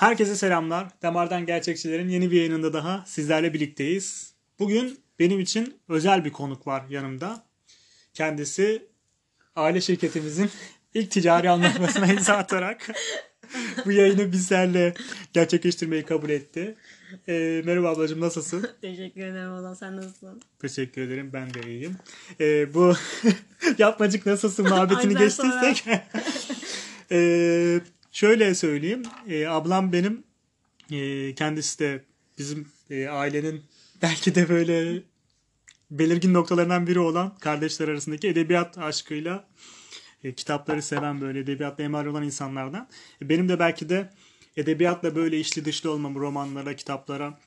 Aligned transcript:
Herkese 0.00 0.36
selamlar. 0.36 0.88
Damardan 1.02 1.46
Gerçekçilerin 1.46 2.08
yeni 2.08 2.30
bir 2.30 2.36
yayınında 2.36 2.72
daha 2.72 3.04
sizlerle 3.06 3.54
birlikteyiz. 3.54 4.34
Bugün 4.58 5.00
benim 5.18 5.40
için 5.40 5.80
özel 5.88 6.24
bir 6.24 6.32
konuk 6.32 6.66
var 6.66 6.84
yanımda. 6.90 7.44
Kendisi 8.14 8.88
aile 9.56 9.80
şirketimizin 9.80 10.50
ilk 10.94 11.10
ticari 11.10 11.50
anlaşmasına 11.50 12.06
imza 12.06 12.34
atarak 12.36 12.90
bu 13.86 13.92
yayını 13.92 14.32
bizlerle 14.32 14.94
gerçekleştirmeyi 15.32 16.02
kabul 16.02 16.30
etti. 16.30 16.74
Ee, 17.28 17.62
merhaba 17.64 17.90
ablacığım 17.90 18.20
nasılsın? 18.20 18.68
Teşekkür 18.80 19.20
ederim 19.20 19.52
Ozan. 19.52 19.74
Sen 19.74 19.96
nasılsın? 19.96 20.42
Teşekkür 20.58 21.02
ederim 21.02 21.30
ben 21.32 21.54
de 21.54 21.60
iyiyim. 21.70 21.96
Ee, 22.40 22.74
bu 22.74 22.94
yapmacık 23.78 24.26
nasılsın 24.26 24.68
muhabbetini 24.68 25.16
geçtiysek. 25.16 25.84
ee, 27.10 27.80
şöyle 28.12 28.54
söyleyeyim. 28.54 29.02
Ee, 29.28 29.46
ablam 29.46 29.92
benim 29.92 30.24
e, 30.90 31.34
kendisi 31.34 31.78
de 31.78 32.04
bizim 32.38 32.68
e, 32.90 33.08
ailenin 33.08 33.64
belki 34.02 34.34
de 34.34 34.48
böyle 34.48 35.02
belirgin 35.90 36.34
noktalarından 36.34 36.86
biri 36.86 37.00
olan 37.00 37.34
kardeşler 37.36 37.88
arasındaki 37.88 38.28
edebiyat 38.28 38.78
aşkıyla 38.78 39.48
e, 40.24 40.34
kitapları 40.34 40.82
seven 40.82 41.20
böyle 41.20 41.38
edebiyatla 41.38 41.84
emar 41.84 42.06
olan 42.06 42.22
insanlardan. 42.22 42.88
E, 43.22 43.28
benim 43.28 43.48
de 43.48 43.58
belki 43.58 43.88
de 43.88 44.10
edebiyatla 44.56 45.14
böyle 45.14 45.40
içli 45.40 45.64
dışlı 45.64 45.90
olmamı 45.90 46.20
romanlara, 46.20 46.76
kitaplara 46.76 47.40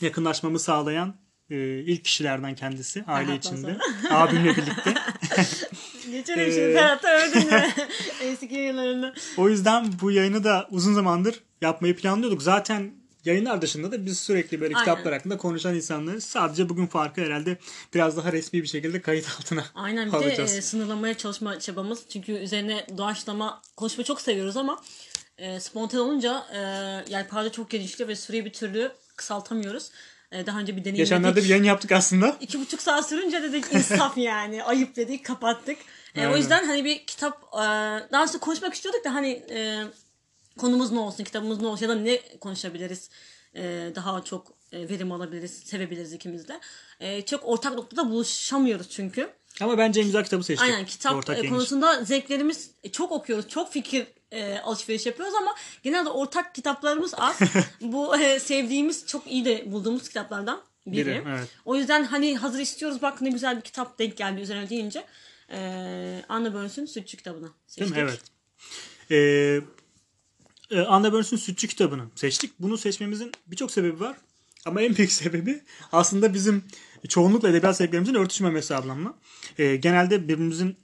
yakınlaşmamı 0.00 0.58
sağlayan 0.58 1.16
e, 1.50 1.56
ilk 1.78 2.04
kişilerden 2.04 2.54
kendisi 2.54 3.04
aile 3.06 3.30
Aha, 3.30 3.36
içinde. 3.36 3.78
Abimle 4.10 4.56
birlikte. 4.56 4.94
Geçelim 6.10 6.40
Ee, 6.48 6.52
şimdi 6.52 6.72
Ferhat'ı 6.74 7.08
övdün 7.08 7.46
mü? 7.54 7.62
Eski 8.22 8.54
yayınlarında. 8.54 9.14
O 9.36 9.48
yüzden 9.48 9.86
bu 10.02 10.10
yayını 10.10 10.44
da 10.44 10.68
uzun 10.70 10.94
zamandır 10.94 11.40
yapmayı 11.60 11.96
planlıyorduk. 11.96 12.42
Zaten 12.42 12.92
yayınlar 13.24 13.62
dışında 13.62 13.92
da 13.92 14.06
biz 14.06 14.20
sürekli 14.20 14.60
böyle 14.60 14.74
Aynen. 14.76 14.84
kitaplar 14.84 15.12
hakkında 15.12 15.36
konuşan 15.36 15.74
insanlarız. 15.74 16.24
Sadece 16.24 16.68
bugün 16.68 16.86
farkı 16.86 17.20
herhalde 17.20 17.56
biraz 17.94 18.16
daha 18.16 18.32
resmi 18.32 18.62
bir 18.62 18.68
şekilde 18.68 19.02
kayıt 19.02 19.26
altına 19.38 19.64
Aynen 19.74 20.06
bir 20.08 20.12
de 20.12 20.16
alacağız. 20.16 20.56
e, 20.56 20.62
sınırlamaya 20.62 21.14
çalışma 21.14 21.58
çabamız. 21.58 22.02
Çünkü 22.08 22.32
üzerine 22.32 22.86
doğaçlama 22.98 23.62
konuşmayı 23.76 24.04
çok 24.06 24.20
seviyoruz 24.20 24.56
ama 24.56 24.82
e, 25.38 25.60
spontane 25.60 26.00
olunca 26.02 26.46
e, 26.54 26.58
yelpaze 27.12 27.50
çok 27.50 27.70
genişliyor 27.70 28.08
ve 28.08 28.16
süreyi 28.16 28.44
bir 28.44 28.52
türlü 28.52 28.92
kısaltamıyoruz. 29.16 29.90
E, 30.32 30.46
daha 30.46 30.58
önce 30.60 30.76
bir 30.76 30.80
deneyimledik. 30.80 31.06
Geçenlerde 31.06 31.42
bir 31.42 31.48
yayın 31.48 31.64
yaptık 31.64 31.92
aslında. 31.92 32.36
İki 32.40 32.60
buçuk 32.60 32.82
saat 32.82 33.08
sürünce 33.08 33.42
dedik 33.42 33.64
insaf 33.72 34.18
yani. 34.18 34.64
Ayıp 34.64 34.96
dedik 34.96 35.24
kapattık. 35.24 35.78
E, 36.14 36.20
Aynen. 36.20 36.32
o 36.32 36.36
yüzden 36.36 36.64
hani 36.64 36.84
bir 36.84 37.06
kitap 37.06 37.42
e, 37.54 37.58
daha 38.12 38.22
önce 38.22 38.38
konuşmak 38.38 38.74
istiyorduk 38.74 39.04
da 39.04 39.14
hani 39.14 39.30
e, 39.50 39.84
konumuz 40.58 40.92
ne 40.92 40.98
olsun, 40.98 41.24
kitabımız 41.24 41.60
ne 41.60 41.66
olsun 41.66 41.82
ya 41.86 41.88
da 41.88 41.94
ne 41.94 42.20
konuşabiliriz. 42.40 43.10
E, 43.54 43.92
daha 43.94 44.24
çok 44.24 44.52
e, 44.72 44.88
verim 44.88 45.12
alabiliriz, 45.12 45.50
sevebiliriz 45.50 46.12
ikimiz 46.12 46.48
de. 46.48 46.60
E, 47.00 47.22
çok 47.22 47.40
ortak 47.44 47.74
noktada 47.74 48.10
buluşamıyoruz 48.10 48.90
çünkü. 48.90 49.30
Ama 49.60 49.78
bence 49.78 50.02
imza 50.02 50.22
kitabı 50.22 50.44
seçtik. 50.44 50.68
Aynen 50.68 50.86
kitap 50.86 51.14
Ortak 51.14 51.48
konusunda 51.48 52.04
zevklerimiz 52.04 52.70
çok 52.92 53.12
okuyoruz. 53.12 53.48
Çok 53.48 53.72
fikir 53.72 54.06
e, 54.32 54.58
alışveriş 54.58 55.06
yapıyoruz 55.06 55.34
ama 55.34 55.54
genelde 55.82 56.08
ortak 56.08 56.54
kitaplarımız 56.54 57.14
az. 57.16 57.38
Bu 57.80 58.16
e, 58.16 58.40
sevdiğimiz 58.40 59.06
çok 59.06 59.26
iyi 59.26 59.44
de 59.44 59.72
bulduğumuz 59.72 60.08
kitaplardan 60.08 60.60
biri. 60.86 61.06
Biri, 61.06 61.24
evet. 61.28 61.48
O 61.64 61.76
yüzden 61.76 62.04
hani 62.04 62.36
hazır 62.36 62.60
istiyoruz 62.60 63.02
bak 63.02 63.20
ne 63.20 63.30
güzel 63.30 63.56
bir 63.56 63.62
kitap 63.62 63.98
denk 63.98 64.16
geldi 64.16 64.40
üzerine 64.40 64.70
deyince 64.70 65.04
e, 65.52 66.24
Anna 66.28 66.54
Burns'ün 66.54 66.86
Sütçü 66.86 67.16
kitabını 67.16 67.42
Değil 67.42 67.54
seçtik. 67.66 67.96
mi? 67.96 68.02
Evet. 68.02 68.20
Ee, 69.10 69.60
e, 70.70 70.80
Anna 70.80 71.12
Burns'ün 71.12 71.36
Sütçü 71.36 71.68
kitabını 71.68 72.04
seçtik. 72.14 72.52
Bunu 72.58 72.78
seçmemizin 72.78 73.32
birçok 73.46 73.70
sebebi 73.70 74.00
var. 74.00 74.16
Ama 74.64 74.82
en 74.82 74.96
büyük 74.96 75.12
sebebi 75.22 75.62
aslında 75.92 76.34
bizim 76.34 76.64
çoğunlukla 77.08 77.48
edebiyat 77.48 77.76
sevgilerimizin 77.76 78.14
örtüşmemesi 78.14 78.74
ablamla. 78.74 79.14
Ee, 79.58 79.76
genelde 79.76 80.28
birbirimizin 80.28 80.76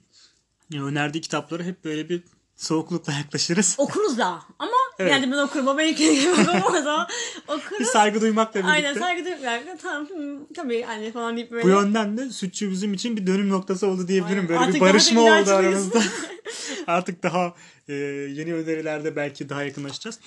e, 0.73 0.79
önerdiği 0.79 1.21
kitapları 1.21 1.63
hep 1.63 1.83
böyle 1.85 2.09
bir 2.09 2.23
soğuklukla 2.55 3.13
yaklaşırız. 3.13 3.75
Okuruz 3.77 4.17
da 4.17 4.25
ama 4.59 4.71
Evet. 4.99 5.11
yani 5.11 5.31
ben 5.31 5.37
okurum 5.37 5.67
ama 5.67 5.77
belki 5.77 6.29
okumaz 6.31 6.87
ama 6.87 7.07
Bir 7.47 7.53
okuruz. 7.53 7.87
saygı 7.87 8.21
duymakla 8.21 8.53
birlikte. 8.53 8.71
Aynen 8.71 8.93
saygı 8.99 9.29
yani, 9.29 9.77
tamam 9.81 10.07
hı, 10.09 10.39
tabii 10.55 10.85
anne 10.85 11.11
falan 11.11 11.35
deyip 11.37 11.51
böyle. 11.51 11.63
Bu 11.63 11.69
yönden 11.69 12.17
de 12.17 12.29
Sütçü 12.29 12.71
bizim 12.71 12.93
için 12.93 13.17
bir 13.17 13.27
dönüm 13.27 13.49
noktası 13.49 13.87
oldu 13.87 14.07
diyebilirim. 14.07 14.37
Aynen. 14.37 14.49
Böyle 14.49 14.59
Artık 14.59 14.75
bir 14.75 14.81
barışma 14.81 15.21
oldu 15.21 15.49
aramızda. 15.51 16.01
Artık 16.87 17.23
daha 17.23 17.53
e, 17.87 17.93
yeni 18.33 18.53
önerilerde 18.53 19.15
belki 19.15 19.49
daha 19.49 19.63
yakınlaşacağız. 19.63 20.19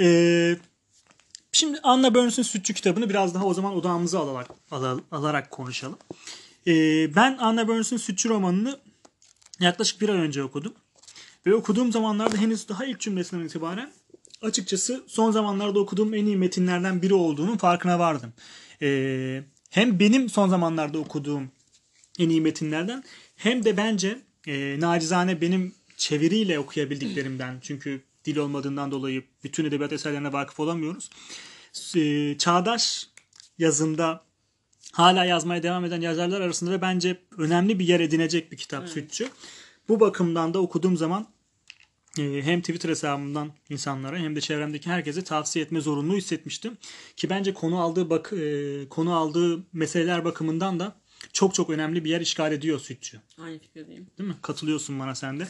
E, 0.00 0.56
şimdi 1.52 1.78
Anna 1.82 2.14
Burns'ün 2.14 2.42
Sütçü 2.42 2.74
kitabını 2.74 3.10
biraz 3.10 3.34
daha 3.34 3.44
o 3.44 3.54
zaman 3.54 3.74
odağımıza 3.76 4.20
alarak, 4.20 4.46
ala- 4.70 5.00
alarak 5.12 5.50
konuşalım. 5.50 5.98
E, 6.66 6.72
ben 7.14 7.36
Anna 7.40 7.68
Burns'ün 7.68 7.96
Sütçü 7.96 8.28
romanını 8.28 8.78
yaklaşık 9.60 10.00
bir 10.00 10.08
ay 10.08 10.18
önce 10.18 10.42
okudum. 10.42 10.74
Ve 11.46 11.54
okuduğum 11.54 11.92
zamanlarda 11.92 12.36
henüz 12.36 12.68
daha 12.68 12.84
ilk 12.84 13.00
cümlesinden 13.00 13.44
itibaren 13.44 13.92
açıkçası 14.42 15.04
son 15.06 15.30
zamanlarda 15.30 15.80
okuduğum 15.80 16.14
en 16.14 16.26
iyi 16.26 16.36
metinlerden 16.36 17.02
biri 17.02 17.14
olduğunun 17.14 17.56
farkına 17.56 17.98
vardım. 17.98 18.32
Ee, 18.82 19.42
hem 19.70 20.00
benim 20.00 20.28
son 20.28 20.48
zamanlarda 20.48 20.98
okuduğum 20.98 21.50
en 22.18 22.28
iyi 22.28 22.40
metinlerden 22.40 23.04
hem 23.36 23.64
de 23.64 23.76
bence 23.76 24.18
e, 24.46 24.76
nacizane 24.80 25.40
benim 25.40 25.74
çeviriyle 25.96 26.58
okuyabildiklerimden 26.58 27.58
çünkü 27.62 28.00
dil 28.24 28.36
olmadığından 28.36 28.90
dolayı 28.90 29.24
bütün 29.44 29.64
edebiyat 29.64 29.92
eserlerine 29.92 30.32
vakıf 30.32 30.60
olamıyoruz. 30.60 31.10
E, 31.96 32.38
çağdaş 32.38 33.06
yazında 33.58 34.24
hala 34.92 35.24
yazmaya 35.24 35.62
devam 35.62 35.84
eden 35.84 36.00
yazarlar 36.00 36.40
arasında 36.40 36.70
ve 36.70 36.82
bence 36.82 37.20
önemli 37.38 37.78
bir 37.78 37.88
yer 37.88 38.00
edinecek 38.00 38.52
bir 38.52 38.56
kitap 38.56 38.88
Sütçü. 38.88 39.28
Bu 39.90 40.00
bakımdan 40.00 40.54
da 40.54 40.58
okuduğum 40.58 40.96
zaman 40.96 41.26
e, 42.18 42.42
hem 42.42 42.60
Twitter 42.60 42.88
hesabımdan 42.88 43.52
insanlara 43.70 44.18
hem 44.18 44.36
de 44.36 44.40
çevremdeki 44.40 44.90
herkese 44.90 45.24
tavsiye 45.24 45.64
etme 45.64 45.80
zorunluluğu 45.80 46.16
hissetmiştim. 46.16 46.76
Ki 47.16 47.30
bence 47.30 47.54
konu 47.54 47.80
aldığı 47.80 48.10
bak 48.10 48.32
e, 48.32 48.88
konu 48.88 49.16
aldığı 49.16 49.64
meseleler 49.72 50.24
bakımından 50.24 50.80
da 50.80 51.00
çok 51.32 51.54
çok 51.54 51.70
önemli 51.70 52.04
bir 52.04 52.10
yer 52.10 52.20
işgal 52.20 52.52
ediyor 52.52 52.78
Sütçü. 52.78 53.20
Aynı 53.38 53.58
fikirdeyim. 53.58 54.06
Değil 54.18 54.28
mi? 54.28 54.36
Katılıyorsun 54.42 54.98
bana 54.98 55.14
sen 55.14 55.40
de. 55.40 55.48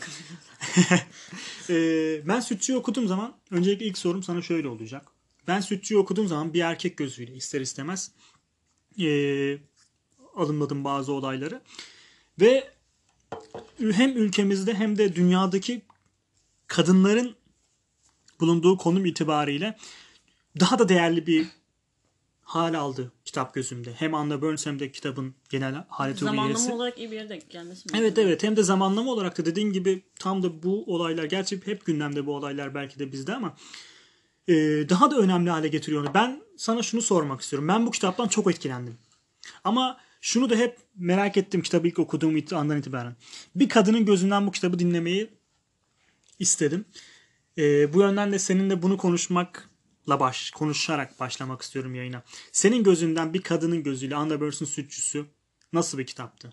Ee, 1.71 2.23
ben 2.29 2.41
Sütçü'yü 2.41 2.79
okuduğum 2.79 3.09
zaman 3.09 3.35
öncelikle 3.51 3.87
ilk 3.87 3.99
sorum 3.99 4.23
sana 4.23 4.43
şöyle 4.43 4.69
olacak. 4.69 5.07
Ben 5.49 5.61
Sütçü'yü 5.61 6.01
okuduğum 6.01 6.29
zaman 6.29 6.55
bir 6.55 6.61
erkek 6.61 6.97
gözüyle 6.97 7.35
ister 7.35 7.61
istemez 7.61 8.13
ee, 9.01 9.59
alımladım 10.35 10.85
bazı 10.85 11.13
olayları. 11.13 11.63
Ve 12.41 12.80
hem 13.93 14.17
ülkemizde 14.17 14.75
hem 14.75 14.99
de 14.99 15.15
dünyadaki 15.15 15.83
kadınların 16.67 17.35
bulunduğu 18.41 18.77
konum 18.77 19.07
itibariyle 19.07 19.77
daha 20.61 20.79
da 20.79 20.89
değerli 20.89 21.27
bir 21.27 21.47
hal 22.43 22.75
aldı 22.75 23.13
kitap 23.25 23.55
gözümde. 23.55 23.93
Hem 23.93 24.15
Anna 24.15 24.43
Burns 24.43 24.67
hem 24.67 24.79
de 24.79 24.93
kitabın 24.93 25.35
genel 25.49 25.85
haleti 25.89 26.25
Zamanlama 26.25 26.75
olarak 26.75 26.99
iyi 26.99 27.11
bir 27.11 27.17
yere 27.17 27.29
denk 27.29 27.51
gelmesi 27.51 27.93
mi? 27.93 27.99
Evet 27.99 28.19
evet 28.19 28.43
hem 28.43 28.57
de 28.57 28.63
zamanlama 28.63 29.11
olarak 29.11 29.39
da 29.39 29.45
dediğin 29.45 29.73
gibi 29.73 30.03
tam 30.19 30.43
da 30.43 30.63
bu 30.63 30.85
olaylar 30.95 31.25
gerçi 31.25 31.67
hep 31.67 31.87
gündemde 31.87 32.27
bu 32.27 32.35
olaylar 32.35 32.75
belki 32.75 32.99
de 32.99 33.13
bizde 33.13 33.35
ama 33.35 33.57
e, 34.49 34.55
daha 34.89 35.11
da 35.11 35.17
önemli 35.17 35.51
hale 35.51 35.69
getiriyor. 35.69 36.03
onu. 36.03 36.15
Ben 36.15 36.43
sana 36.57 36.83
şunu 36.83 37.03
sormak 37.03 37.41
istiyorum. 37.41 37.69
Ben 37.69 37.87
bu 37.87 37.91
kitaptan 37.91 38.29
çok 38.29 38.51
etkilendim. 38.51 38.99
Ama 39.65 40.01
şunu 40.21 40.51
da 40.51 40.57
hep 40.57 40.79
merak 40.97 41.37
ettim 41.37 41.63
kitabı 41.63 41.89
ilk 41.89 41.99
okuduğum 41.99 42.45
andan 42.53 42.79
itibaren. 42.79 43.17
Bir 43.55 43.69
kadının 43.69 44.05
gözünden 44.07 44.47
bu 44.47 44.51
kitabı 44.51 44.79
dinlemeyi 44.79 45.31
istedim. 46.39 46.85
E, 47.59 47.93
bu 47.93 48.01
yönden 48.01 48.33
de 48.33 48.39
seninle 48.39 48.83
bunu 48.83 48.97
konuşmakla 48.97 50.21
baş, 50.21 50.51
konuşarak 50.51 51.21
başlamak 51.21 51.63
istiyorum 51.63 51.95
yayına. 51.95 52.23
Senin 52.53 52.85
gözünden 52.85 53.35
bir 53.35 53.43
kadının 53.43 53.83
gözüyle 53.83 54.17
Anna 54.17 54.41
Burns'un 54.41 54.67
Sütçüsü 54.67 55.27
nasıl 55.73 55.99
bir 55.99 56.07
kitaptı? 56.07 56.53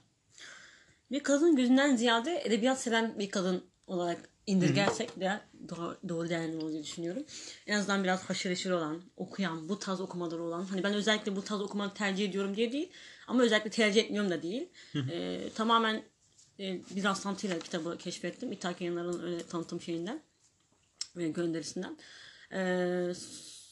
Bir 1.11 1.23
kadın 1.23 1.55
gözünden 1.55 1.95
ziyade 1.95 2.41
edebiyat 2.45 2.81
seven 2.81 3.19
bir 3.19 3.29
kadın 3.29 3.63
olarak 3.87 4.29
indirgersek 4.47 5.19
de 5.19 5.41
doğru, 5.69 5.97
doğru 6.09 6.29
değerli 6.29 6.57
olduğunu 6.57 6.83
düşünüyorum. 6.83 7.23
En 7.67 7.77
azından 7.77 8.03
biraz 8.03 8.23
haşır 8.23 8.49
neşir 8.49 8.71
olan, 8.71 9.01
okuyan, 9.17 9.69
bu 9.69 9.79
tarz 9.79 10.01
okumaları 10.01 10.43
olan. 10.43 10.65
Hani 10.65 10.83
ben 10.83 10.93
özellikle 10.93 11.35
bu 11.35 11.43
tarz 11.43 11.61
okumaları 11.61 11.93
tercih 11.93 12.29
ediyorum 12.29 12.55
diye 12.55 12.71
değil. 12.71 12.91
Ama 13.27 13.44
özellikle 13.44 13.69
tercih 13.69 14.01
etmiyorum 14.01 14.31
da 14.31 14.41
değil. 14.44 14.69
Ee, 15.12 15.39
tamamen 15.56 16.03
e, 16.59 16.79
bir 16.95 17.03
rastlantıyla 17.03 17.59
kitabı 17.59 17.97
keşfettim. 17.97 18.51
İthak 18.51 18.81
yayınlarının 18.81 19.24
öyle 19.24 19.44
tanıtım 19.44 19.81
şeyinden 19.81 20.21
ve 21.15 21.29
gönderisinden. 21.29 21.97
Ee, 22.53 23.13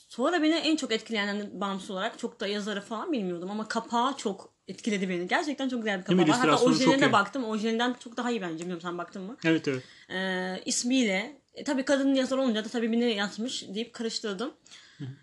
sonra 0.10 0.42
beni 0.44 0.56
en 0.56 0.76
çok 0.76 0.92
etkileyen 0.92 1.62
bağımsız 1.62 1.92
olarak 1.92 2.20
çok 2.20 2.40
da 2.40 2.48
yazarı 2.48 2.82
falan 2.82 3.12
bilmiyordum 3.12 3.52
ama 3.52 3.68
kapağı 3.68 4.18
çok 4.18 4.54
etkiledi 4.68 5.10
beni. 5.10 5.28
Gerçekten 5.28 5.70
çok 5.70 5.80
güzel 5.80 6.00
bir 6.00 6.06
kapağı 6.06 6.28
var. 6.28 6.38
Hatta 6.38 6.64
orijinaline 6.64 7.12
baktım. 7.12 7.44
Orijinalinden 7.44 7.96
çok 8.00 8.18
daha 8.18 8.32
iyi 8.32 8.42
bence. 8.42 8.60
Bilmiyorum 8.60 8.82
sen 8.82 8.98
baktın 8.98 9.22
mı? 9.22 9.38
Evet 9.46 9.68
evet. 9.68 9.84
Ee, 10.10 10.62
ismiyle 10.66 11.46
E, 11.56 11.64
tabii 11.64 11.86
kadın 11.86 12.14
yazar 12.14 12.38
olunca 12.38 12.66
da 12.66 12.70
tabii 12.70 13.00
ne 13.00 13.06
yazmış 13.06 13.68
deyip 13.68 13.94
karıştırdım. 13.94 14.54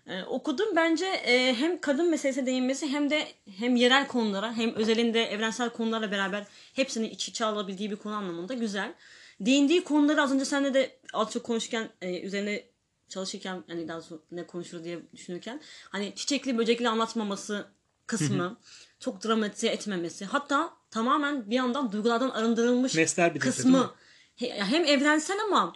E, 0.07 0.23
okudum. 0.23 0.75
Bence 0.75 1.05
e, 1.05 1.53
hem 1.55 1.81
kadın 1.81 2.09
meselesine 2.09 2.45
değinmesi 2.45 2.87
hem 2.87 3.09
de 3.09 3.27
hem 3.57 3.75
yerel 3.75 4.07
konulara 4.07 4.53
hem 4.53 4.75
özelinde 4.75 5.23
evrensel 5.25 5.69
konularla 5.69 6.11
beraber 6.11 6.43
hepsini 6.73 7.07
iç 7.07 7.29
içe 7.29 7.45
alabildiği 7.45 7.91
bir 7.91 7.95
konu 7.95 8.15
anlamında 8.15 8.53
güzel. 8.53 8.93
Değindiği 9.39 9.83
konuları 9.83 10.21
az 10.21 10.31
önce 10.31 10.45
seninle 10.45 10.73
de 10.73 10.99
az 11.13 11.31
çok 11.31 11.43
konuşurken 11.43 11.89
e, 12.01 12.21
üzerine 12.21 12.63
çalışırken 13.09 13.63
hani 13.67 13.87
daha 13.87 14.01
sonra 14.01 14.19
ne 14.31 14.47
konuşur 14.47 14.83
diye 14.83 14.99
düşünürken 15.13 15.61
hani 15.89 16.13
çiçekli 16.15 16.57
böcekli 16.57 16.89
anlatmaması 16.89 17.67
kısmı 18.07 18.57
çok 18.99 19.23
dramatize 19.23 19.67
etmemesi 19.67 20.25
hatta 20.25 20.73
tamamen 20.91 21.49
bir 21.49 21.55
yandan 21.55 21.91
duygulardan 21.91 22.29
arındırılmış 22.29 22.95
Nesler 22.95 23.39
kısmı. 23.39 23.91
He- 24.35 24.59
hem 24.63 24.85
evrensel 24.85 25.37
ama 25.47 25.73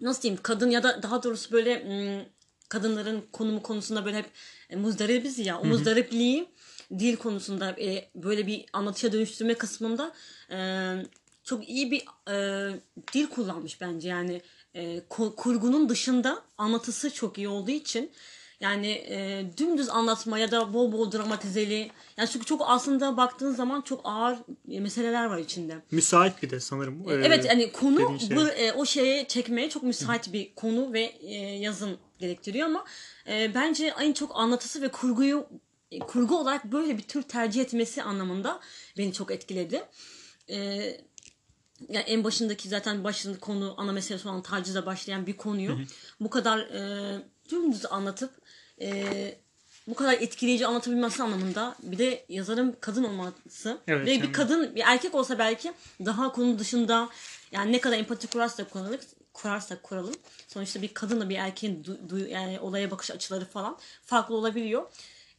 nasıl 0.00 0.22
diyeyim 0.22 0.40
kadın 0.42 0.70
ya 0.70 0.82
da 0.82 1.02
daha 1.02 1.22
doğrusu 1.22 1.52
böyle 1.52 1.82
ım, 1.86 2.24
kadınların 2.68 3.24
konumu 3.32 3.62
konusunda 3.62 4.04
böyle 4.04 4.16
hep 4.16 4.30
e, 4.70 4.76
muzdaribiz 4.76 5.38
ya 5.38 5.60
o 5.60 5.64
muzdaripliği 5.64 6.48
dil 6.98 7.16
konusunda 7.16 7.70
e, 7.80 8.10
böyle 8.14 8.46
bir 8.46 8.64
anlatıya 8.72 9.12
dönüştürme 9.12 9.54
kısmında 9.54 10.12
e, 10.50 10.58
çok 11.44 11.68
iyi 11.68 11.90
bir 11.90 12.04
e, 12.32 12.70
dil 13.12 13.26
kullanmış 13.26 13.80
bence. 13.80 14.08
Yani 14.08 14.42
e, 14.74 15.02
kurgunun 15.36 15.88
dışında 15.88 16.42
anlatısı 16.58 17.14
çok 17.14 17.38
iyi 17.38 17.48
olduğu 17.48 17.70
için 17.70 18.10
yani 18.60 18.88
e, 18.88 19.44
dümdüz 19.56 19.88
anlatma 19.88 20.38
ya 20.38 20.50
da 20.50 20.72
bol 20.72 20.92
bol 20.92 21.12
dramatizeli 21.12 21.90
yani 22.16 22.28
çünkü 22.28 22.46
çok 22.46 22.62
aslında 22.66 23.16
baktığın 23.16 23.54
zaman 23.54 23.80
çok 23.80 24.00
ağır 24.04 24.38
e, 24.70 24.80
meseleler 24.80 25.24
var 25.24 25.38
içinde. 25.38 25.78
Müsait 25.90 26.42
bir 26.42 26.50
de 26.50 26.60
sanırım. 26.60 27.10
Ee, 27.10 27.12
Evet 27.12 27.44
yani 27.44 27.72
konu 27.72 28.20
şey. 28.20 28.36
bu, 28.36 28.48
e, 28.48 28.72
o 28.72 28.86
şeye 28.86 29.28
çekmeye 29.28 29.70
çok 29.70 29.82
müsait 29.82 30.32
bir 30.32 30.54
konu 30.54 30.92
ve 30.92 31.02
e, 31.20 31.34
yazım 31.34 31.98
gerektiriyor 32.18 32.66
ama 32.66 32.84
e, 33.28 33.54
bence 33.54 33.94
en 34.00 34.12
çok 34.12 34.36
anlatısı 34.36 34.82
ve 34.82 34.88
kurguyu 34.88 35.46
e, 35.90 35.98
kurgu 35.98 36.38
olarak 36.38 36.64
böyle 36.64 36.98
bir 36.98 37.02
tür 37.02 37.22
tercih 37.22 37.60
etmesi 37.60 38.02
anlamında 38.02 38.60
beni 38.98 39.12
çok 39.12 39.30
etkiledi. 39.30 39.82
E, 40.50 40.56
yani 41.88 42.04
en 42.06 42.24
başındaki 42.24 42.68
zaten 42.68 43.04
başında 43.04 43.38
konu 43.38 43.74
ana 43.76 43.92
meselesi 43.92 44.28
olan 44.28 44.42
tacizle 44.42 44.86
başlayan 44.86 45.26
bir 45.26 45.36
konuyu 45.36 45.78
bu 46.20 46.30
kadar 46.30 46.58
e, 46.58 47.22
dümdüz 47.50 47.86
anlatıp 47.86 48.30
e, 48.80 49.34
bu 49.86 49.94
kadar 49.94 50.12
etkileyici 50.12 50.66
anlatabilmesi 50.66 51.22
anlamında 51.22 51.76
bir 51.82 51.98
de 51.98 52.24
yazarın 52.28 52.76
kadın 52.80 53.04
olması 53.04 53.78
Evet, 53.88 54.06
ve 54.06 54.10
bir 54.10 54.20
yani. 54.24 54.32
kadın 54.32 54.74
bir 54.76 54.82
erkek 54.86 55.14
olsa 55.14 55.38
belki 55.38 55.72
daha 56.04 56.32
konu 56.32 56.58
dışında 56.58 57.08
yani 57.52 57.72
ne 57.72 57.80
kadar 57.80 57.98
empati 57.98 58.26
kurarsak 58.26 58.70
kuralım, 58.70 59.00
kurarsak 59.32 59.82
kuralım 59.82 60.14
sonuçta 60.48 60.82
bir 60.82 60.88
kadınla 60.88 61.28
bir 61.28 61.36
erkeğin 61.36 61.84
du- 61.84 62.08
du- 62.08 62.28
yani 62.28 62.60
olaya 62.60 62.90
bakış 62.90 63.10
açıları 63.10 63.44
falan 63.44 63.78
farklı 64.04 64.34
olabiliyor. 64.34 64.90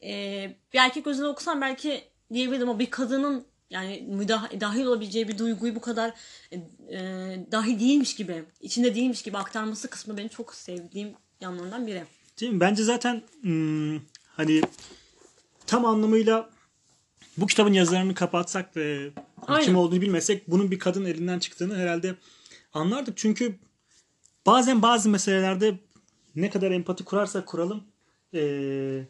Ee, 0.02 0.54
bir 0.72 0.78
erkek 0.78 1.04
gözüne 1.04 1.26
okusan 1.26 1.60
belki 1.60 2.04
diyebilirim 2.32 2.68
ama 2.68 2.78
bir 2.78 2.90
kadının 2.90 3.44
yani 3.70 4.08
müdah- 4.10 4.60
dahil 4.60 4.84
olabileceği 4.84 5.28
bir 5.28 5.38
duyguyu 5.38 5.74
bu 5.74 5.80
kadar 5.80 6.12
e, 6.52 6.58
dahil 7.52 7.80
değilmiş 7.80 8.14
gibi, 8.16 8.44
içinde 8.60 8.94
değilmiş 8.94 9.22
gibi 9.22 9.38
aktarması 9.38 9.90
kısmı 9.90 10.16
benim 10.16 10.28
çok 10.28 10.54
sevdiğim 10.54 11.14
yanlarından 11.40 11.86
biri. 11.86 12.04
Değil 12.40 12.52
mi? 12.52 12.60
Bence 12.60 12.84
zaten 12.84 13.22
hmm, 13.40 14.00
hani 14.26 14.62
tam 15.66 15.84
anlamıyla 15.84 16.50
bu 17.36 17.46
kitabın 17.46 17.72
yazarını 17.72 18.14
kapatsak 18.14 18.76
ve 18.76 19.10
Aynen. 19.46 19.64
kim 19.64 19.76
olduğunu 19.76 20.00
bilmesek 20.00 20.50
bunun 20.50 20.70
bir 20.70 20.78
kadın 20.78 21.04
elinden 21.04 21.38
çıktığını 21.38 21.76
herhalde 21.76 22.14
anlardık. 22.74 23.16
Çünkü 23.16 23.58
bazen 24.46 24.82
bazı 24.82 25.08
meselelerde 25.08 25.78
ne 26.36 26.50
kadar 26.50 26.70
empati 26.70 27.04
kurarsak 27.04 27.46
kuralım 27.46 27.84
eee, 28.32 29.08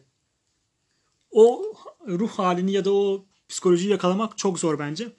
o 1.31 1.73
ruh 2.07 2.29
halini 2.29 2.71
ya 2.71 2.85
da 2.85 2.93
o 2.93 3.25
psikolojiyi 3.49 3.91
yakalamak 3.91 4.37
çok 4.37 4.59
zor 4.59 4.79
bence. 4.79 5.11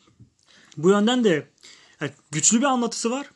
Bu 0.76 0.91
yönden 0.91 1.25
de 1.25 1.49
yani 2.00 2.11
güçlü 2.31 2.58
bir 2.58 2.65
anlatısı 2.65 3.11
var. 3.11 3.31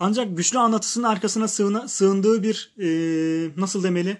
Ancak 0.00 0.36
güçlü 0.36 0.58
anlatısının 0.58 1.04
arkasına 1.08 1.48
sığına, 1.48 1.88
sığındığı 1.88 2.42
bir 2.42 2.74
e, 2.78 2.88
nasıl 3.56 3.82
demeli 3.82 4.16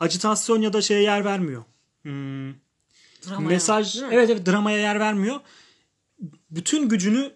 acitasyon 0.00 0.62
ya 0.62 0.72
da 0.72 0.82
şeye 0.82 1.02
yer 1.02 1.24
vermiyor. 1.24 1.64
Hmm, 2.02 2.52
Dramaya, 3.26 3.48
mesaj 3.48 3.96
evet 3.96 4.30
evet 4.30 4.46
dramaya 4.46 4.78
yer 4.78 5.00
vermiyor. 5.00 5.40
Bütün 6.50 6.88
gücünü 6.88 7.32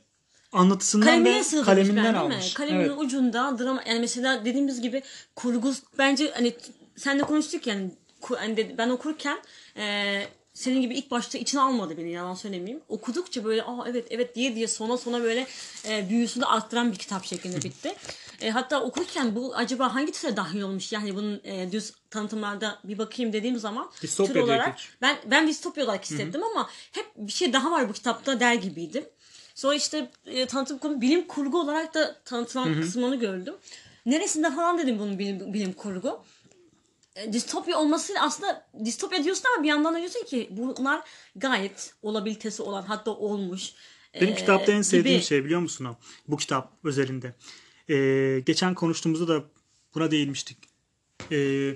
anlatısından 0.52 1.06
Kalemine 1.06 1.42
ve 1.52 1.62
kaleminden 1.62 2.04
ben 2.04 2.14
almış. 2.14 2.54
Kaleminin 2.54 2.84
Evet. 2.84 2.98
ucunda 2.98 3.58
drama 3.58 3.82
yani 3.86 4.00
mesela 4.00 4.44
dediğimiz 4.44 4.80
gibi 4.80 5.02
kurgu 5.36 5.72
bence 5.98 6.30
hani 6.34 6.50
t- 6.50 6.72
senle 6.96 7.22
konuştuk 7.22 7.66
yani 7.66 7.90
hani 8.36 8.74
ben 8.78 8.88
okurken 8.88 9.38
e, 9.76 10.22
senin 10.60 10.80
gibi 10.80 10.94
ilk 10.94 11.10
başta 11.10 11.38
içine 11.38 11.60
almadı 11.60 11.96
beni 11.98 12.12
yalan 12.12 12.34
söylemeyeyim. 12.34 12.80
Okudukça 12.88 13.44
böyle 13.44 13.62
aa 13.62 13.84
evet 13.86 14.06
evet 14.10 14.34
diye 14.34 14.54
diye 14.54 14.68
sona 14.68 14.96
sona 14.96 15.22
böyle 15.22 15.46
e, 15.88 16.08
büyüsünü 16.08 16.44
arttıran 16.44 16.92
bir 16.92 16.96
kitap 16.96 17.24
şeklinde 17.24 17.62
bitti. 17.62 17.94
E, 18.40 18.50
hatta 18.50 18.80
okurken 18.82 19.36
bu 19.36 19.54
acaba 19.56 19.94
hangi 19.94 20.12
türe 20.12 20.36
dahil 20.36 20.60
olmuş? 20.60 20.92
Yani 20.92 21.16
bunun 21.16 21.40
e, 21.44 21.72
düz 21.72 21.92
tanıtımlarda 22.10 22.78
bir 22.84 22.98
bakayım 22.98 23.32
dediğim 23.32 23.58
zaman 23.58 23.90
Distopya 24.02 24.34
tür 24.34 24.40
olarak 24.40 24.76
geçiyor. 24.76 24.96
ben 25.02 25.16
ben 25.26 25.48
distopya 25.48 25.84
olarak 25.84 26.04
hissettim 26.04 26.42
ama 26.44 26.70
hep 26.92 27.06
bir 27.16 27.32
şey 27.32 27.52
daha 27.52 27.70
var 27.70 27.88
bu 27.88 27.92
kitapta 27.92 28.40
der 28.40 28.54
gibiydim. 28.54 29.04
Sonra 29.54 29.74
işte 29.74 30.10
e, 30.26 30.46
tanıtım 30.46 30.78
konu 30.78 31.00
bilim 31.00 31.26
kurgu 31.26 31.60
olarak 31.60 31.94
da 31.94 32.16
tanıtılan 32.24 32.80
kısmını 32.80 33.16
gördüm. 33.16 33.54
Neresinde 34.06 34.50
falan 34.50 34.78
dedim 34.78 34.98
bunun 34.98 35.18
bilim, 35.18 35.52
bilim 35.54 35.72
kurgu. 35.72 36.24
E, 37.22 37.32
distopya 37.32 37.78
olması 37.78 38.14
aslında 38.20 38.66
distopya 38.84 39.24
diyorsun 39.24 39.44
ama 39.54 39.62
bir 39.64 39.68
yandan 39.68 39.94
da 39.94 39.98
diyorsun 39.98 40.24
ki 40.24 40.48
bunlar 40.50 41.00
gayet 41.36 41.94
olabilitesi 42.02 42.62
olan 42.62 42.82
hatta 42.82 43.10
olmuş. 43.10 43.72
Benim 44.14 44.32
e, 44.32 44.34
kitapta 44.34 44.72
en 44.72 44.82
sevdiğim 44.82 45.16
gibi. 45.18 45.26
şey 45.26 45.44
biliyor 45.44 45.60
musun 45.60 45.84
o? 45.84 45.94
Bu 46.28 46.36
kitap 46.36 46.72
özelinde. 46.84 47.34
Ee, 47.90 48.40
geçen 48.46 48.74
konuştuğumuzda 48.74 49.28
da 49.28 49.44
buna 49.94 50.10
değinmiştik. 50.10 50.58
Ee, 51.32 51.74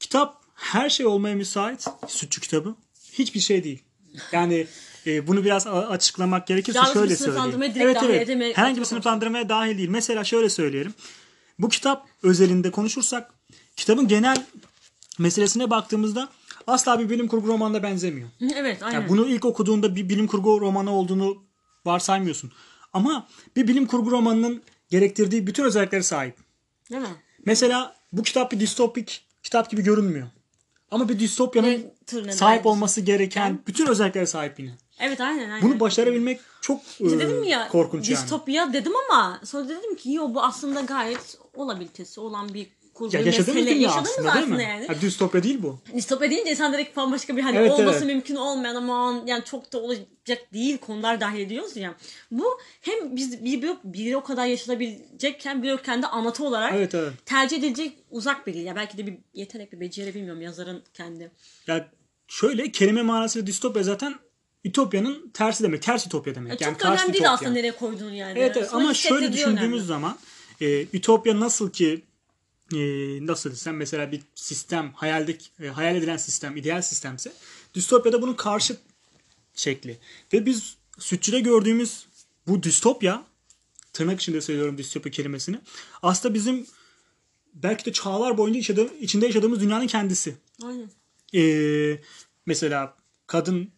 kitap 0.00 0.42
her 0.54 0.90
şey 0.90 1.06
olmaya 1.06 1.34
müsait. 1.34 1.86
Sütçü 2.08 2.40
kitabı. 2.40 2.74
Hiçbir 3.12 3.40
şey 3.40 3.64
değil. 3.64 3.82
Yani 4.32 4.66
e, 5.06 5.26
bunu 5.26 5.44
biraz 5.44 5.66
açıklamak 5.66 6.46
gerekirse 6.46 6.78
Yalnız 6.78 6.92
şöyle 6.92 7.16
söyleyeyim. 7.16 7.74
direkt 7.74 8.00
dahil 8.02 8.14
edeme- 8.14 8.52
Herhangi 8.56 8.80
bir 8.80 8.84
sınıflandırmaya 8.84 9.48
dahil 9.48 9.78
değil. 9.78 9.88
Mesela 9.88 10.24
şöyle 10.24 10.48
söyleyelim. 10.50 10.94
Bu 11.58 11.68
kitap 11.68 12.08
özelinde 12.22 12.70
konuşursak 12.70 13.30
kitabın 13.76 14.08
genel 14.08 14.46
meselesine 15.18 15.70
baktığımızda 15.70 16.28
asla 16.66 16.98
bir 16.98 17.10
bilim 17.10 17.28
kurgu 17.28 17.48
romanına 17.48 17.82
benzemiyor. 17.82 18.28
Evet 18.54 18.82
aynen. 18.82 19.00
Yani 19.00 19.08
bunu 19.08 19.28
ilk 19.28 19.44
okuduğunda 19.44 19.96
bir 19.96 20.08
bilim 20.08 20.26
kurgu 20.26 20.60
romanı 20.60 20.90
olduğunu 20.92 21.42
varsaymıyorsun. 21.86 22.52
Ama 22.92 23.28
bir 23.56 23.68
bilim 23.68 23.86
kurgu 23.86 24.10
romanının 24.10 24.62
gerektirdiği 24.90 25.46
bütün 25.46 25.64
özelliklere 25.64 26.02
sahip. 26.02 26.36
Değil 26.90 27.02
mi? 27.02 27.08
Mesela 27.44 27.96
bu 28.12 28.22
kitap 28.22 28.52
bir 28.52 28.60
distopik 28.60 29.24
kitap 29.42 29.70
gibi 29.70 29.82
görünmüyor. 29.82 30.28
Ama 30.90 31.08
bir 31.08 31.18
distopyanın 31.18 31.84
Ne 32.12 32.32
sahip 32.32 32.66
olması 32.66 33.00
gereken 33.00 33.58
bütün 33.66 33.86
özelliklere 33.86 34.26
sahip 34.26 34.58
yine. 34.60 34.70
Evet 35.00 35.20
aynen 35.20 35.50
aynen. 35.50 35.62
Bunu 35.62 35.80
başarabilmek 35.80 36.40
çok 36.60 36.80
İşte 37.00 37.16
e, 37.16 37.18
dedim 37.18 37.44
ya 37.44 37.68
korkunç 37.68 38.08
yani. 38.08 38.18
distopya 38.20 38.72
dedim 38.72 38.92
ama 39.10 39.40
sonra 39.44 39.68
dedim 39.68 39.96
ki 39.96 40.12
yo 40.12 40.34
bu 40.34 40.42
aslında 40.42 40.80
gayet 40.80 41.38
olabilitesi 41.54 42.20
olan 42.20 42.54
bir 42.54 42.66
kurgu 42.94 43.16
Ya 43.16 43.22
yaşadığımız 43.22 43.54
mesele. 43.54 43.74
dünya 43.74 43.88
Yaşadığımız 43.88 44.18
aslında, 44.18 44.34
değil 44.34 44.46
mi? 44.48 44.62
yani. 44.62 44.86
Ha, 44.86 45.00
distopya 45.00 45.42
değil 45.42 45.62
bu. 45.62 45.78
Distopya 45.94 46.30
deyince 46.30 46.50
insan 46.50 46.72
direkt 46.72 46.96
bambaşka 46.96 47.36
bir 47.36 47.42
hani 47.42 47.56
Evet, 47.56 47.70
olması 47.70 47.98
evet. 47.98 48.06
mümkün 48.06 48.36
olmayan 48.36 48.74
ama 48.74 49.22
yani 49.26 49.44
çok 49.44 49.72
da 49.72 49.78
olacak 49.78 50.52
değil 50.52 50.78
konular 50.78 51.20
dahil 51.20 51.40
ediyoruz 51.40 51.76
ya. 51.76 51.94
Bu 52.30 52.58
hem 52.80 53.16
biz 53.16 53.44
bir, 53.44 53.62
bir, 53.62 53.76
biri 53.84 54.16
o 54.16 54.22
kadar 54.22 54.46
yaşanabilecekken 54.46 55.62
bir 55.62 55.78
kendi 55.78 56.06
anlatı 56.06 56.44
olarak 56.44 56.74
Evet 56.76 56.94
evet. 56.94 57.12
tercih 57.26 57.58
edilecek 57.58 57.98
uzak 58.10 58.46
biri. 58.46 58.60
Ya 58.60 58.76
belki 58.76 58.98
de 58.98 59.06
bir 59.06 59.14
yetenek 59.34 59.72
bir 59.72 59.80
beceri 59.80 60.14
bilmiyorum 60.14 60.42
yazarın 60.42 60.82
kendi. 60.94 61.30
Ya 61.66 61.88
şöyle 62.28 62.72
kelime 62.72 63.02
manasıyla 63.02 63.46
distopya 63.46 63.82
zaten 63.82 64.14
ütopyanın 64.64 65.30
tersi 65.34 65.64
demek. 65.64 65.82
Ters 65.82 66.06
ütopya 66.06 66.34
demek. 66.34 66.60
Yani 66.60 66.72
çok 66.72 66.80
da 66.80 66.84
karşı 66.84 67.02
önemli 67.02 67.12
değil 67.14 67.32
aslında 67.32 67.50
nereye 67.50 67.72
koyduğun 67.72 68.12
yani. 68.12 68.38
Evet, 68.38 68.56
evet. 68.56 68.68
Ama 68.74 68.94
şöyle 68.94 69.32
düşündüğümüz 69.32 69.62
önemli. 69.62 69.80
zaman 69.80 70.18
e, 70.60 70.82
ütopya 70.82 71.40
nasıl 71.40 71.70
ki 71.70 71.86
e, 71.94 72.11
nasıl 73.26 73.50
desem 73.50 73.76
mesela 73.76 74.12
bir 74.12 74.22
sistem 74.34 74.92
hayaldeki 74.92 75.68
hayal 75.68 75.96
edilen 75.96 76.16
sistem 76.16 76.56
ideal 76.56 76.82
sistemse 76.82 77.32
distopyada 77.74 78.22
bunun 78.22 78.34
karşı 78.34 78.76
şekli. 79.54 79.98
Ve 80.32 80.46
biz 80.46 80.76
sütçüde 80.98 81.40
gördüğümüz 81.40 82.06
bu 82.46 82.62
distopya 82.62 83.24
tırnak 83.92 84.20
içinde 84.20 84.40
söylüyorum 84.40 84.78
distopya 84.78 85.12
kelimesini 85.12 85.60
aslında 86.02 86.34
bizim 86.34 86.66
belki 87.54 87.84
de 87.84 87.92
çağlar 87.92 88.38
boyunca 88.38 88.58
yaşadığım, 88.58 88.90
içinde 89.00 89.26
yaşadığımız 89.26 89.60
dünyanın 89.60 89.86
kendisi. 89.86 90.36
Aynen. 90.62 90.90
Ee, 91.34 92.00
mesela 92.46 92.96
kadın 93.26 93.70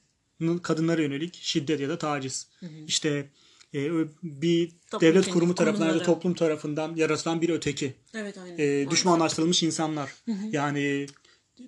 kadınlara 0.62 1.02
yönelik 1.02 1.34
şiddet 1.34 1.80
ya 1.80 1.88
da 1.88 1.98
taciz. 1.98 2.46
İşte 2.86 3.30
e, 3.74 3.90
bir 4.22 4.70
Toplum 4.90 5.08
devlet 5.08 5.30
kurumu 5.30 5.54
tarafından 5.54 5.86
ya 5.86 5.94
da 5.94 6.02
toplum 6.02 6.34
tarafından 6.34 6.96
yaratılan 6.96 7.42
bir 7.42 7.48
öteki. 7.48 7.94
Evet 8.14 8.38
aynen. 8.38 8.58
E, 8.58 8.90
düşmanlaştırılmış 8.90 9.62
insanlar. 9.62 10.14
Yani 10.50 11.06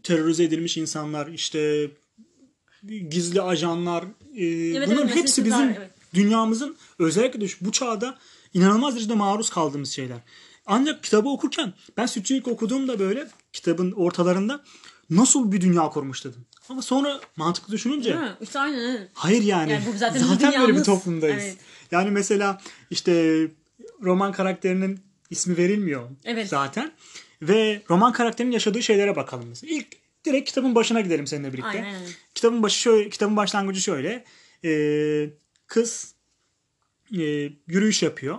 terörize 0.02 0.44
edilmiş 0.44 0.76
insanlar, 0.76 1.26
işte 1.26 1.90
gizli 3.10 3.42
ajanlar. 3.42 4.04
e, 4.34 4.46
Evet, 4.46 4.88
bunların 4.88 5.06
evet, 5.06 5.16
hepsi 5.16 5.44
bizim 5.44 5.68
var, 5.68 5.74
evet. 5.78 5.90
dünyamızın 6.14 6.76
özellikle 6.98 7.46
bu 7.60 7.72
çağda 7.72 8.18
inanılmaz 8.54 8.94
derecede 8.94 9.14
maruz 9.14 9.50
kaldığımız 9.50 9.90
şeyler. 9.90 10.18
Ancak 10.66 11.02
kitabı 11.02 11.28
okurken 11.28 11.72
ben 11.96 12.06
Sütçü 12.06 12.34
ilk 12.34 12.48
okuduğumda 12.48 12.98
böyle 12.98 13.28
kitabın 13.52 13.92
ortalarında 13.92 14.64
nasıl 15.10 15.52
bir 15.52 15.60
dünya 15.60 15.88
kurmuş 15.88 16.24
dedim. 16.24 16.46
Ama 16.68 16.82
sonra 16.82 17.20
mantıklı 17.36 17.72
düşününce 17.72 18.14
mi? 18.14 18.32
İşte 18.40 18.58
aynen. 18.58 19.08
Hayır 19.14 19.42
yani. 19.42 19.72
Yani 19.72 19.84
bu 19.94 19.98
zaten 19.98 20.20
zaten, 20.20 20.60
böyle 20.60 20.78
bir 20.78 20.84
toplumdayız. 20.84 21.44
Evet. 21.44 21.56
Yani 21.90 22.10
mesela 22.10 22.60
işte 22.90 23.40
roman 24.02 24.32
karakterinin 24.32 25.00
ismi 25.30 25.56
verilmiyor 25.56 26.08
Evet. 26.24 26.48
zaten. 26.48 26.92
Ve 27.42 27.82
roman 27.90 28.12
karakterinin 28.12 28.52
yaşadığı 28.52 28.82
şeylere 28.82 29.16
bakalım 29.16 29.48
mesela. 29.48 29.74
İlk 29.74 29.86
direkt 30.24 30.48
kitabın 30.48 30.74
başına 30.74 31.00
gidelim 31.00 31.26
seninle 31.26 31.52
birlikte. 31.52 31.68
Aynen. 31.68 32.02
Kitabın 32.34 32.62
başı 32.62 32.78
şöyle, 32.78 33.10
kitabın 33.10 33.36
başlangıcı 33.36 33.80
şöyle. 33.80 34.24
Ee, 34.64 35.30
kız 35.66 36.14
e, 37.12 37.22
yürüyüş 37.66 38.02
yapıyor 38.02 38.38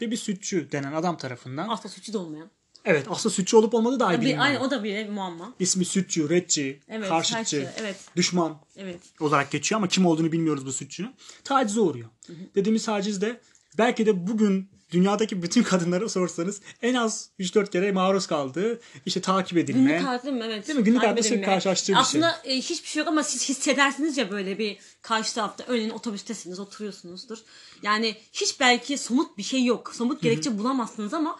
ve 0.00 0.10
bir 0.10 0.16
sütçü 0.16 0.72
denen 0.72 0.92
adam 0.92 1.16
tarafından. 1.16 1.68
Asla 1.68 1.88
suçlu 1.88 2.12
da 2.12 2.18
olmayan. 2.18 2.50
Evet, 2.86 3.06
aslında 3.10 3.34
sütçü 3.34 3.56
olup 3.56 3.74
olmadığı 3.74 4.00
dahi 4.00 4.16
Bir, 4.16 4.20
bilinmiyor. 4.20 4.44
aynen 4.44 4.60
o 4.60 4.70
da 4.70 4.84
bir 4.84 5.08
muamma. 5.08 5.52
İsmi 5.58 5.84
sütçü, 5.84 6.30
retçi, 6.30 6.80
Evet, 6.88 7.08
karşıtçı, 7.08 7.34
karşı, 7.34 7.68
evet. 7.80 7.96
düşman 8.16 8.58
Evet. 8.76 9.00
olarak 9.20 9.50
geçiyor 9.50 9.78
ama 9.80 9.88
kim 9.88 10.06
olduğunu 10.06 10.32
bilmiyoruz 10.32 10.66
bu 10.66 10.72
sütçünün. 10.72 11.14
Tacize 11.44 11.80
uğruyor. 11.80 12.08
Dediğimiz 12.54 12.84
taciz 12.84 13.20
de 13.20 13.40
belki 13.78 14.06
de 14.06 14.26
bugün 14.26 14.68
dünyadaki 14.90 15.42
bütün 15.42 15.62
kadınlara 15.62 16.08
sorsanız 16.08 16.60
en 16.82 16.94
az 16.94 17.30
3-4 17.40 17.70
kere 17.70 17.92
maruz 17.92 18.26
kaldığı 18.26 18.80
işte 19.06 19.20
takip 19.20 19.58
edilme. 19.58 19.90
Günlük 19.90 20.06
hayatta 20.06 20.32
mı? 20.32 20.44
Evet. 20.44 20.68
Değil 20.68 20.78
mi? 20.78 20.84
Günlük 20.84 21.02
hayatta 21.02 21.22
sürekli 21.22 21.44
karşılaştığı 21.44 21.92
bir 21.92 21.94
şey. 21.94 22.00
Aslında 22.02 22.40
e, 22.44 22.56
hiçbir 22.56 22.88
şey 22.88 23.00
yok 23.00 23.08
ama 23.08 23.22
siz 23.22 23.48
hissedersiniz 23.48 24.16
ya 24.18 24.30
böyle 24.30 24.58
bir 24.58 24.78
karşı 25.02 25.34
tarafta 25.34 25.64
örneğin 25.68 25.90
otobüstesiniz 25.90 26.58
oturuyorsunuzdur. 26.58 27.38
Yani 27.82 28.16
hiç 28.32 28.60
belki 28.60 28.98
somut 28.98 29.38
bir 29.38 29.42
şey 29.42 29.64
yok. 29.64 29.94
Somut 29.94 30.22
gerekçe 30.22 30.58
bulamazsınız 30.58 31.14
ama 31.14 31.38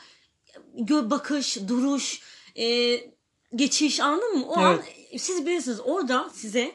gö 0.77 1.11
bakış, 1.11 1.59
duruş, 1.69 2.21
e, 2.57 2.97
geçiş 3.55 4.01
anladın 4.01 4.39
mı? 4.39 4.47
O 4.47 4.57
an 4.59 4.83
e, 5.11 5.19
siz 5.19 5.47
bilirsiniz. 5.47 5.81
Orada 5.85 6.31
size 6.35 6.73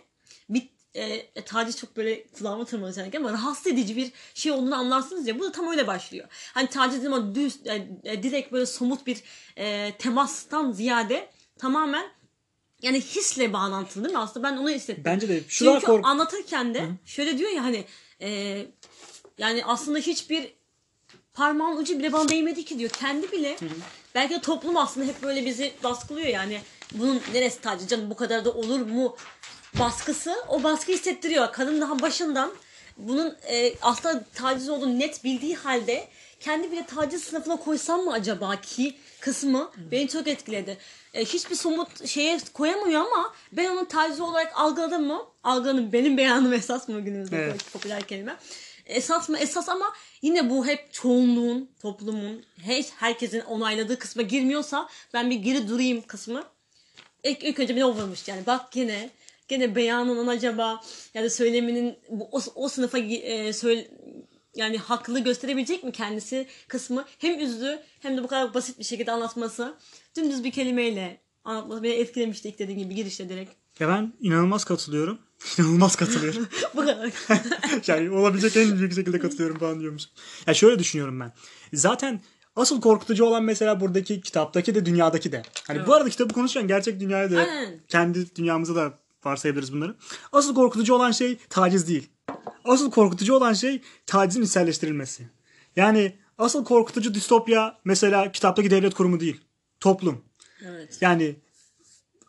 bir 0.49 0.69
e, 0.93 1.31
taciz 1.45 1.77
çok 1.77 1.97
böyle 1.97 2.27
kulağıma 2.27 2.65
tırmanıyor 2.65 2.95
sanki 2.95 3.17
ama 3.17 3.31
rahatsız 3.33 3.67
edici 3.67 3.97
bir 3.97 4.11
şey 4.33 4.51
olduğunu 4.51 4.75
anlarsınız 4.75 5.27
ya. 5.27 5.39
Bu 5.39 5.43
da 5.43 5.51
tam 5.51 5.67
öyle 5.67 5.87
başlıyor. 5.87 6.27
Hani 6.53 6.67
taciz 6.67 7.05
ama 7.05 7.35
düz, 7.35 7.59
e, 7.65 7.87
e, 8.03 8.23
direkt 8.23 8.51
böyle 8.51 8.65
somut 8.65 9.07
bir 9.07 9.23
e, 9.57 9.93
temastan 9.99 10.71
ziyade 10.71 11.29
tamamen 11.59 12.05
yani 12.81 13.01
hisle 13.01 13.53
bağlantılı 13.53 14.03
değil 14.03 14.15
mi? 14.15 14.21
Aslında 14.21 14.47
ben 14.49 14.57
onu 14.57 14.69
hissettim. 14.69 15.03
Bence 15.05 15.29
de 15.29 15.41
şu 15.47 15.65
daha 15.65 15.73
Çünkü 15.73 15.85
kork- 15.85 16.05
anlatırken 16.05 16.73
de 16.73 16.85
şöyle 17.05 17.37
diyor 17.37 17.51
ya 17.51 17.63
hani 17.63 17.85
e, 18.21 18.61
yani 19.37 19.65
aslında 19.65 19.99
hiçbir 19.99 20.53
parmağın 21.33 21.77
ucu 21.77 21.99
bile 21.99 22.13
bana 22.13 22.29
değmedi 22.29 22.65
ki 22.65 22.79
diyor. 22.79 22.89
Kendi 22.89 23.31
bile 23.31 23.57
belki 24.15 24.33
de 24.33 24.41
toplum 24.41 24.77
aslında 24.77 25.05
hep 25.07 25.23
böyle 25.23 25.45
bizi 25.45 25.71
baskılıyor 25.83 26.27
yani. 26.27 26.61
Bunun 26.93 27.21
neresi 27.33 27.61
taciz 27.61 27.87
canım 27.87 28.09
bu 28.09 28.15
kadar 28.15 28.45
da 28.45 28.51
olur 28.51 28.79
mu 28.79 29.15
baskısı 29.79 30.35
o 30.47 30.63
baskı 30.63 30.91
hissettiriyor. 30.91 31.51
Kadın 31.51 31.81
daha 31.81 31.99
başından 32.01 32.51
bunun 32.97 33.35
e, 33.47 33.73
aslında 33.81 34.23
taciz 34.35 34.69
olduğunu 34.69 34.99
net 34.99 35.23
bildiği 35.23 35.55
halde 35.55 36.07
kendi 36.39 36.71
bile 36.71 36.85
taciz 36.85 37.23
sınıfına 37.23 37.55
koysam 37.57 38.01
mı 38.01 38.13
acaba 38.13 38.61
ki 38.61 38.95
kısmı 39.19 39.71
beni 39.91 40.07
çok 40.07 40.27
etkiledi. 40.27 40.77
E, 41.13 41.25
hiçbir 41.25 41.55
somut 41.55 42.07
şeye 42.07 42.39
koyamıyor 42.53 43.01
ama 43.01 43.33
ben 43.51 43.69
onu 43.69 43.87
taciz 43.87 44.19
olarak 44.19 44.51
algıladım 44.55 45.07
mı? 45.07 45.21
Algıladım. 45.43 45.93
Benim 45.93 46.17
beyanım 46.17 46.53
esas 46.53 46.87
mı 46.87 46.99
günümüzde 47.01 47.37
Evet. 47.37 47.73
popüler 47.73 48.01
kelime. 48.01 48.35
Esas 48.91 49.29
mı? 49.29 49.37
Esas 49.37 49.69
ama 49.69 49.93
yine 50.21 50.49
bu 50.49 50.67
hep 50.67 50.93
çoğunluğun, 50.93 51.69
toplumun, 51.81 52.43
her, 52.57 52.85
herkesin 52.95 53.39
onayladığı 53.39 53.99
kısma 53.99 54.21
girmiyorsa 54.21 54.89
ben 55.13 55.29
bir 55.29 55.35
geri 55.35 55.67
durayım 55.67 56.01
kısmı 56.01 56.43
ilk, 57.23 57.43
ilk 57.43 57.59
önce 57.59 57.75
beni 57.75 57.85
o 57.85 57.93
vurmuş 57.93 58.27
yani 58.27 58.45
bak 58.45 58.75
yine 58.75 59.09
gene 59.47 59.75
beyanının 59.75 60.27
acaba 60.27 60.81
ya 61.13 61.29
söyleminin 61.29 61.97
bu, 62.09 62.29
o, 62.31 62.39
o 62.55 62.69
sınıfa 62.69 62.97
e, 62.97 63.53
söyle, 63.53 63.87
yani 64.55 64.77
haklı 64.77 65.19
gösterebilecek 65.19 65.83
mi 65.83 65.91
kendisi 65.91 66.47
kısmı 66.67 67.05
hem 67.17 67.39
üzdü 67.39 67.79
hem 67.99 68.17
de 68.17 68.23
bu 68.23 68.27
kadar 68.27 68.53
basit 68.53 68.79
bir 68.79 68.83
şekilde 68.83 69.11
anlatması 69.11 69.77
dümdüz 70.17 70.43
bir 70.43 70.51
kelimeyle 70.51 71.21
anlatması 71.43 71.83
beni 71.83 71.93
etkilemişti 71.93 72.49
ilk 72.49 72.59
dediğim 72.59 72.79
gibi 72.79 72.95
girişte 72.95 73.29
direkt. 73.29 73.51
Ya 73.79 73.87
ben 73.87 74.13
inanılmaz 74.21 74.63
katılıyorum. 74.63 75.19
İnanılmaz 75.57 75.95
katılıyorum. 75.95 76.47
bu 76.75 76.79
kadar. 76.81 77.11
yani 77.87 78.09
olabilecek 78.09 78.57
en 78.57 78.77
büyük 78.77 78.93
şekilde 78.93 79.19
katılıyorum 79.19 79.57
falan 79.57 79.79
diyormuşum. 79.79 80.11
Ya 80.47 80.53
şöyle 80.53 80.79
düşünüyorum 80.79 81.19
ben. 81.19 81.33
Zaten 81.73 82.21
asıl 82.55 82.81
korkutucu 82.81 83.25
olan 83.25 83.43
mesela 83.43 83.79
buradaki 83.79 84.21
kitaptaki 84.21 84.75
de 84.75 84.85
dünyadaki 84.85 85.31
de. 85.31 85.41
Hani 85.67 85.87
bu 85.87 85.93
arada 85.93 86.09
kitabı 86.09 86.33
konuşurken 86.33 86.67
gerçek 86.67 86.99
dünyaya 86.99 87.31
da 87.31 87.37
Aynen. 87.37 87.79
kendi 87.87 88.35
dünyamıza 88.35 88.75
da 88.75 88.99
varsayabiliriz 89.25 89.73
bunları. 89.73 89.95
Asıl 90.31 90.55
korkutucu 90.55 90.93
olan 90.93 91.11
şey 91.11 91.37
taciz 91.49 91.87
değil. 91.87 92.09
Asıl 92.65 92.91
korkutucu 92.91 93.33
olan 93.33 93.53
şey 93.53 93.81
tacizin 94.05 94.41
içselleştirilmesi. 94.41 95.29
Yani 95.75 96.17
asıl 96.37 96.65
korkutucu 96.65 97.13
distopya 97.13 97.79
mesela 97.85 98.31
kitaptaki 98.31 98.71
devlet 98.71 98.93
kurumu 98.93 99.19
değil. 99.19 99.41
Toplum. 99.79 100.21
evet. 100.65 100.97
Yani 101.01 101.35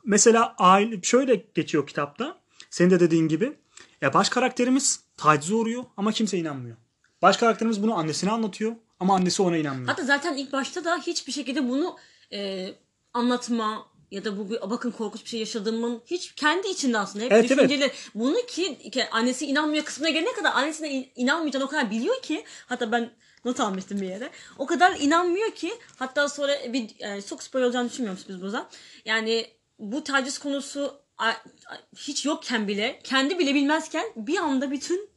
mesela 0.04 0.54
aile 0.58 1.02
şöyle 1.02 1.46
geçiyor 1.54 1.86
kitapta. 1.86 2.41
Senin 2.72 2.90
de 2.90 3.00
dediğin 3.00 3.28
gibi. 3.28 3.58
Ya 4.00 4.14
baş 4.14 4.28
karakterimiz 4.28 5.00
tacize 5.16 5.54
uğruyor 5.54 5.84
ama 5.96 6.12
kimse 6.12 6.38
inanmıyor. 6.38 6.76
Baş 7.22 7.36
karakterimiz 7.36 7.82
bunu 7.82 7.94
annesine 7.94 8.30
anlatıyor 8.30 8.76
ama 9.00 9.14
annesi 9.14 9.42
ona 9.42 9.56
inanmıyor. 9.56 9.88
Hatta 9.88 10.04
zaten 10.04 10.36
ilk 10.36 10.52
başta 10.52 10.84
da 10.84 10.98
hiçbir 10.98 11.32
şekilde 11.32 11.68
bunu 11.68 11.96
e, 12.32 12.68
anlatma 13.12 13.86
ya 14.10 14.24
da 14.24 14.38
bu 14.38 14.50
bir, 14.50 14.70
bakın 14.70 14.90
korkunç 14.90 15.24
bir 15.24 15.28
şey 15.28 15.40
yaşadığımın 15.40 16.02
hiç 16.06 16.32
kendi 16.34 16.68
içinde 16.68 16.98
aslında 16.98 17.24
hep 17.24 17.32
Evet, 17.32 17.50
evet. 17.50 17.68
düşünceleri. 17.68 17.92
Bunu 18.14 18.36
ki, 18.46 18.90
ki 18.90 19.10
annesi 19.10 19.46
inanmıyor 19.46 19.84
kısmına 19.84 20.10
gelene 20.10 20.32
kadar 20.32 20.52
annesine 20.54 20.90
in- 20.90 21.10
inanmayacağını 21.16 21.64
o 21.64 21.68
kadar 21.68 21.90
biliyor 21.90 22.22
ki 22.22 22.44
hatta 22.66 22.92
ben 22.92 23.10
not 23.44 23.60
almıştım 23.60 24.00
bir 24.00 24.08
yere. 24.08 24.30
O 24.58 24.66
kadar 24.66 24.96
inanmıyor 25.00 25.50
ki 25.50 25.72
hatta 25.96 26.28
sonra 26.28 26.52
bir 26.72 26.90
yani 26.98 27.22
çok 27.26 27.42
spoiler 27.42 27.66
olacağını 27.66 27.90
düşünmüyoruz 27.90 28.24
biz 28.28 28.42
burada. 28.42 28.68
Yani 29.04 29.46
bu 29.78 30.04
taciz 30.04 30.38
konusu 30.38 31.01
hiç 31.96 32.24
yokken 32.24 32.68
bile 32.68 33.00
kendi 33.04 33.38
bile 33.38 33.54
bilmezken 33.54 34.04
bir 34.16 34.36
anda 34.38 34.70
bütün 34.70 35.10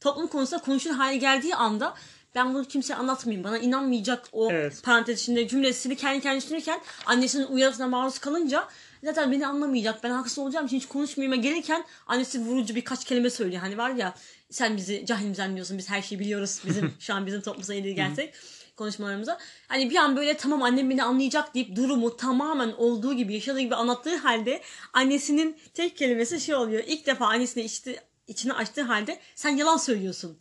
toplum 0.00 0.26
konusunda 0.26 0.62
konuşulur 0.62 0.94
hale 0.94 1.16
geldiği 1.16 1.54
anda 1.54 1.94
ben 2.34 2.54
bunu 2.54 2.64
kimseye 2.64 2.94
anlatmayayım. 2.94 3.44
Bana 3.44 3.58
inanmayacak 3.58 4.28
o 4.32 4.50
Evet. 4.50 4.82
parantez 4.82 5.20
içinde 5.22 5.48
cümlesini 5.48 5.96
kendi 5.96 6.20
kendine 6.20 6.42
düşünürken 6.42 6.80
annesinin 7.06 7.46
uyarısına 7.46 7.86
maruz 7.86 8.18
kalınca 8.18 8.68
zaten 9.04 9.32
beni 9.32 9.46
anlamayacak. 9.46 10.04
Ben 10.04 10.10
haksız 10.10 10.38
olacağım 10.38 10.66
için 10.66 10.76
hiç 10.76 10.86
konuşmayayım 10.86 11.42
gelirken 11.42 11.84
annesi 12.06 12.40
vurucu 12.40 12.74
birkaç 12.74 13.04
kelime 13.04 13.30
söylüyor. 13.30 13.62
Hani 13.62 13.78
var 13.78 13.90
ya 13.90 14.14
sen 14.50 14.76
bizi 14.76 15.06
cahil 15.06 15.26
mi 15.26 15.34
zannediyorsun 15.34 15.78
biz 15.78 15.90
her 15.90 16.02
şeyi 16.02 16.18
biliyoruz. 16.18 16.60
Bizim 16.66 16.94
şu 17.00 17.14
an 17.14 17.26
bizim 17.26 17.40
toplumuza 17.40 17.74
ilgili 17.74 17.94
gelsek 17.94 18.34
konuşmalarımıza. 18.76 19.38
Hani 19.68 19.90
bir 19.90 19.96
an 19.96 20.16
böyle 20.16 20.36
tamam 20.36 20.62
annem 20.62 20.90
beni 20.90 21.02
anlayacak 21.02 21.54
deyip 21.54 21.76
durumu 21.76 22.16
tamamen 22.16 22.72
olduğu 22.72 23.14
gibi 23.14 23.34
yaşadığı 23.34 23.60
gibi 23.60 23.74
anlattığı 23.74 24.16
halde 24.16 24.60
annesinin 24.92 25.56
tek 25.74 25.96
kelimesi 25.96 26.40
şey 26.40 26.54
oluyor. 26.54 26.82
İlk 26.86 27.06
defa 27.06 27.26
annesine 27.26 27.64
içti, 27.64 28.00
içini 28.26 28.52
açtığı 28.52 28.82
halde 28.82 29.18
sen 29.34 29.56
yalan 29.56 29.76
söylüyorsun. 29.76 30.38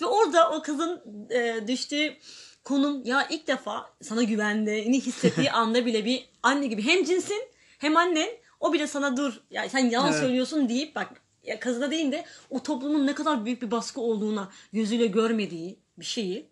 Ve 0.00 0.06
orada 0.06 0.50
o 0.50 0.62
kızın 0.62 1.02
e, 1.30 1.68
düştüğü 1.68 2.16
konum 2.64 3.04
ya 3.04 3.28
ilk 3.30 3.46
defa 3.46 3.90
sana 4.02 4.22
güvendiğini 4.22 5.00
hissettiği 5.00 5.50
anda 5.52 5.86
bile 5.86 6.04
bir 6.04 6.28
anne 6.42 6.66
gibi 6.66 6.82
hem 6.86 7.04
cinsin 7.04 7.42
hem 7.78 7.96
annen 7.96 8.28
o 8.60 8.72
bile 8.72 8.86
sana 8.86 9.16
dur 9.16 9.40
ya 9.50 9.68
sen 9.68 9.90
yalan 9.90 10.12
Evet. 10.12 10.20
söylüyorsun 10.20 10.68
deyip 10.68 10.94
bak 10.94 11.08
ya 11.42 11.60
kızına 11.60 11.90
değil 11.90 12.12
de 12.12 12.24
o 12.50 12.62
toplumun 12.62 13.06
ne 13.06 13.14
kadar 13.14 13.44
büyük 13.44 13.62
bir 13.62 13.70
baskı 13.70 14.00
olduğuna 14.00 14.52
gözüyle 14.72 15.06
görmediği 15.06 15.78
bir 15.98 16.04
şeyi 16.04 16.48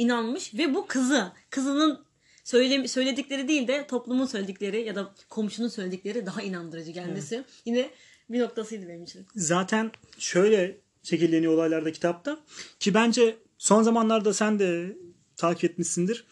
inanmış 0.00 0.54
ve 0.54 0.74
bu 0.74 0.86
kızı 0.86 1.32
kızının 1.50 2.04
söyle, 2.44 2.88
söyledikleri 2.88 3.48
değil 3.48 3.68
de 3.68 3.86
toplumun 3.86 4.26
söyledikleri 4.26 4.82
ya 4.82 4.94
da 4.94 5.14
komşunun 5.28 5.68
söyledikleri 5.68 6.26
daha 6.26 6.42
inandırıcı 6.42 6.90
gelmesi 6.90 7.44
yine 7.64 7.90
bir 8.30 8.40
noktasıydı 8.40 8.88
benim 8.88 9.04
için. 9.04 9.26
Zaten 9.34 9.92
şöyle 10.18 10.80
şekilleniyor 11.02 11.52
olaylarda 11.52 11.92
kitapta 11.92 12.38
ki 12.78 12.94
bence 12.94 13.38
son 13.58 13.82
zamanlarda 13.82 14.34
sen 14.34 14.58
de 14.58 14.96
takip 15.36 15.70
etmişsindir. 15.70 16.24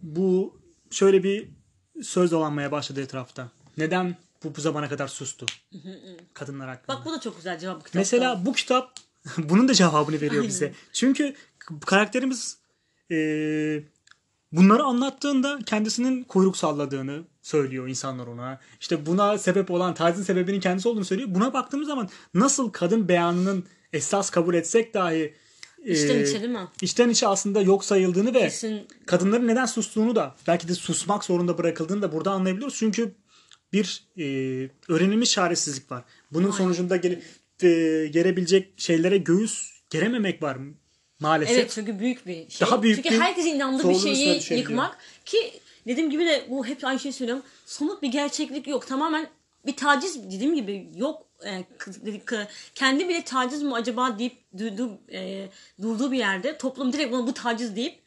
Bu 0.00 0.60
şöyle 0.90 1.22
bir 1.22 1.48
söz 2.02 2.30
dolanmaya 2.30 2.72
başladı 2.72 3.00
etrafta. 3.00 3.50
Neden 3.76 4.16
bu, 4.44 4.56
bu 4.56 4.60
zamana 4.60 4.88
kadar 4.88 5.08
sustu? 5.08 5.46
Kadınlar 6.34 6.68
hakkında. 6.68 6.96
Bak 6.96 7.06
bu 7.06 7.12
da 7.12 7.20
çok 7.20 7.36
güzel 7.36 7.58
cevap 7.58 7.76
bu 7.76 7.84
kitapta. 7.84 7.98
Mesela 7.98 8.46
bu 8.46 8.52
kitap 8.52 8.94
Bunun 9.38 9.68
da 9.68 9.74
cevabını 9.74 10.16
veriyor 10.16 10.32
Aynen. 10.32 10.48
bize. 10.48 10.72
Çünkü 10.92 11.34
karakterimiz 11.86 12.58
e, 13.12 13.16
bunları 14.52 14.82
anlattığında 14.82 15.58
kendisinin 15.66 16.24
kuyruk 16.24 16.56
salladığını 16.56 17.22
söylüyor 17.42 17.88
insanlar 17.88 18.26
ona. 18.26 18.60
İşte 18.80 19.06
buna 19.06 19.38
sebep 19.38 19.70
olan 19.70 19.94
tacizin 19.94 20.24
sebebinin 20.24 20.60
kendisi 20.60 20.88
olduğunu 20.88 21.04
söylüyor. 21.04 21.28
Buna 21.32 21.52
baktığımız 21.52 21.88
zaman 21.88 22.08
nasıl 22.34 22.70
kadın 22.70 23.08
beyanının 23.08 23.64
esas 23.92 24.30
kabul 24.30 24.54
etsek 24.54 24.94
dahi 24.94 25.34
e, 25.84 25.92
İçten 25.92 26.22
içe 26.22 26.40
değil 26.40 26.52
mi? 26.52 26.68
içten 26.82 27.08
içe 27.08 27.26
aslında 27.26 27.60
yok 27.62 27.84
sayıldığını 27.84 28.34
ve 28.34 28.40
Kesin 28.40 28.86
kadınların 29.06 29.48
neden 29.48 29.66
sustuğunu 29.66 30.16
da 30.16 30.34
belki 30.46 30.68
de 30.68 30.74
susmak 30.74 31.24
zorunda 31.24 31.58
bırakıldığını 31.58 32.02
da 32.02 32.12
burada 32.12 32.30
anlayabiliyoruz. 32.30 32.76
Çünkü 32.76 33.14
bir 33.72 34.04
e, 34.18 34.24
öğrenilmiş 34.88 35.30
çaresizlik 35.30 35.92
var. 35.92 36.04
Bunun 36.32 36.44
Aynen. 36.44 36.56
sonucunda 36.56 36.96
gele, 36.96 37.22
e, 37.62 37.68
gelebilecek 38.06 38.74
şeylere 38.76 39.18
göğüs 39.18 39.70
gerememek 39.90 40.42
var 40.42 40.56
maalesef. 41.22 41.58
Evet 41.58 41.70
çünkü 41.74 41.98
büyük 41.98 42.26
bir 42.26 42.50
şey. 42.50 42.66
Daha 42.66 42.82
büyük 42.82 42.96
çünkü 42.96 43.10
bir 43.10 43.20
herkesin 43.20 43.50
inandığı 43.54 43.88
bir 43.88 43.94
şeyi 43.94 44.58
yıkmak 44.58 44.98
ki 45.24 45.60
dediğim 45.86 46.10
gibi 46.10 46.26
de 46.26 46.46
bu 46.50 46.66
hep 46.66 46.84
aynı 46.84 47.00
şeyi 47.00 47.12
söylüyorum. 47.12 47.44
Somut 47.66 48.02
bir 48.02 48.08
gerçeklik 48.08 48.66
yok. 48.66 48.86
Tamamen 48.86 49.26
bir 49.66 49.76
taciz 49.76 50.30
dediğim 50.30 50.54
gibi 50.54 50.86
yok. 50.96 51.22
E, 51.44 51.64
k- 52.24 52.48
kendi 52.74 53.08
bile 53.08 53.22
taciz 53.24 53.62
mi 53.62 53.74
acaba 53.74 54.18
deyip 54.18 54.36
durduğu, 54.58 54.90
e, 55.12 55.48
durduğu 55.82 56.12
bir 56.12 56.18
yerde 56.18 56.58
toplum 56.58 56.92
direkt 56.92 57.12
buna 57.12 57.26
bu 57.26 57.34
taciz 57.34 57.76
deyip 57.76 58.02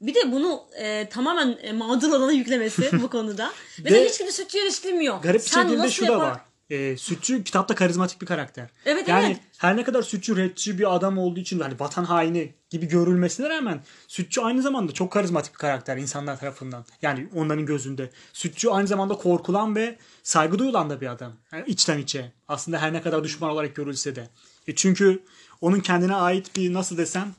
bir 0.00 0.14
de 0.14 0.32
bunu 0.32 0.62
e, 0.76 1.08
tamamen 1.08 1.58
e, 1.62 1.72
mağdur 1.72 2.08
olana 2.12 2.32
yüklemesi 2.32 3.02
bu 3.02 3.10
konuda. 3.10 3.52
Ve, 3.78 3.90
de 3.90 3.94
Ve 3.94 4.08
hiç 4.08 4.18
kimse 4.18 4.32
suçu 4.42 4.58
eleştirmiyor. 4.58 5.22
Garip 5.22 5.44
bir 5.44 5.50
şekilde 5.50 5.90
şu 5.90 6.06
da 6.06 6.18
var. 6.18 6.40
E, 6.70 6.96
Sütçü 6.96 7.44
kitapta 7.44 7.74
karizmatik 7.74 8.20
bir 8.20 8.26
karakter. 8.26 8.68
Evet, 8.86 9.08
yani 9.08 9.26
evet. 9.26 9.40
her 9.58 9.76
ne 9.76 9.84
kadar 9.84 10.02
Sütçü 10.02 10.36
rapçi 10.36 10.78
bir 10.78 10.94
adam 10.94 11.18
olduğu 11.18 11.40
için 11.40 11.60
hani 11.60 11.80
vatan 11.80 12.04
haini 12.04 12.54
gibi 12.70 12.86
görülmesine 12.86 13.48
rağmen 13.48 13.80
Sütçü 14.08 14.40
aynı 14.40 14.62
zamanda 14.62 14.92
çok 14.92 15.12
karizmatik 15.12 15.52
bir 15.52 15.58
karakter 15.58 15.96
insanlar 15.96 16.40
tarafından. 16.40 16.84
Yani 17.02 17.28
onların 17.34 17.66
gözünde. 17.66 18.10
Sütçü 18.32 18.68
aynı 18.68 18.86
zamanda 18.86 19.14
korkulan 19.14 19.76
ve 19.76 19.98
saygı 20.22 20.58
duyulan 20.58 20.90
da 20.90 21.00
bir 21.00 21.06
adam. 21.06 21.32
Yani 21.52 21.64
içten 21.66 21.98
içe. 21.98 22.32
Aslında 22.48 22.78
her 22.78 22.92
ne 22.92 23.02
kadar 23.02 23.24
düşman 23.24 23.50
olarak 23.50 23.76
görülse 23.76 24.16
de. 24.16 24.28
E 24.68 24.74
çünkü 24.74 25.22
onun 25.60 25.80
kendine 25.80 26.14
ait 26.14 26.56
bir 26.56 26.72
nasıl 26.72 26.96
desem 26.96 27.34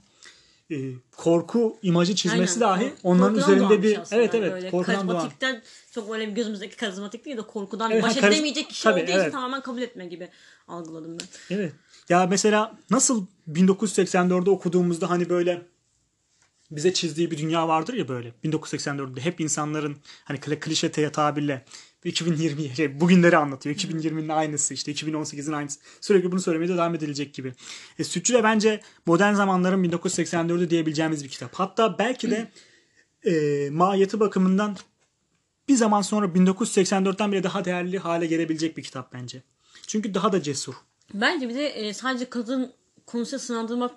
e, 0.72 0.75
korku 1.18 1.78
imajı 1.82 2.16
çizmesi 2.16 2.66
Aynen. 2.66 2.80
dahi 2.86 2.94
onların 3.04 3.36
korkudan 3.36 3.56
üzerinde 3.56 3.84
bir 3.84 4.00
evet 4.12 4.36
evet 4.36 4.51
Böyle 4.54 4.70
korkudan 4.72 4.96
doğan. 4.96 5.08
karizmatikten 5.08 5.62
çok 5.92 6.10
böyle 6.12 6.25
gözümüzdeki 6.25 6.75
karizmatik 6.75 7.25
değil 7.25 7.38
de 7.38 7.42
korkudan 7.42 7.92
Evet, 7.92 8.04
baş 8.04 8.16
kariz- 8.18 8.34
edemeyecek 8.36 8.70
kişi 8.70 8.84
tabii, 8.84 9.01
olduğu 9.01 9.10
için 9.12 9.20
evet. 9.20 9.32
tamamen 9.32 9.62
kabul 9.62 9.82
etme 9.82 10.06
gibi 10.06 10.30
algıladım 10.68 11.18
ben. 11.20 11.56
Evet. 11.56 11.74
Ya 12.10 12.28
mesela 12.28 12.78
nasıl 12.90 13.25
1984'de 13.51 14.50
okuduğumuzda 14.50 15.10
hani 15.10 15.30
böyle 15.30 15.62
bize 16.72 16.94
çizdiği 16.94 17.32
bir 17.32 17.38
dünya 17.38 17.68
vardır 17.68 17.94
ya 17.94 18.08
böyle 18.08 18.34
1984'de 18.44 19.22
hep 19.22 19.42
insanların 19.42 19.98
hani 20.24 20.40
kli- 20.40 20.60
klişe 20.60 20.92
tabirle 21.12 21.66
2020 22.05 22.75
şey, 22.75 23.00
bugünleri 23.00 23.38
anlatıyor. 23.38 23.75
2020'nin 23.75 24.29
aynısı 24.29 24.74
işte 24.74 24.91
2018'in 24.91 25.53
aynısı. 25.53 25.79
Sürekli 26.01 26.31
bunu 26.31 26.41
söylemeye 26.41 26.70
de 26.70 26.74
devam 26.74 26.96
edilecek 26.96 27.34
gibi. 27.34 27.53
E, 28.00 28.03
Sütçü 28.03 28.34
de 28.34 28.43
bence 28.43 28.81
modern 29.05 29.34
zamanların 29.34 29.84
1984'ü 29.84 30.70
diyebileceğimiz 30.70 31.24
bir 31.24 31.29
kitap. 31.29 31.53
Hatta 31.53 31.98
belki 32.00 32.31
de 32.31 32.51
e, 33.25 33.70
mahiyeti 33.70 34.20
bakımından 34.20 34.77
bir 35.67 35.75
zaman 35.75 36.01
sonra 36.01 36.25
1984'ten 36.25 37.31
bile 37.31 37.43
daha 37.43 37.65
değerli 37.65 38.00
hale 38.00 38.25
gelebilecek 38.25 38.77
bir 38.77 38.84
kitap 38.84 39.13
bence. 39.13 39.43
Çünkü 39.88 40.13
daha 40.13 40.31
da 40.31 40.41
cesur. 40.41 40.74
Bence 41.13 41.50
bir 41.50 41.55
de 41.55 41.67
e, 41.67 41.93
sadece 41.93 42.29
kadın 42.29 42.74
konusuna 43.05 43.39
sınandırmak 43.39 43.91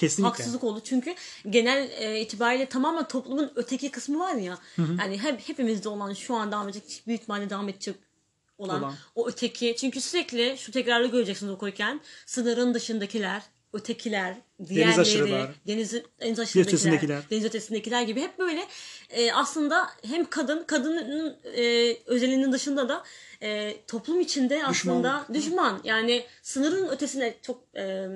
Kesinlikle. 0.00 0.28
haksızlık 0.28 0.64
oldu. 0.64 0.80
Çünkü 0.84 1.14
genel 1.50 1.90
e, 1.98 2.20
itibariyle 2.20 2.66
tamamen 2.66 3.08
toplumun 3.08 3.52
öteki 3.54 3.90
kısmı 3.90 4.18
var 4.18 4.34
ya. 4.34 4.58
Yani 4.78 5.18
hep 5.18 5.48
hepimizde 5.48 5.88
olan 5.88 6.12
şu 6.12 6.34
an 6.34 6.52
devam 6.52 6.68
edecek 6.68 7.02
büyük 7.06 7.20
ihtimalle 7.20 7.50
devam 7.50 7.68
edecek 7.68 7.94
olan, 8.58 8.82
Olan. 8.82 8.94
o 9.14 9.28
öteki. 9.28 9.76
Çünkü 9.78 10.00
sürekli 10.00 10.58
şu 10.58 10.72
tekrarı 10.72 11.06
göreceksiniz 11.06 11.52
okurken 11.52 12.00
sınırın 12.26 12.74
dışındakiler, 12.74 13.42
ötekiler, 13.72 14.36
diğerleri, 14.68 15.00
aşırılar. 15.00 15.50
deniz, 15.66 15.94
deniz 16.20 16.40
aşırıdakiler, 16.40 17.22
deniz 17.30 17.44
ötesindekiler 17.44 18.02
gibi 18.02 18.20
hep 18.20 18.38
böyle 18.38 18.66
e, 19.10 19.32
aslında 19.32 19.86
hem 20.08 20.30
kadın, 20.30 20.64
kadının 20.64 21.36
e, 21.56 21.96
özelinin 22.06 22.52
dışında 22.52 22.88
da 22.88 23.04
e, 23.42 23.76
toplum 23.86 24.20
içinde 24.20 24.66
aslında 24.66 25.26
düşman. 25.34 25.80
Yani 25.84 26.24
sınırın 26.42 26.88
ötesine 26.88 27.34
çok 27.42 27.64
e, 27.76 28.06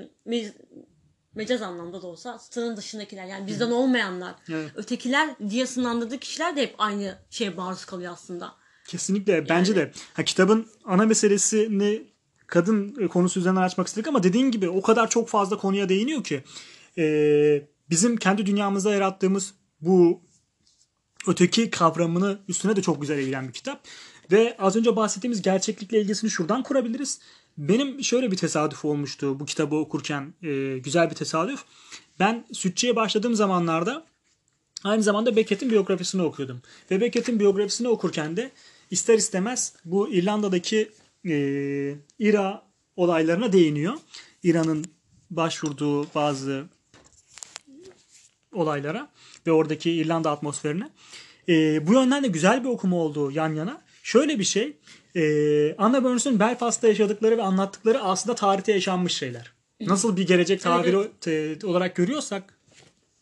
mecaz 1.35 1.62
anlamda 1.62 2.03
da 2.03 2.07
olsa 2.07 2.38
sınırın 2.38 2.77
dışındakiler 2.77 3.27
yani 3.27 3.47
bizden 3.47 3.70
olmayanlar, 3.70 4.35
Evet. 4.49 4.70
ötekiler 4.75 5.35
diye 5.51 5.66
sınırlandırdığı 5.66 6.18
kişiler 6.18 6.57
de 6.57 6.62
hep 6.62 6.75
aynı 6.79 7.18
şeye 7.31 7.51
maruz 7.51 7.85
kalıyor 7.85 8.12
aslında. 8.12 8.55
Kesinlikle 8.87 9.49
bence 9.49 9.77
de. 9.77 9.92
Ha, 10.14 10.25
kitabın 10.25 10.66
ana 10.85 11.07
meselesini 11.07 12.03
kadın 12.47 12.97
e, 13.01 13.09
konusu 13.09 13.40
üzerinden 13.40 13.62
açmak 13.62 13.87
istedik 13.87 14.09
ama 14.09 14.23
dediğin 14.23 14.51
gibi 14.51 14.68
o 14.68 14.83
kadar 14.83 15.11
çok 15.11 15.29
fazla 15.29 15.59
konuya 15.59 15.88
değiniyor 15.88 16.25
ki 16.25 16.44
e, 16.99 17.05
bizim 17.90 18.16
kendi 18.16 18.47
dünyamızda 18.47 18.92
yarattığımız 18.92 19.55
bu 19.81 20.23
öteki 21.27 21.70
kavramını 21.70 22.38
üstüne 22.49 22.77
de 22.77 22.83
çok 22.83 23.01
güzel 23.01 23.18
eğilen 23.18 23.49
bir 23.49 23.53
kitap. 23.53 23.85
Ve 24.33 24.57
az 24.59 24.77
önce 24.77 24.97
bahsettiğimiz 24.97 25.42
gerçeklikle 25.42 26.01
ilgisini 26.01 26.31
şuradan 26.31 26.62
kurabiliriz. 26.62 27.20
Benim 27.59 28.05
şöyle 28.05 28.31
bir 28.31 28.37
tesadüf 28.37 28.85
olmuştu 28.85 29.40
bu 29.40 29.47
kitabı 29.47 29.77
okurken. 29.77 30.35
e, 30.43 30.79
güzel 30.79 31.11
bir 31.11 31.14
tesadüf. 31.14 31.64
Ben 32.21 32.47
Sütçü'ye 32.53 32.97
başladığım 32.97 33.35
zamanlarda 33.35 34.07
Aynı 34.85 35.03
zamanda 35.03 35.37
Beckett'in 35.37 35.71
biyografisini 35.71 36.23
okuyordum. 36.23 36.62
Ve 36.90 37.01
Beckett'in 37.01 37.40
biyografisini 37.40 37.88
okurken 37.88 38.37
de 38.37 38.51
ister 38.90 39.19
istemez 39.19 39.73
bu 39.85 40.09
İrlanda'daki 40.09 40.93
e, 41.27 41.35
İRA 42.19 42.62
olaylarına 42.97 43.53
değiniyor. 43.53 43.95
İran'ın 44.43 44.85
başvurduğu 45.31 46.14
bazı 46.14 46.64
olaylara 48.53 49.11
ve 49.47 49.53
oradaki 49.53 49.90
İrlanda 49.90 50.31
atmosferine. 50.31 50.90
E, 51.49 51.87
bu 51.87 51.93
yönden 51.93 52.25
de 52.25 52.29
güzel 52.29 52.64
bir 52.64 52.69
okuma 52.69 52.97
oldu 52.97 53.31
yan 53.31 53.55
yana. 53.55 53.83
Şöyle 54.03 54.38
bir 54.38 54.45
şey. 54.45 54.77
E, 55.16 55.74
Anna 55.79 56.05
Burns'un 56.05 56.40
Belfast'ta 56.40 56.88
yaşadıkları 56.88 57.38
ve 57.38 57.42
anlattıkları 57.42 58.03
aslında 58.03 58.35
tarihte 58.35 58.72
yaşanmış 58.72 59.12
şeyler. 59.12 59.53
Nasıl 59.81 60.16
bir 60.16 60.27
gelecek 60.27 60.62
tabiri 60.62 61.09
te- 61.20 61.66
olarak 61.66 61.96
görüyorsak 61.96 62.59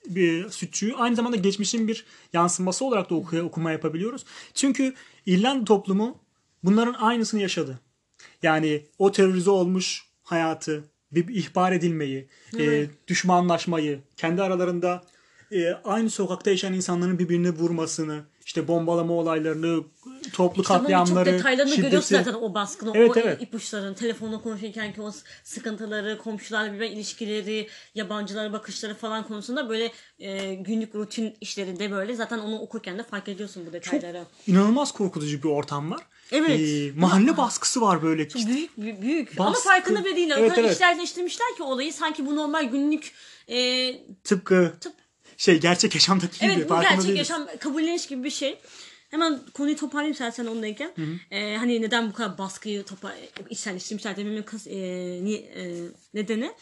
bir 0.06 0.50
sütçüyü 0.50 0.94
aynı 0.94 1.16
zamanda 1.16 1.36
geçmişin 1.36 1.88
bir 1.88 2.04
yansıması 2.32 2.84
olarak 2.84 3.10
da 3.10 3.14
okuya, 3.14 3.44
okuma 3.44 3.72
yapabiliyoruz. 3.72 4.24
Çünkü 4.54 4.94
İrlanda 5.26 5.64
toplumu 5.64 6.18
bunların 6.64 6.94
aynısını 6.94 7.40
yaşadı. 7.40 7.78
Yani 8.42 8.82
o 8.98 9.12
terörize 9.12 9.50
olmuş 9.50 10.06
hayatı, 10.22 10.84
bir 11.12 11.28
bir 11.28 11.34
ihbar 11.34 11.72
edilmeyi, 11.72 12.28
e, 12.58 12.86
düşmanlaşmayı, 13.08 14.00
kendi 14.16 14.42
aralarında 14.42 15.02
e, 15.52 15.72
aynı 15.72 16.10
sokakta 16.10 16.50
yaşayan 16.50 16.72
insanların 16.72 17.18
birbirini 17.18 17.50
vurmasını, 17.50 18.24
işte 18.46 18.68
bombalama 18.68 19.12
olaylarını, 19.14 19.84
toplu 20.32 20.62
birçok 20.62 20.76
katliamları, 20.76 21.32
detaylarını 21.32 21.76
görüyorsun 21.76 22.08
şiddeti. 22.08 22.24
zaten 22.24 22.40
o 22.42 22.54
baskını, 22.54 22.92
Evet, 22.94 23.10
o 23.16 23.20
evet. 23.20 23.42
ipuçların, 23.42 23.94
telefonla 23.94 24.42
konuşurken 24.42 24.92
ki 24.92 25.02
o 25.02 25.12
sıkıntıları, 25.44 26.18
komşularla 26.18 26.72
birbirine 26.72 26.94
ilişkileri, 26.94 27.68
yabancılara 27.94 28.52
bakışları 28.52 28.94
falan 28.94 29.26
konusunda 29.28 29.68
böyle 29.68 29.92
e, 30.18 30.54
günlük 30.54 30.94
rutin 30.94 31.34
işlerinde 31.40 31.90
böyle 31.90 32.14
zaten 32.14 32.38
onu 32.38 32.58
okurken 32.58 32.98
de 32.98 33.02
fark 33.02 33.28
ediyorsun 33.28 33.66
bu 33.68 33.72
detayları. 33.72 34.24
İnanılmaz 34.46 34.92
korkutucu 34.92 35.42
bir 35.42 35.48
ortam 35.48 35.90
var. 35.90 36.00
Evet. 36.32 36.60
E, 36.60 36.92
mahalle 37.00 37.36
baskısı 37.36 37.80
var 37.80 38.02
böyle. 38.02 38.28
Çok 38.28 38.46
büyük 38.46 38.78
büyük. 38.78 39.02
büyük. 39.02 39.40
Ama 39.40 39.50
Baskı. 39.50 39.64
farkında 39.68 40.04
bile 40.04 40.16
değil. 40.16 40.30
O 40.30 40.38
Evet, 40.38 40.50
kadar 40.50 40.62
evet. 40.62 40.72
işlerleştirmişler 40.72 41.56
ki 41.56 41.62
olayı 41.62 41.92
sanki 41.92 42.26
bu 42.26 42.36
normal 42.36 42.64
günlük 42.64 43.12
e, 43.48 43.94
Tıpkı 44.24 44.72
şey 45.42 45.60
gerçek 45.60 45.94
yaşamdaki 45.94 46.40
gibi. 46.40 46.52
Evet 46.52 46.70
bu 46.70 46.80
gerçek 46.80 47.02
değiliz. 47.02 47.18
yaşam 47.18 47.48
kabulleniş 47.60 48.06
gibi 48.06 48.24
bir 48.24 48.30
şey. 48.30 48.58
Hemen 49.10 49.40
konuyu 49.54 49.76
toparlayayım 49.76 50.16
sen 50.16 50.30
sen 50.30 50.46
ondayken. 50.46 50.92
Ee, 51.30 51.56
hani 51.56 51.82
neden 51.82 52.10
bu 52.10 52.12
kadar 52.12 52.38
baskıyı 52.38 52.84
topa 52.84 53.14
içselleştirmişler 53.50 54.16
dememin 54.16 54.42
kız, 54.42 54.66
e, 54.66 54.72
niye, 55.22 55.38
e, 55.38 55.88
nedeni. 56.14 56.52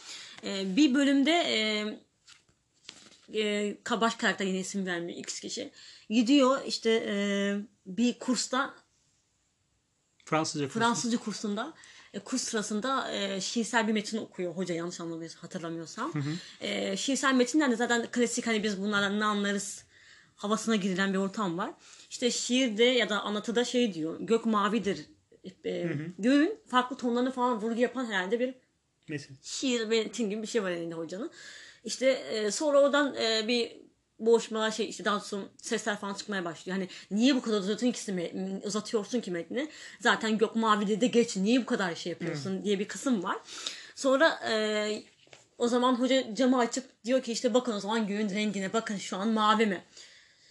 E, 0.43 0.75
bir 0.75 0.93
bölümde 0.93 1.31
e, 1.31 1.59
e, 3.41 4.01
baş 4.01 4.15
karakter 4.15 4.45
yine 4.45 4.59
isim 4.59 4.85
vermiyor 4.85 5.19
X 5.19 5.39
kişi. 5.39 5.71
Gidiyor 6.09 6.61
işte 6.67 6.89
e, 7.07 7.15
bir 7.85 8.19
kursta 8.19 8.73
Fransızca. 10.25 10.67
Fransızca 10.67 11.17
kursunda 11.17 11.73
e, 12.13 12.19
kurs 12.19 12.41
sırasında 12.41 13.11
e, 13.11 13.41
şiirsel 13.41 13.87
bir 13.87 13.93
metin 13.93 14.17
okuyor 14.17 14.55
hoca 14.55 14.75
yanlış 14.75 14.99
anlamıyorsam 14.99 15.41
hatırlamıyorsam. 15.41 16.13
E, 16.61 16.97
şiirsel 16.97 17.33
metinden 17.33 17.71
de 17.71 17.75
zaten 17.75 18.07
klasik 18.11 18.47
hani 18.47 18.63
biz 18.63 18.81
bunlardan 18.81 19.19
ne 19.19 19.25
anlarız 19.25 19.83
havasına 20.35 20.75
girilen 20.75 21.13
bir 21.13 21.17
ortam 21.17 21.57
var. 21.57 21.71
İşte 22.09 22.31
şiirde 22.31 22.83
ya 22.83 23.09
da 23.09 23.21
anlatıda 23.21 23.65
şey 23.65 23.93
diyor 23.93 24.17
gök 24.19 24.45
mavidir. 24.45 25.05
E, 25.65 25.87
göğün 26.19 26.59
farklı 26.67 26.97
tonlarını 26.97 27.31
falan 27.31 27.61
vurgu 27.61 27.81
yapan 27.81 28.05
herhalde 28.05 28.39
bir 28.39 28.55
Mesela. 29.07 29.35
şiir 29.41 29.85
metin 29.85 30.29
gibi 30.29 30.41
bir 30.41 30.47
şey 30.47 30.63
var 30.63 30.71
elinde 30.71 30.95
hocanın. 30.95 31.31
İşte 31.83 32.09
e, 32.09 32.51
sonra 32.51 32.79
oradan 32.81 33.15
e, 33.15 33.47
bir 33.47 33.80
boğuşmalar 34.25 34.71
şey 34.71 34.89
işte 34.89 35.05
daha 35.05 35.19
sonra 35.19 35.43
sesler 35.57 35.99
falan 35.99 36.13
çıkmaya 36.13 36.45
başlıyor. 36.45 36.77
Hani 36.77 36.89
niye 37.11 37.35
bu 37.35 37.41
kadar 37.41 37.59
uzatıyorsun 37.59 37.91
ki, 37.91 38.33
uzatıyorsun 38.65 39.21
ki 39.21 39.31
metni? 39.31 39.69
Zaten 39.99 40.37
gök 40.37 40.55
mavi 40.55 41.01
de 41.01 41.07
geç. 41.07 41.37
Niye 41.37 41.61
bu 41.61 41.65
kadar 41.65 41.95
şey 41.95 42.09
yapıyorsun 42.09 42.63
diye 42.63 42.79
bir 42.79 42.87
kısım 42.87 43.23
var. 43.23 43.37
Sonra 43.95 44.39
e, 44.49 45.03
o 45.57 45.67
zaman 45.67 45.95
hoca 45.95 46.35
camı 46.35 46.59
açıp 46.59 46.83
diyor 47.05 47.21
ki 47.21 47.31
işte 47.31 47.53
bakın 47.53 47.73
o 47.73 47.79
zaman 47.79 48.07
göğün 48.07 48.29
rengine 48.29 48.73
bakın 48.73 48.97
şu 48.97 49.17
an 49.17 49.27
mavi 49.27 49.65
mi? 49.65 49.83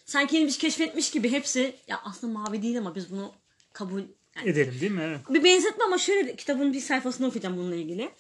Sanki 0.05 0.37
yeni 0.37 0.47
bir 0.47 0.51
şey 0.51 0.61
keşfetmiş 0.61 1.11
gibi 1.11 1.31
hepsi 1.31 1.77
ya 1.89 2.01
aslında 2.05 2.39
mavi 2.39 2.63
değil 2.63 2.79
ama 2.79 2.95
biz 2.95 3.11
bunu 3.11 3.33
kabul 3.73 4.03
yani 4.37 4.51
Edelim 4.51 4.81
değil 4.81 4.93
mi? 4.93 5.03
Evet. 5.03 5.21
bir 5.29 5.45
benzetme 5.45 5.85
ama 5.85 5.99
şöyle 5.99 6.37
kitabın 6.37 6.73
bir 6.73 6.81
sayfasını 6.81 7.27
okuyacağım 7.27 7.57
bununla 7.57 7.75
ilgili. 7.75 8.11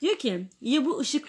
Diyor 0.00 0.18
ki 0.18 0.46
ya 0.60 0.84
bu 0.84 0.98
ışık 0.98 1.28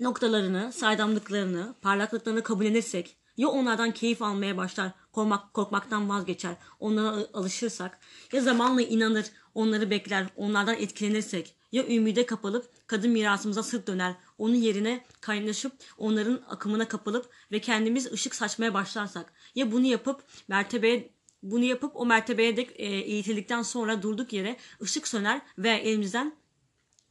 noktalarını, 0.00 0.72
saydamlıklarını, 0.72 1.74
parlaklıklarını 1.82 2.42
kabulenirsek 2.42 3.16
ya 3.36 3.48
onlardan 3.48 3.92
keyif 3.92 4.22
almaya 4.22 4.56
başlar, 4.56 4.92
korkmak, 5.12 5.54
korkmaktan 5.54 6.08
vazgeçer, 6.08 6.56
onlara 6.80 7.08
al- 7.08 7.26
alışırsak 7.34 7.98
ya 8.32 8.40
zamanla 8.40 8.82
inanır, 8.82 9.26
onları 9.54 9.90
bekler, 9.90 10.26
onlardan 10.36 10.74
etkilenirsek 10.74 11.54
ya 11.72 11.86
ümide 11.86 12.26
kapılıp 12.26 12.70
kadın 12.86 13.10
mirasımıza 13.10 13.62
sırt 13.62 13.86
döner, 13.86 14.14
onun 14.38 14.54
yerine 14.54 15.04
kaynaşıp 15.20 15.72
onların 15.98 16.40
akımına 16.48 16.88
kapılıp 16.88 17.30
ve 17.52 17.60
kendimiz 17.60 18.12
ışık 18.12 18.34
saçmaya 18.34 18.74
başlarsak 18.74 19.32
ya 19.54 19.72
bunu 19.72 19.86
yapıp 19.86 20.24
mertebeye 20.48 21.16
bunu 21.42 21.64
yapıp 21.64 21.96
o 21.96 22.06
mertebeye 22.06 22.56
dek 22.56 22.70
e, 22.76 22.86
eğitildikten 22.86 23.62
sonra 23.62 24.02
durduk 24.02 24.32
yere 24.32 24.56
ışık 24.82 25.08
söner 25.08 25.40
ve 25.58 25.70
elimizden 25.70 26.32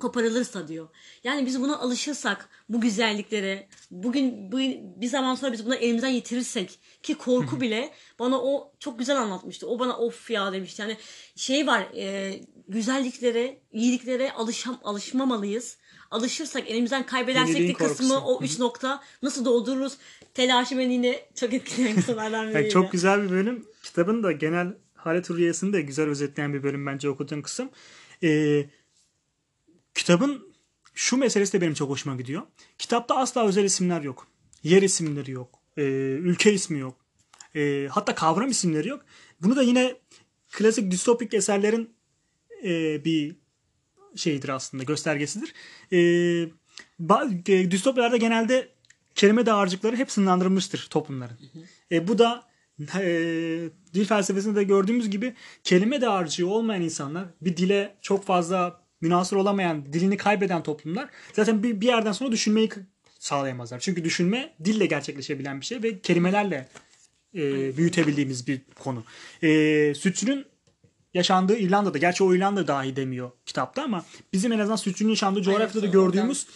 koparılırsa 0.01 0.67
diyor. 0.67 0.88
Yani 1.23 1.45
biz 1.45 1.62
buna 1.62 1.77
alışırsak 1.77 2.49
bu 2.69 2.81
güzelliklere 2.81 3.67
bugün 3.91 4.51
bu, 4.51 4.58
bir 5.01 5.08
zaman 5.08 5.36
sonra 5.36 5.51
biz 5.53 5.65
bunu 5.65 5.75
elimizden 5.75 6.10
yitirirsek 6.10 6.79
ki 7.03 7.15
korku 7.15 7.62
bile 7.62 7.91
bana 8.19 8.41
o 8.41 8.73
çok 8.79 8.99
güzel 8.99 9.17
anlatmıştı. 9.17 9.67
O 9.67 9.79
bana 9.79 9.97
of 9.97 10.29
ya 10.31 10.53
demişti. 10.53 10.81
Yani 10.81 10.97
şey 11.36 11.67
var 11.67 11.88
e, 11.95 12.34
güzelliklere, 12.67 13.60
iyiliklere 13.71 14.31
alışam, 14.31 14.79
alışmamalıyız. 14.84 15.77
Alışırsak 16.12 16.69
elimizden 16.69 17.05
kaybedersek 17.05 17.47
Yeniliğin 17.47 17.69
de 17.69 17.77
kısmı 17.77 18.10
korkusu. 18.10 18.25
o 18.25 18.43
üç 18.43 18.60
nokta 18.60 19.01
nasıl 19.23 19.45
doldururuz? 19.45 19.97
Telaşı 20.34 20.77
beni 20.77 20.93
yine 20.93 21.19
çok 21.36 21.53
etkileyen 21.53 21.95
kısımlardan 21.95 22.43
Yani 22.43 22.55
biriydi. 22.55 22.69
çok 22.69 22.91
güzel 22.91 23.23
bir 23.23 23.29
bölüm. 23.29 23.65
Kitabın 23.84 24.23
da 24.23 24.31
genel 24.31 24.67
halet 24.95 25.31
rüyasını 25.31 25.73
da 25.73 25.79
güzel 25.79 26.05
özetleyen 26.10 26.53
bir 26.53 26.63
bölüm 26.63 26.86
bence 26.86 27.10
okuduğum 27.10 27.41
kısım. 27.41 27.69
Ee, 28.23 28.65
kitabın 29.95 30.55
şu 30.93 31.17
meselesi 31.17 31.53
de 31.53 31.62
benim 31.62 31.73
çok 31.73 31.89
hoşuma 31.89 32.15
gidiyor. 32.15 32.41
Kitapta 32.77 33.17
asla 33.17 33.47
özel 33.47 33.63
isimler 33.63 34.01
yok. 34.01 34.27
Yer 34.63 34.81
isimleri 34.81 35.31
yok. 35.31 35.60
Ee, 35.77 35.84
ülke 36.21 36.53
ismi 36.53 36.79
yok. 36.79 36.95
Ee, 37.55 37.88
hatta 37.91 38.15
kavram 38.15 38.49
isimleri 38.49 38.88
yok. 38.88 39.05
Bunu 39.41 39.55
da 39.55 39.62
yine 39.62 39.95
klasik 40.51 40.91
distopik 40.91 41.34
eserlerin 41.34 41.93
e, 42.63 43.05
bir 43.05 43.36
şeyidir 44.15 44.49
aslında 44.49 44.84
göstergesidir. 44.84 45.53
Ee, 45.91 45.97
e, 47.47 47.71
distopyalarda 47.71 48.17
genelde 48.17 48.69
kelime 49.15 49.45
dağarcıkları 49.45 49.95
hep 49.95 50.12
sınırlandırılmıştır 50.12 50.88
toplumların. 50.89 51.38
E, 51.91 52.08
bu 52.08 52.17
da 52.17 52.43
e, 52.99 53.69
dil 53.93 54.05
felsefesinde 54.05 54.55
de 54.55 54.63
gördüğümüz 54.63 55.10
gibi 55.10 55.36
kelime 55.63 56.01
dağarcığı 56.01 56.47
olmayan 56.47 56.81
insanlar 56.81 57.25
bir 57.41 57.58
dile 57.58 57.95
çok 58.01 58.25
fazla 58.25 58.85
münasır 59.01 59.36
olamayan, 59.36 59.93
dilini 59.93 60.17
kaybeden 60.17 60.63
toplumlar 60.63 61.10
zaten 61.34 61.63
bir, 61.63 61.81
bir 61.81 61.88
yerden 61.88 62.12
sonra 62.12 62.31
düşünmeyi 62.31 62.69
sağlayamazlar. 63.19 63.79
Çünkü 63.79 64.03
düşünme 64.03 64.53
dille 64.65 64.86
gerçekleşebilen 64.86 65.62
bir 65.62 65.65
şey 65.65 65.84
ve 65.84 65.99
kelimelerle 65.99 66.69
e, 67.36 67.77
büyütebildiğimiz 67.77 68.47
bir 68.47 68.62
konu. 68.79 69.03
E, 69.43 69.93
Sütçünün 69.95 70.45
yaşandığı 71.13 71.58
İrlanda'da, 71.58 71.97
gerçi 71.97 72.23
o 72.23 72.36
İrlanda 72.36 72.67
dahi 72.67 72.95
demiyor 72.95 73.31
kitapta 73.45 73.84
ama 73.84 74.05
bizim 74.34 74.51
en 74.51 74.60
azından 74.60 74.75
Sütçünün 74.75 75.10
yaşandığı 75.10 75.41
coğrafyada 75.41 75.81
da 75.81 75.86
Evet, 75.86 75.93
gördüğümüz 75.93 76.47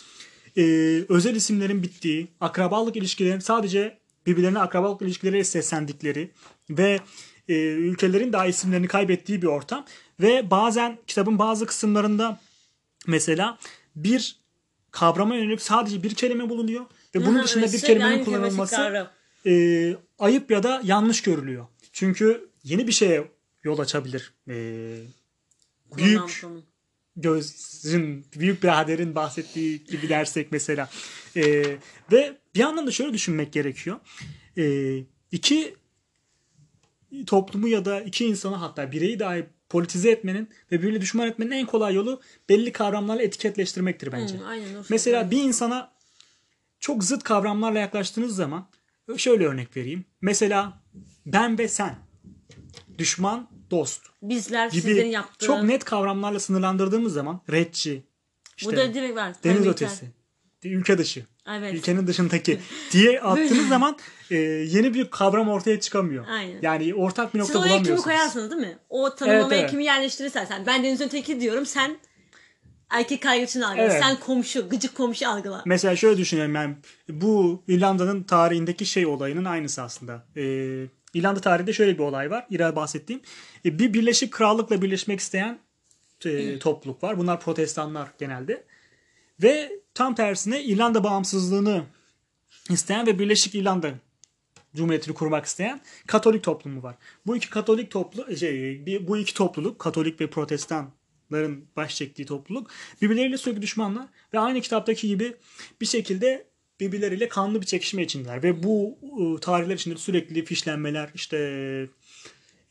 e, 0.57 0.63
özel 1.09 1.35
isimlerin 1.35 1.83
bittiği, 1.83 2.27
akrabalık 2.41 2.95
ilişkilerin 2.95 3.39
sadece 3.39 3.97
birbirlerine 4.25 4.59
akrabalık 4.59 5.01
ilişkileriyle 5.01 5.43
seslendikleri 5.43 6.31
ve 6.69 6.99
e, 7.47 7.53
ülkelerin 7.55 8.33
daha 8.33 8.45
isimlerini 8.45 8.87
kaybettiği 8.87 9.41
bir 9.41 9.47
ortam 9.47 9.85
ve 10.19 10.51
bazen 10.51 10.97
kitabın 11.07 11.39
bazı 11.39 11.65
kısımlarında 11.65 12.39
mesela 13.07 13.57
bir 13.95 14.39
kavrama 14.91 15.35
yönelik 15.35 15.61
sadece 15.61 16.03
bir 16.03 16.15
kelime 16.15 16.49
bulunuyor 16.49 16.85
ve 17.15 17.25
bunun 17.25 17.43
dışında 17.43 17.63
bir 17.63 17.69
sürekli 17.69 17.87
kelimenin 17.87 18.25
kullanılması 18.25 19.07
e, 19.45 19.95
ayıp 20.19 20.51
ya 20.51 20.63
da 20.63 20.81
yanlış 20.83 21.21
görülüyor. 21.21 21.67
Çünkü 21.93 22.49
yeni 22.63 22.87
bir 22.87 22.91
şeye 22.91 23.31
yol 23.63 23.79
açabilir. 23.79 24.33
E, 24.49 24.55
büyük 25.97 26.45
gözün, 27.15 28.25
büyük 28.39 28.63
biraderin 28.63 29.15
bahsettiği 29.15 29.83
gibi 29.85 30.09
dersek 30.09 30.51
mesela. 30.51 30.89
E, 31.35 31.63
ve 32.11 32.37
bir 32.55 32.59
yandan 32.59 32.87
da 32.87 32.91
şöyle 32.91 33.13
düşünmek 33.13 33.53
gerekiyor. 33.53 33.99
E, 34.57 34.95
iki 35.31 35.75
toplumu 37.27 37.67
ya 37.67 37.85
da 37.85 38.01
iki 38.01 38.25
insanı 38.25 38.55
hatta 38.55 38.91
bireyi 38.91 39.19
dahi 39.19 39.45
politize 39.69 40.11
etmenin 40.11 40.49
ve 40.71 40.81
birbirine 40.81 41.01
düşman 41.01 41.27
etmenin 41.27 41.51
en 41.51 41.65
kolay 41.65 41.93
yolu 41.93 42.21
belli 42.49 42.71
kavramlarla 42.71 43.23
etiketleştirmektir 43.23 44.11
bence. 44.11 44.37
Hı, 44.37 44.45
aynen 44.45 44.67
Mesela 44.89 45.31
bir 45.31 45.43
insana 45.43 45.91
çok 46.79 47.03
zıt 47.03 47.23
kavramlarla 47.23 47.79
yaklaştığınız 47.79 48.35
zaman 48.35 48.67
şöyle 49.17 49.45
örnek 49.45 49.77
vereyim. 49.77 50.05
Mesela 50.21 50.83
ben 51.25 51.57
ve 51.57 51.67
sen. 51.67 51.95
Düşman, 52.97 53.49
dost 53.71 54.01
bizler 54.21 54.69
sizlerin 54.69 54.95
gibi 54.95 55.09
yaptığı 55.09 55.45
çok 55.45 55.63
net 55.63 55.83
kavramlarla 55.83 56.39
sınırlandırdığımız 56.39 57.13
zaman 57.13 57.41
redçi, 57.51 58.03
işte 58.57 58.71
Burada 58.71 58.93
direkt 58.93 59.15
var. 59.15 59.35
deniz 59.43 59.67
ötesi, 59.67 60.11
ülke 60.63 60.97
dışı, 60.97 61.25
Evet. 61.57 61.73
ülkenin 61.73 62.07
dışındaki 62.07 62.59
diye 62.91 63.21
attığınız 63.21 63.67
zaman 63.67 63.97
e, 64.31 64.35
yeni 64.35 64.93
bir 64.93 65.09
kavram 65.09 65.49
ortaya 65.49 65.79
çıkamıyor. 65.79 66.25
Aynen. 66.27 66.59
Yani 66.61 66.95
ortak 66.95 67.33
bir 67.33 67.39
Siz 67.39 67.49
nokta 67.49 67.59
oraya 67.59 67.67
kimi 67.67 67.77
bulamıyorsunuz. 67.79 68.03
koyarsınız 68.03 68.51
değil 68.51 68.61
mi? 68.61 68.77
O 68.89 69.15
tanımlamaya 69.15 69.47
Evet, 69.47 69.59
evet. 69.59 69.71
kimi 69.71 69.85
yerleştirirsen 69.85 70.45
sen. 70.45 70.65
Ben 70.65 70.83
denizin 70.83 71.05
öteki 71.05 71.41
diyorum 71.41 71.65
sen 71.65 71.97
erkek 72.89 73.23
kaygısını 73.23 73.67
algıla. 73.69 73.83
Evet. 73.83 74.03
Sen 74.03 74.19
komşu, 74.19 74.69
gıcık 74.69 74.95
komşu 74.95 75.29
algıla. 75.29 75.61
Mesela 75.65 75.95
şöyle 75.95 76.17
düşünelim 76.17 76.53
ben 76.53 76.77
bu 77.09 77.63
İrlanda'nın 77.67 78.23
tarihindeki 78.23 78.85
şey 78.85 79.05
olayının 79.05 79.45
aynısı 79.45 79.81
aslında. 79.81 80.25
Ee, 80.37 80.85
İrlanda 81.13 81.41
tarihinde 81.41 81.73
şöyle 81.73 81.93
bir 81.93 82.03
olay 82.03 82.31
var. 82.31 82.45
İra 82.49 82.75
bahsettiğim. 82.75 83.21
Ee, 83.65 83.79
bir 83.79 83.93
Birleşik 83.93 84.33
Krallık'la 84.33 84.81
birleşmek 84.81 85.19
isteyen 85.19 85.59
e, 86.25 86.59
topluluk 86.59 87.03
var. 87.03 87.17
Bunlar 87.17 87.39
protestanlar 87.39 88.07
genelde. 88.19 88.63
Ve 89.43 89.78
tam 89.99 90.15
tersine 90.15 90.63
İrlanda 90.63 91.03
bağımsızlığını 91.03 91.83
isteyen 92.69 93.07
ve 93.07 93.19
Birleşik 93.19 93.55
İrlanda 93.55 93.93
Cumhuriyeti'ni 94.75 95.15
kurmak 95.15 95.45
isteyen 95.45 95.81
Katolik 96.07 96.43
toplumu 96.43 96.83
var. 96.83 96.95
Bu 97.25 97.37
iki 97.37 97.49
Katolik 97.49 97.91
toplu 97.91 98.37
şey 98.37 98.85
bu 99.07 99.17
iki 99.17 99.33
topluluk 99.33 99.79
Katolik 99.79 100.21
ve 100.21 100.29
Protestanların 100.29 101.65
baş 101.75 101.95
çektiği 101.95 102.25
topluluk 102.25 102.71
birbirleriyle 103.01 103.37
sürekli 103.37 103.61
düşmanlar 103.61 104.07
ve 104.33 104.39
aynı 104.39 104.61
kitaptaki 104.61 105.07
gibi 105.07 105.35
bir 105.81 105.85
şekilde 105.85 106.47
birbirleriyle 106.79 107.29
kanlı 107.29 107.61
bir 107.61 107.65
çekişme 107.65 108.03
içindeler 108.03 108.43
ve 108.43 108.63
bu 108.63 108.97
e, 109.01 109.39
tarihler 109.39 109.75
içinde 109.75 109.97
sürekli 109.97 110.45
fişlenmeler 110.45 111.09
işte 111.15 111.89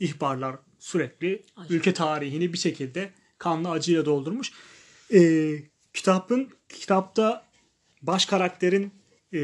ihbarlar 0.00 0.56
sürekli 0.78 1.42
Acı. 1.56 1.74
ülke 1.74 1.94
tarihini 1.94 2.52
bir 2.52 2.58
şekilde 2.58 3.10
kanlı 3.38 3.70
acıyla 3.70 4.04
doldurmuş. 4.04 4.52
E, 5.14 5.50
kitabın 5.94 6.48
kitapta 6.68 7.44
baş 8.02 8.26
karakterin 8.26 8.92
e, 9.34 9.40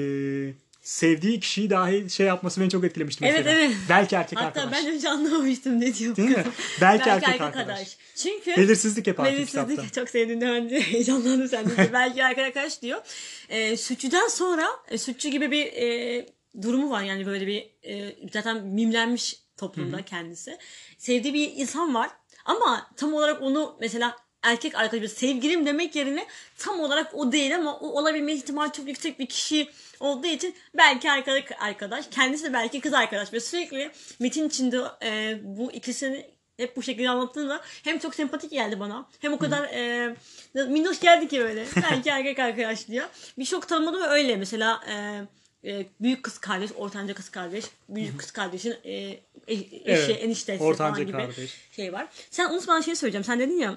sevdiği 0.83 1.41
kişiyi 1.41 1.71
dahi 1.71 2.11
şey 2.11 2.27
yapması 2.27 2.61
beni 2.61 2.71
çok 2.71 2.85
etkilemişti 2.85 3.25
Evet, 3.25 3.39
mesela. 3.45 3.61
evet. 3.61 3.77
Belki 3.89 4.17
erkek 4.17 4.39
Hatta 4.41 4.61
arkadaş. 4.61 4.73
ben 4.85 4.93
önce 4.95 5.09
anlamamıştım 5.09 5.81
ne 5.81 5.95
diyor 5.95 6.17
Değil 6.17 6.29
mi? 6.29 6.35
kadın. 6.35 6.53
Belki 6.81 7.11
erkek 7.11 7.41
arkadaş. 7.41 7.97
Çünkü 8.17 8.57
Belirsizlik 8.57 9.07
hep 9.07 9.21
artık 9.21 9.33
Belirsizlik 9.35 9.69
kitapta. 9.71 9.93
çok 10.01 10.11
sevdiğimden 10.11 10.49
önce 10.51 10.81
heyecanlandım 10.81 11.49
sen 11.49 11.71
de. 11.71 11.89
Belki 11.93 12.21
erkek 12.21 12.45
arkadaş 12.45 12.83
diyor. 12.83 13.01
E, 13.49 13.77
sütçüden 13.77 14.29
sonra 14.29 14.67
e, 14.89 14.99
sütçü 14.99 15.29
gibi 15.29 15.51
bir 15.51 15.67
e, 15.67 16.27
durumu 16.63 16.91
var 16.91 17.03
yani 17.03 17.27
böyle 17.27 17.47
bir 17.47 17.71
e, 17.91 18.17
zaten 18.33 18.65
mimlenmiş 18.67 19.37
toplumda 19.57 20.03
kendisi. 20.03 20.59
Sevdiği 20.99 21.35
bir 21.35 21.53
insan 21.57 21.95
var 21.95 22.11
ama 22.45 22.91
tam 22.97 23.15
olarak 23.15 23.43
onu 23.43 23.77
mesela 23.81 24.17
erkek 24.45 24.75
arkadaş 24.75 25.11
sevgilim 25.11 25.67
demek 25.67 25.97
yerine 25.97 26.27
tam 26.59 26.81
olarak 26.81 27.15
o 27.15 27.33
değil 27.33 27.57
ama 27.57 27.79
o 27.79 27.87
olabilme 27.87 28.33
ihtimali 28.33 28.73
çok 28.73 28.89
yüksek 28.89 29.19
bir 29.19 29.27
kişi 29.27 29.69
olduğu 30.01 30.27
için 30.27 30.55
belki 30.75 31.11
arkadaş 31.11 31.45
arkadaş 31.61 32.05
kendisi 32.11 32.45
de 32.45 32.53
belki 32.53 32.81
kız 32.81 32.95
arkadaş 32.95 33.33
ve 33.33 33.41
sürekli 33.41 33.91
metin 34.21 34.49
içinde 34.49 34.81
e, 35.03 35.39
bu 35.43 35.73
ikisini 35.73 36.27
hep 36.57 36.77
bu 36.77 36.83
şekilde 36.83 37.11
anlattığında 37.11 37.61
hem 37.85 37.99
çok 37.99 38.15
sempatik 38.15 38.51
geldi 38.51 38.81
bana 38.81 39.07
hem 39.21 39.33
o 39.33 39.39
kadar 39.39 39.65
e, 39.65 40.17
minnoş 40.55 41.01
geldi 41.01 41.29
ki 41.29 41.41
böyle. 41.41 41.67
Belki 41.91 42.11
erkek 42.11 42.39
arkadaş 42.39 42.89
diyor. 42.89 43.07
Bir 43.39 43.45
şok 43.45 43.69
tanımadı 43.69 44.01
ve 44.01 44.07
öyle 44.07 44.37
mesela 44.37 44.81
e, 44.89 45.23
e, 45.71 45.87
büyük 46.01 46.23
kız 46.23 46.39
kardeş, 46.39 46.71
ortanca 46.77 47.15
kız 47.15 47.29
kardeş, 47.29 47.65
büyük 47.89 48.19
kız 48.19 48.31
kardeşin 48.31 48.77
e, 48.85 48.93
e- 48.93 49.21
eşi, 49.49 49.69
Evet, 49.87 50.23
eniştesi 50.23 50.63
ortanca 50.65 50.95
falan 50.95 51.07
gibi 51.07 51.13
kardeş. 51.13 51.55
şey 51.77 51.93
var. 51.93 52.07
Sen 52.31 52.51
unutmadan 52.51 52.81
şey 52.81 52.97
söyleyeceğim. 52.97 53.25
Sen 53.25 53.39
dedin 53.39 53.59
ya 53.59 53.77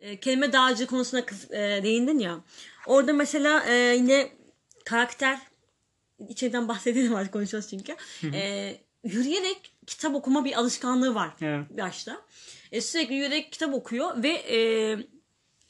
e, 0.00 0.20
kelime 0.20 0.52
dağarcığı 0.52 0.86
konusuna 0.86 1.26
kız, 1.26 1.50
e, 1.52 1.80
değindin 1.82 2.18
ya. 2.18 2.40
Orada 2.86 3.12
mesela 3.12 3.64
e, 3.64 3.74
yine 3.74 4.30
karakter 4.84 5.38
içeriden 6.28 6.68
bahsedelim 6.68 7.14
artık 7.14 7.32
konuşacağız 7.32 7.70
çünkü. 7.70 7.96
E, 8.34 8.74
yürüyerek 9.04 9.72
kitap 9.86 10.14
okuma 10.14 10.44
bir 10.44 10.58
alışkanlığı 10.58 11.14
var 11.14 11.30
Evet. 11.40 11.66
başta. 11.70 12.22
E, 12.72 12.80
sürekli 12.80 13.14
yürüyerek 13.14 13.52
kitap 13.52 13.74
okuyor 13.74 14.22
ve 14.22 14.28
e, 14.28 14.58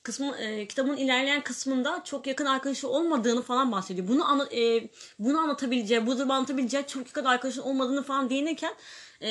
kısmı, 0.03 0.37
e, 0.37 0.69
kitabın 0.69 0.97
ilerleyen 0.97 1.43
kısmında 1.43 2.03
çok 2.05 2.27
yakın 2.27 2.45
arkadaşı 2.45 2.89
olmadığını 2.89 3.43
falan 3.43 3.73
bahsediyor. 3.73 4.09
Bunu 4.09 4.25
anla, 4.29 4.49
e, 4.55 4.89
bunu 5.19 5.39
anlatabileceği, 5.39 6.07
bu 6.07 6.19
durumu 6.19 6.33
anlatabileceği 6.33 6.87
çok 6.87 7.07
yakın 7.07 7.25
arkadaşın 7.25 7.61
olmadığını 7.63 8.03
falan 8.03 8.31
değinirken 8.31 8.75
e, 9.23 9.31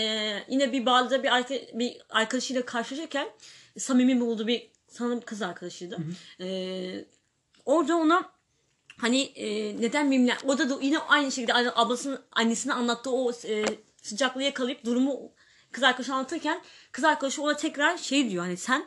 yine 0.49 0.71
bir 0.71 0.85
bağda 0.85 1.23
bir, 1.23 1.35
arka, 1.35 1.55
bir 1.73 1.97
arkadaşıyla 2.09 2.65
karşılaşırken 2.65 3.27
samimi 3.77 4.19
bulduğu 4.19 4.47
bir 4.47 4.69
sanırım 4.87 5.21
kız 5.21 5.41
arkadaşıydı. 5.41 5.97
E, 6.39 7.05
orada 7.65 7.97
ona 7.97 8.31
hani 8.97 9.21
e, 9.21 9.77
neden 9.81 10.07
mimler 10.07 10.37
o 10.45 10.57
da, 10.57 10.69
da 10.69 10.77
yine 10.81 10.99
aynı 10.99 11.31
şekilde 11.31 11.53
ablasının 11.75 12.19
annesine 12.31 12.73
anlattığı 12.73 13.11
o 13.11 13.31
e, 13.31 13.65
sıcaklığı 14.01 14.43
yakalayıp 14.43 14.85
durumu 14.85 15.31
kız 15.71 15.83
arkadaşı 15.83 16.13
anlatırken 16.13 16.61
kız 16.91 17.03
arkadaşı 17.03 17.41
ona 17.41 17.55
tekrar 17.55 17.97
şey 17.97 18.29
diyor 18.29 18.43
hani 18.43 18.57
sen 18.57 18.85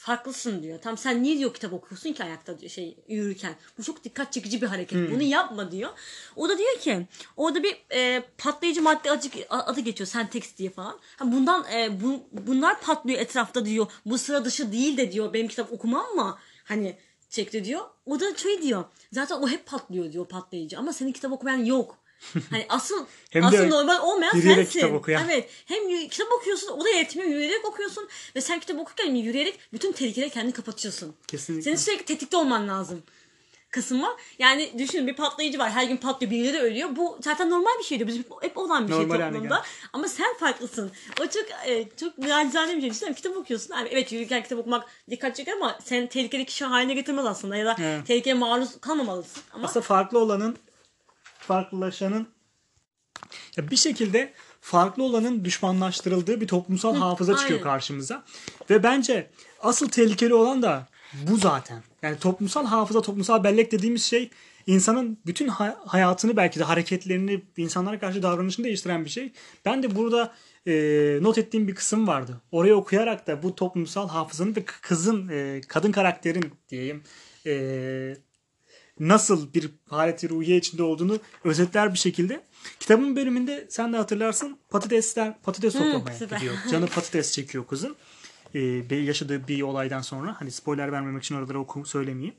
farklısın 0.00 0.62
diyor. 0.62 0.80
Tam 0.80 0.98
sen 0.98 1.22
niye 1.22 1.38
diyor 1.38 1.54
kitap 1.54 1.72
okuyorsun 1.72 2.12
ki 2.12 2.24
ayakta 2.24 2.58
diyor, 2.60 2.70
şey 2.70 2.96
yürürken. 3.08 3.54
Bu 3.78 3.82
çok 3.82 4.04
dikkat 4.04 4.32
çekici 4.32 4.62
bir 4.62 4.66
hareket. 4.66 5.10
Bunu 5.10 5.22
yapma 5.22 5.72
diyor. 5.72 5.90
O 6.36 6.48
da 6.48 6.58
diyor 6.58 6.78
ki 6.78 7.06
orada 7.36 7.62
bir 7.62 7.76
e, 7.92 8.22
patlayıcı 8.38 8.82
madde 8.82 9.10
adı, 9.10 9.28
adı 9.50 9.80
geçiyor 9.80 10.06
Sentex 10.06 10.56
diye 10.56 10.70
falan. 10.70 10.98
Ha, 11.16 11.32
bundan 11.32 11.64
e, 11.72 12.00
bu, 12.00 12.22
bunlar 12.32 12.80
patlıyor 12.80 13.20
etrafta 13.20 13.64
diyor. 13.64 13.86
Bu 14.06 14.18
sıra 14.18 14.44
dışı 14.44 14.72
değil 14.72 14.96
de 14.96 15.12
diyor 15.12 15.32
benim 15.32 15.48
kitap 15.48 15.72
okumam 15.72 16.06
mı? 16.14 16.38
Hani 16.64 16.96
çekti 17.28 17.64
diyor. 17.64 17.80
O 18.06 18.20
da 18.20 18.36
şey 18.36 18.62
diyor. 18.62 18.84
Zaten 19.12 19.36
o 19.36 19.48
hep 19.48 19.66
patlıyor 19.66 20.12
diyor 20.12 20.28
patlayıcı. 20.28 20.78
Ama 20.78 20.92
senin 20.92 21.12
kitap 21.12 21.32
okumayan 21.32 21.64
yok. 21.64 21.98
Hani 22.50 22.66
asıl 22.68 23.06
Hem 23.30 23.42
de 23.42 23.46
asıl 23.46 23.66
normal 23.68 24.00
olmayan 24.02 24.32
sensin. 24.32 24.64
kitap 24.64 24.92
okuyan. 24.92 25.24
Evet. 25.24 25.50
Hem 25.66 26.08
kitap 26.08 26.32
okuyorsun 26.32 26.68
o 26.68 26.84
da 26.84 26.88
yetmiyor. 26.88 27.28
Yürüyerek 27.30 27.64
okuyorsun. 27.64 28.08
Ve 28.36 28.40
sen 28.40 28.60
kitap 28.60 28.78
okurken 28.78 29.14
yürüyerek 29.14 29.58
bütün 29.72 29.92
tehlikeleri 29.92 30.30
kendini 30.30 30.52
kapatıyorsun. 30.52 31.14
Kesinlikle. 31.28 31.62
Senin 31.62 31.76
sürekli 31.76 32.04
tetikte 32.04 32.36
olman 32.36 32.68
lazım. 32.68 33.02
Kısım 33.70 34.02
var. 34.02 34.10
Yani 34.38 34.70
düşün 34.78 35.06
bir 35.06 35.16
patlayıcı 35.16 35.58
var. 35.58 35.70
Her 35.70 35.84
gün 35.84 35.96
patlıyor. 35.96 36.30
Birileri 36.32 36.58
ölüyor. 36.58 36.96
Bu 36.96 37.18
zaten 37.24 37.50
normal 37.50 37.70
bir 37.78 37.84
şeydi. 37.84 38.06
Bizim 38.06 38.24
hep 38.40 38.58
olan 38.58 38.88
bir 38.88 38.92
Normal 38.92 39.16
şey 39.18 39.26
toplumda. 39.26 39.54
geldi. 39.56 39.62
Ama 39.92 40.08
sen 40.08 40.36
farklısın. 40.40 40.90
O 41.20 41.26
çok 41.26 41.44
e, 41.66 41.84
çok 42.00 42.18
nacizane 42.18 42.76
bir 42.76 42.80
şey. 42.80 42.90
Düşünsene 42.90 43.14
kitap 43.14 43.36
okuyorsun. 43.36 43.74
Yani 43.74 43.88
evet 43.92 44.12
yürürken 44.12 44.42
kitap 44.42 44.58
okumak 44.58 44.86
dikkat 45.10 45.36
çeker 45.36 45.52
ama 45.52 45.78
sen 45.84 46.06
tehlikeli 46.06 46.44
kişi 46.44 46.64
haline 46.64 46.94
getirmez 46.94 47.26
aslında. 47.26 47.56
Ya 47.56 47.66
da 47.66 47.76
Evet. 47.80 48.06
tehlikeye 48.06 48.34
maruz 48.34 48.80
kalmamalısın. 48.80 49.42
Ama 49.52 49.66
Aslında 49.66 49.84
farklı 49.86 50.18
olanın 50.18 50.56
farklılaşanın 51.50 52.28
ya 53.56 53.70
bir 53.70 53.76
şekilde 53.76 54.32
farklı 54.60 55.02
olanın 55.02 55.44
düşmanlaştırıldığı 55.44 56.40
bir 56.40 56.46
toplumsal 56.46 56.96
hafıza 56.96 57.36
çıkıyor 57.36 57.60
aynen. 57.60 57.72
karşımıza. 57.72 58.24
Ve 58.70 58.82
bence 58.82 59.30
asıl 59.62 59.88
tehlikeli 59.88 60.34
olan 60.34 60.62
da 60.62 60.86
bu 61.30 61.36
zaten. 61.36 61.82
Yani 62.02 62.18
toplumsal 62.18 62.66
hafıza, 62.66 63.02
toplumsal 63.02 63.44
bellek 63.44 63.72
dediğimiz 63.72 64.04
şey 64.04 64.30
insanın 64.66 65.18
bütün 65.26 65.48
hay- 65.48 65.74
hayatını 65.86 66.36
belki 66.36 66.58
de 66.60 66.64
hareketlerini, 66.64 67.42
insanlara 67.56 67.98
karşı 67.98 68.22
davranışını 68.22 68.64
değiştiren 68.64 69.04
bir 69.04 69.10
şey. 69.10 69.32
Ben 69.64 69.82
de 69.82 69.96
burada 69.96 70.34
e, 70.66 70.72
not 71.22 71.38
ettiğim 71.38 71.68
bir 71.68 71.74
kısım 71.74 72.06
vardı. 72.06 72.40
Orayı 72.52 72.76
okuyarak 72.76 73.26
da 73.26 73.42
bu 73.42 73.54
toplumsal 73.54 74.08
hafızanın 74.08 74.56
ve 74.56 74.64
kızın, 74.64 75.28
e, 75.28 75.60
kadın 75.68 75.92
karakterin 75.92 76.52
diyeyim 76.68 77.02
e, 77.46 78.16
nasıl 79.00 79.54
bir 79.54 79.70
haleti 79.88 80.28
ruhiye 80.28 80.56
içinde 80.56 80.82
olduğunu 80.82 81.18
özetler 81.44 81.92
bir 81.92 81.98
şekilde. 81.98 82.44
Kitabın 82.80 83.16
bölümünde 83.16 83.66
sen 83.70 83.92
de 83.92 83.96
hatırlarsın 83.96 84.58
patatesler 84.68 85.42
patates 85.42 85.72
toplamaya 85.72 86.16
süper. 86.16 86.36
gidiyor. 86.36 86.54
Canı 86.70 86.86
patates 86.86 87.32
çekiyor 87.32 87.66
kızın. 87.66 87.96
Ee, 88.54 88.60
yaşadığı 88.94 89.48
bir 89.48 89.62
olaydan 89.62 90.00
sonra 90.00 90.36
hani 90.38 90.50
spoiler 90.50 90.92
vermemek 90.92 91.22
için 91.22 91.34
oraları 91.34 91.60
oku 91.60 91.84
söylemeyeyim. 91.84 92.34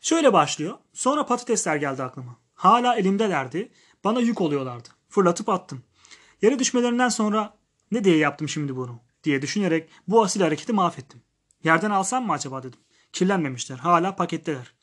Şöyle 0.00 0.32
başlıyor. 0.32 0.78
Sonra 0.92 1.26
patatesler 1.26 1.76
geldi 1.76 2.02
aklıma. 2.02 2.36
Hala 2.54 2.96
elimdelerdi. 2.96 3.72
Bana 4.04 4.20
yük 4.20 4.40
oluyorlardı. 4.40 4.88
Fırlatıp 5.08 5.48
attım. 5.48 5.82
Yere 6.42 6.58
düşmelerinden 6.58 7.08
sonra 7.08 7.56
ne 7.90 8.04
diye 8.04 8.16
yaptım 8.16 8.48
şimdi 8.48 8.76
bunu 8.76 9.00
diye 9.24 9.42
düşünerek 9.42 9.88
bu 10.08 10.22
asil 10.22 10.40
hareketi 10.40 10.72
mahvettim. 10.72 11.22
Yerden 11.64 11.90
alsam 11.90 12.26
mı 12.26 12.32
acaba 12.32 12.62
dedim. 12.62 12.80
Kirlenmemişler. 13.12 13.76
Hala 13.76 14.16
paketteler. 14.16 14.75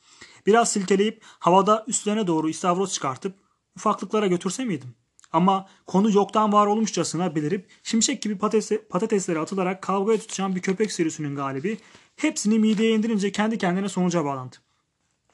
Biraz 0.46 0.72
silkeleyip 0.72 1.22
havada 1.24 1.84
üstlerine 1.86 2.26
doğru 2.26 2.48
istavroz 2.48 2.92
çıkartıp 2.92 3.34
ufaklıklara 3.76 4.26
götürse 4.26 4.64
miydim? 4.64 4.94
Ama 5.32 5.66
konu 5.86 6.10
yoktan 6.12 6.52
var 6.52 6.66
olmuşçasına 6.66 7.34
belirip 7.34 7.68
şimşek 7.82 8.22
gibi 8.22 8.38
patatese, 8.38 8.82
patatesleri 8.88 9.38
atılarak 9.38 9.82
kavgaya 9.82 10.18
tutuşan 10.18 10.56
bir 10.56 10.60
köpek 10.60 10.92
sürüsünün 10.92 11.36
galibi 11.36 11.78
hepsini 12.16 12.58
mideye 12.58 12.94
indirince 12.94 13.32
kendi 13.32 13.58
kendine 13.58 13.88
sonuca 13.88 14.24
bağlandı. 14.24 14.56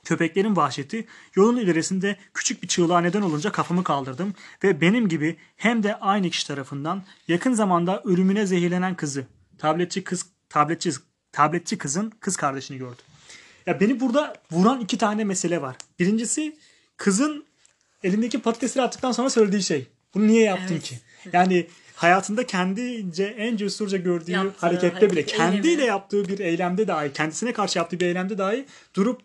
Köpeklerin 0.04 0.56
vahşeti 0.56 1.06
yolun 1.34 1.56
ilerisinde 1.56 2.16
küçük 2.34 2.62
bir 2.62 2.68
çığlığa 2.68 3.00
neden 3.00 3.22
olunca 3.22 3.52
kafamı 3.52 3.84
kaldırdım 3.84 4.34
ve 4.64 4.80
benim 4.80 5.08
gibi 5.08 5.36
hem 5.56 5.82
de 5.82 5.96
aynı 6.00 6.30
kişi 6.30 6.46
tarafından 6.46 7.02
yakın 7.28 7.52
zamanda 7.52 8.02
ölümüne 8.04 8.46
zehirlenen 8.46 8.94
kızı, 8.94 9.26
tabletçi 9.58 10.04
kız, 10.04 10.26
tabletçi, 10.48 10.90
tabletçi 11.32 11.78
kızın 11.78 12.12
kız 12.20 12.36
kardeşini 12.36 12.78
gördüm. 12.78 13.09
Ya 13.66 13.80
beni 13.80 14.00
burada 14.00 14.34
vuran 14.50 14.80
iki 14.80 14.98
tane 14.98 15.24
mesele 15.24 15.62
var. 15.62 15.76
Birincisi 15.98 16.56
kızın 16.96 17.44
elindeki 18.04 18.38
patatesleri 18.38 18.84
attıktan 18.84 19.12
sonra 19.12 19.30
söylediği 19.30 19.62
şey. 19.62 19.86
Bunu 20.14 20.26
niye 20.28 20.44
yaptın 20.44 20.74
Evet. 20.74 20.82
ki? 20.82 20.98
Yani 21.32 21.66
hayatında 21.94 22.46
kendince 22.46 23.24
en 23.24 23.56
cesurca 23.56 23.98
gördüğü 23.98 24.30
Yaptığı 24.30 24.66
harekette 24.66 25.10
bile 25.10 25.20
hareket, 25.20 25.36
kendiyle 25.36 25.68
eylemi. 25.70 25.88
yaptığı 25.88 26.28
bir 26.28 26.38
eylemde 26.38 26.88
dahi 26.88 27.12
kendisine 27.12 27.52
karşı 27.52 27.78
yaptığı 27.78 28.00
bir 28.00 28.06
eylemde 28.06 28.38
dahi 28.38 28.66
durup 28.96 29.22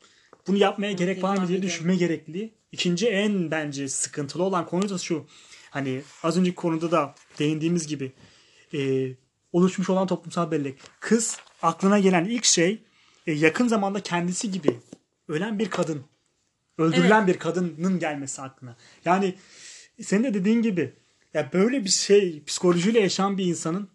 bunu 0.48 0.58
yapmaya 0.58 0.91
gerek 0.91 1.24
var 1.24 1.38
mı 1.38 1.48
diye 1.48 1.62
düşünme 1.62 1.95
gerekliliği. 1.95 2.54
İkinci 2.71 3.08
en 3.08 3.52
bence 3.52 3.88
sıkıntılı 3.89 4.43
olan 4.43 4.65
konu 4.65 4.89
da 4.89 4.98
şu. 4.98 5.26
Hani 5.69 6.02
az 6.24 6.38
önceki 6.38 6.56
konuda 6.56 6.91
da 6.91 7.15
değindiğimiz 7.39 7.88
gibi 7.88 8.12
e, 8.74 9.08
oluşmuş 9.54 9.89
olan 9.89 10.08
toplumsal 10.08 10.52
bellek. 10.52 10.78
Kız 11.00 11.38
aklına 11.62 12.00
gelen 12.00 12.26
ilk 12.26 12.45
şey 12.45 12.84
yakın 13.33 13.67
zamanda 13.67 14.03
kendisi 14.03 14.51
gibi 14.51 14.79
ölen 15.27 15.59
bir 15.59 15.69
kadın, 15.69 16.03
öldürülen 16.77 17.27
bir 17.27 17.39
kadının 17.39 17.99
gelmesi 17.99 18.41
aklına. 18.41 18.75
Yani 19.05 19.35
senin 20.01 20.23
de 20.23 20.33
dediğin 20.33 20.61
gibi 20.61 20.93
ya 21.33 21.49
böyle 21.53 21.83
bir 21.83 21.89
şey 21.89 22.43
psikolojiyle 22.43 22.99
yaşayan 22.99 23.38
bir 23.38 23.45
insanın 23.45 23.89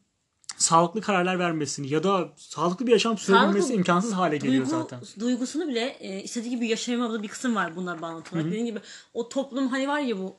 sağlıklı 0.57 1.01
kararlar 1.01 1.39
vermesini 1.39 1.89
ya 1.93 2.03
da 2.03 2.33
sağlıklı 2.37 2.87
bir 2.87 2.93
yaşam 2.93 3.19
sürebilmesi 3.19 3.75
imkansız 3.75 4.13
hale 4.13 4.37
geliyor 4.37 4.67
Duygu, 4.67 4.71
zaten. 4.71 5.01
Duygusunu 5.21 5.69
bile 5.69 5.97
e, 6.01 6.23
istediği 6.23 6.51
gibi 6.51 6.69
yaşayamadığı 6.69 7.23
bir 7.23 7.29
kısım 7.29 7.55
var 7.55 7.77
bunlar 7.77 8.03
bağlantı 8.03 8.35
olarak. 8.35 8.47
Dediğim 8.47 8.67
gibi 8.67 8.81
o 9.15 9.29
toplum 9.29 9.69
hani 9.69 9.89
var 9.89 10.01
ya 10.01 10.19
bu 10.19 10.37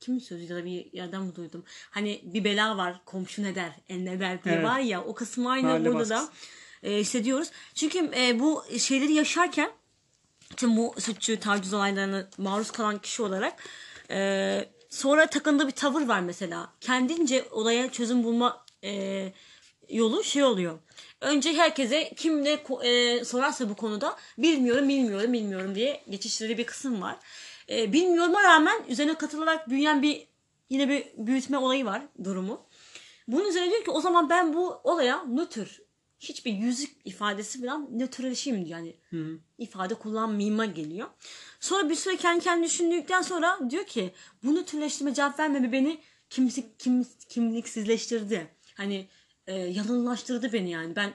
kimin 0.00 0.18
sözü 0.18 0.44
ya 0.44 0.56
da 0.56 0.64
bir 0.64 0.92
yerden 0.92 1.22
mi 1.22 1.36
duydum? 1.36 1.64
Hani 1.90 2.20
bir 2.24 2.44
bela 2.44 2.76
var 2.76 3.00
komşu 3.04 3.42
ne 3.42 3.54
der 3.54 3.72
el 3.88 3.98
ne 3.98 4.20
der 4.20 4.44
diye 4.44 4.54
Evet. 4.54 4.64
var 4.64 4.78
ya 4.78 5.04
o 5.04 5.14
kısmı 5.14 5.50
aynı 5.50 5.66
Mahalle 5.66 5.84
burada 5.84 6.08
da 6.08 6.14
baskısı. 6.14 6.32
E, 6.84 6.96
hissediyoruz. 6.96 7.50
Çünkü 7.74 8.10
e, 8.16 8.40
bu 8.40 8.64
şeyleri 8.78 9.12
yaşarken 9.12 9.70
tüm 10.56 10.76
bu 10.76 10.94
suçu 10.98 11.40
taciz 11.40 11.74
olaylarına 11.74 12.28
maruz 12.38 12.70
kalan 12.70 12.98
kişi 12.98 13.22
olarak 13.22 13.62
e, 14.10 14.68
sonra 14.90 15.26
takındığı 15.26 15.66
bir 15.66 15.72
tavır 15.72 16.06
var 16.06 16.20
mesela. 16.20 16.72
Kendince 16.80 17.44
olaya 17.50 17.92
çözüm 17.92 18.24
bulma 18.24 18.64
e, 18.84 19.32
yolu 19.90 20.24
şey 20.24 20.44
oluyor. 20.44 20.78
Önce 21.20 21.52
herkese 21.52 22.12
kim 22.16 22.44
ne 22.44 22.58
e, 22.82 23.24
sorarsa 23.24 23.68
bu 23.68 23.74
konuda 23.74 24.16
bilmiyorum 24.38 24.88
bilmiyorum 24.88 25.32
bilmiyorum 25.32 25.74
diye 25.74 26.02
geçişleri 26.10 26.58
bir 26.58 26.64
kısım 26.64 27.02
var. 27.02 27.16
E, 27.70 27.92
bilmiyoruma 27.92 28.42
rağmen 28.42 28.82
üzerine 28.88 29.14
katılarak 29.14 29.68
büyüyen 29.68 30.02
bir 30.02 30.26
yine 30.70 30.88
bir 30.88 31.06
büyütme 31.16 31.58
olayı 31.58 31.84
var 31.84 32.02
durumu. 32.24 32.66
Bunun 33.28 33.48
üzerine 33.48 33.70
diyor 33.70 33.84
ki 33.84 33.90
o 33.90 34.00
zaman 34.00 34.30
ben 34.30 34.54
bu 34.54 34.80
olaya 34.84 35.24
nötr 35.24 35.83
hiçbir 36.28 36.52
yüzük 36.52 36.96
ifadesi 37.04 37.60
falan 37.60 37.98
nötrleşeyim 37.98 38.66
diyor. 38.66 38.78
Yani 38.78 38.94
ifade 39.58 39.94
kullanmayayım'a 39.94 40.64
geliyor. 40.64 41.08
Sonra 41.60 41.90
bir 41.90 41.94
süre 41.94 42.16
kendi 42.16 42.44
kendine 42.44 42.66
düşündükten 42.66 43.22
sonra 43.22 43.58
diyor 43.70 43.86
ki 43.86 44.12
bu 44.42 44.54
nötrleştirme 44.54 45.14
cevap 45.14 45.38
vermeme 45.38 45.72
beni 45.72 46.00
kimsi, 46.30 46.64
kim, 46.78 47.06
kimliksizleştirdi. 47.28 48.46
Hani 48.74 49.08
e, 49.46 49.54
yalınlaştırdı 49.54 50.52
beni 50.52 50.70
yani. 50.70 50.96
Ben 50.96 51.12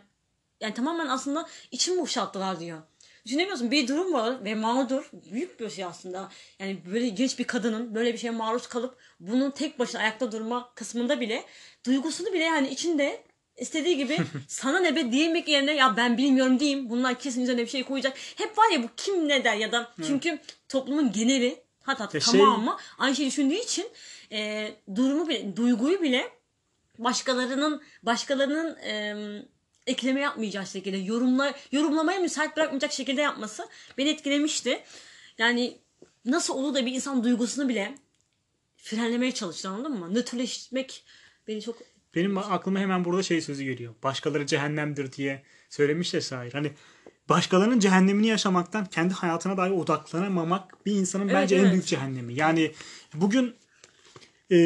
yani 0.62 0.74
tamamen 0.74 1.08
aslında 1.08 1.48
içimi 1.72 2.02
boşalttılar 2.02 2.60
diyor. 2.60 2.82
Düşünemiyorsun 3.26 3.72
bir 3.72 3.88
durum 3.88 4.14
var 4.14 4.46
ve 4.46 4.56
mağdur. 4.56 5.10
Büyük 5.32 5.60
bir 5.60 5.70
şey 5.70 5.86
aslında. 5.86 6.30
Yani 6.60 6.82
böyle 6.94 7.10
genç 7.10 7.40
bir 7.40 7.44
kadının 7.44 7.96
böyle 7.96 8.14
bir 8.14 8.18
şeye 8.18 8.32
maruz 8.32 8.68
kalıp 8.68 8.98
bunun 9.20 9.52
tek 9.52 9.80
başına 9.80 10.02
ayakta 10.02 10.32
durma 10.32 10.74
kısmında 10.76 11.22
bile 11.22 11.46
duygusunu 11.86 12.34
bile 12.34 12.44
yani 12.44 12.70
içinde 12.70 13.24
istediği 13.60 13.98
gibi 13.98 14.18
sana 14.48 14.80
ne 14.80 14.96
be 14.96 15.12
diyemek 15.12 15.48
yerine 15.48 15.72
ya 15.74 15.98
ben 15.98 16.18
bilmiyorum 16.18 16.60
diyeyim. 16.60 16.90
Bunlar 16.90 17.20
kesin 17.20 17.42
üzerine 17.44 17.62
bir 17.62 17.68
şey 17.70 17.84
koyacak. 17.84 18.18
Hep 18.36 18.58
var 18.58 18.72
ya 18.74 18.84
bu 18.84 18.88
kim 18.98 19.28
ne 19.28 19.44
der 19.44 19.56
ya 19.56 19.72
da 19.72 19.94
çünkü 20.08 20.40
toplumun 20.70 21.12
geneli 21.12 21.64
hatta 21.82 22.10
Ya 22.14 22.20
şey- 22.20 22.40
tamamı 22.40 22.78
aynı 22.98 23.16
şeyi 23.16 23.28
düşündüğü 23.28 23.56
için 23.56 23.88
e, 24.32 24.72
durumu 24.96 25.30
bile 25.30 25.56
duyguyu 25.56 26.02
bile 26.02 26.30
başkalarının 26.98 27.82
başkalarının 28.04 28.76
e, 28.78 29.16
ekleme 29.88 30.22
yapmayacak 30.22 30.68
şekilde 30.68 30.98
yorumla 30.98 31.54
yorumlamaya 31.72 32.20
müsait 32.20 32.58
bırakmayacak 32.58 32.92
şekilde 32.92 33.22
yapması 33.22 33.70
beni 33.98 34.10
etkilemişti. 34.10 34.84
Yani 35.38 35.78
nasıl 36.26 36.54
olur 36.54 36.76
da 36.76 36.86
bir 36.86 36.92
insan 36.92 37.24
duygusunu 37.24 37.70
bile 37.70 37.96
frenlemeye 38.78 39.32
çalıştı 39.32 39.70
anladın 39.70 40.00
mı? 40.00 40.14
Nötrleşmek 40.14 41.04
beni 41.48 41.62
çok 41.62 41.78
Benim 42.16 42.38
aklıma 42.38 42.80
hemen 42.80 43.06
burada 43.06 43.24
şey 43.24 43.42
sözü 43.42 43.64
geliyor. 43.64 43.94
Başkaları 44.04 44.46
cehennemdir 44.46 45.12
diye 45.12 45.44
söylemiş 45.70 46.14
ya 46.14 46.22
şair. 46.22 46.54
Hani 46.54 46.72
başkalarının 47.30 47.80
cehennemini 47.80 48.28
yaşamaktan 48.28 48.86
kendi 48.86 49.14
hayatına 49.14 49.58
dair 49.58 49.72
odaklanamamak 49.72 50.86
bir 50.86 50.92
insanın 50.92 51.24
Evet, 51.24 51.36
bence 51.36 51.56
en 51.56 51.60
evet. 51.60 51.72
büyük 51.72 51.86
cehennemi. 51.86 52.34
Yani 52.34 52.72
bugün 53.14 53.56
e, 54.52 54.58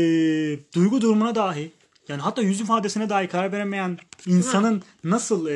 duygu 0.75 1.01
durumuna 1.01 1.36
dahi 1.36 1.71
yani 2.08 2.21
hatta 2.21 2.41
yüz 2.41 2.62
ifadesine 2.62 3.10
dahi 3.10 3.27
karar 3.27 3.51
veremeyen 3.51 3.97
insanın 4.25 4.84
nasıl 5.03 5.47
e, 5.49 5.56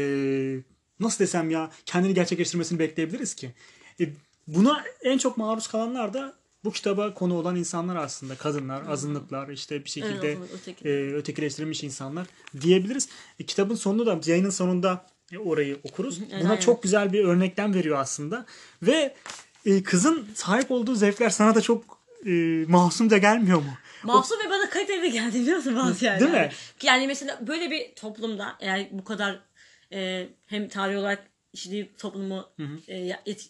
nasıl 1.00 1.20
desem 1.20 1.50
ya 1.50 1.72
kendini 1.86 2.14
gerçekleştirmesini 2.14 2.80
bekleyebiliriz 2.80 3.36
ki? 3.36 3.54
E, 4.00 4.10
buna 4.48 4.84
en 5.04 5.18
çok 5.18 5.38
maruz 5.38 5.68
kalanlar 5.68 6.14
da 6.14 6.37
bu 6.64 6.72
kitaba 6.72 7.14
konu 7.14 7.34
olan 7.38 7.56
insanlar 7.56 7.96
aslında. 7.96 8.36
Kadınlar, 8.36 8.84
azınlıklar, 8.90 9.50
işte 9.50 9.86
bir 9.86 9.90
şekilde 9.90 10.38
öteki. 10.54 10.90
e, 10.90 11.14
ötekileştirilmiş 11.14 11.84
insanlar 11.84 12.28
diyebiliriz. 12.62 13.10
E, 13.40 13.46
kitabın 13.46 13.76
sonunda 13.76 14.06
da 14.06 14.32
yayının 14.32 14.50
sonunda 14.50 15.06
e, 15.32 15.38
orayı 15.38 15.80
okuruz. 15.84 16.20
evet, 16.20 16.42
Buna 16.42 16.50
aynen. 16.50 16.62
çok 16.62 16.84
güzel 16.84 17.14
bir 17.14 17.24
örneklem 17.24 17.74
veriyor 17.74 17.98
aslında. 18.00 18.46
Ve 18.82 19.16
e, 19.66 19.84
kızın 19.84 20.28
sahip 20.36 20.72
olduğu 20.72 20.96
zevkler 20.96 21.30
sana 21.30 21.56
da 21.56 21.62
çok 21.62 22.00
e, 22.26 22.32
masumca 22.68 23.18
gelmiyor 23.18 23.58
mu? 23.58 23.72
Masum 24.04 24.40
ve 24.46 24.50
bana 24.50 24.70
kaliteli 24.70 25.12
geldi 25.12 25.40
biliyor 25.40 25.58
musun 25.58 25.76
bazı 25.76 26.06
yerlerde? 26.06 26.26
Değil 26.26 26.46
mi? 26.46 26.52
Yani 26.84 27.08
mesela 27.08 27.40
böyle 27.48 27.72
bir 27.72 27.96
toplumda 27.96 28.56
eğer 28.60 28.88
bu 28.92 29.04
kadar 29.04 29.40
e, 29.94 30.28
hem 30.46 30.68
tarih 30.68 30.98
olarak 30.98 31.28
işlediği 31.54 31.96
toplumu 31.98 32.50
e, 32.88 32.98
ya- 32.98 33.22
et- 33.26 33.50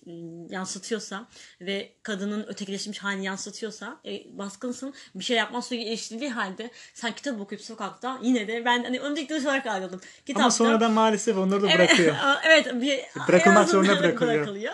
yansıtıyorsa 0.50 1.28
ve 1.62 1.92
kadının 2.04 2.44
ötekileşmiş 2.48 3.00
halini 3.00 3.26
yansıtıyorsa 3.26 4.00
e, 4.06 4.38
baskınsın 4.38 4.94
bir 5.16 5.24
şey 5.24 5.38
yapmaz 5.38 5.68
suyu 5.68 5.82
iliştiği 5.82 6.30
halde 6.30 6.72
sen 6.94 7.16
kitap 7.16 7.42
okuyup 7.42 7.62
sokakta 7.64 8.20
yine 8.24 8.48
de 8.48 8.66
ben 8.66 8.84
hani 8.84 9.00
öncelikli 9.00 9.36
olarak 9.36 9.66
alıyordum. 9.68 10.02
Kitapta, 10.26 10.42
Ama 10.44 10.52
sonradan 10.52 10.92
maalesef 10.92 11.38
onları 11.38 11.62
da 11.62 11.68
bırakıyor. 11.74 12.16
evet 12.46 12.82
bir 12.82 13.00
Bırakılmak 13.28 13.70
zorunda 13.70 14.00
bırakılıyor. 14.04 14.74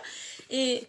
E, 0.52 0.84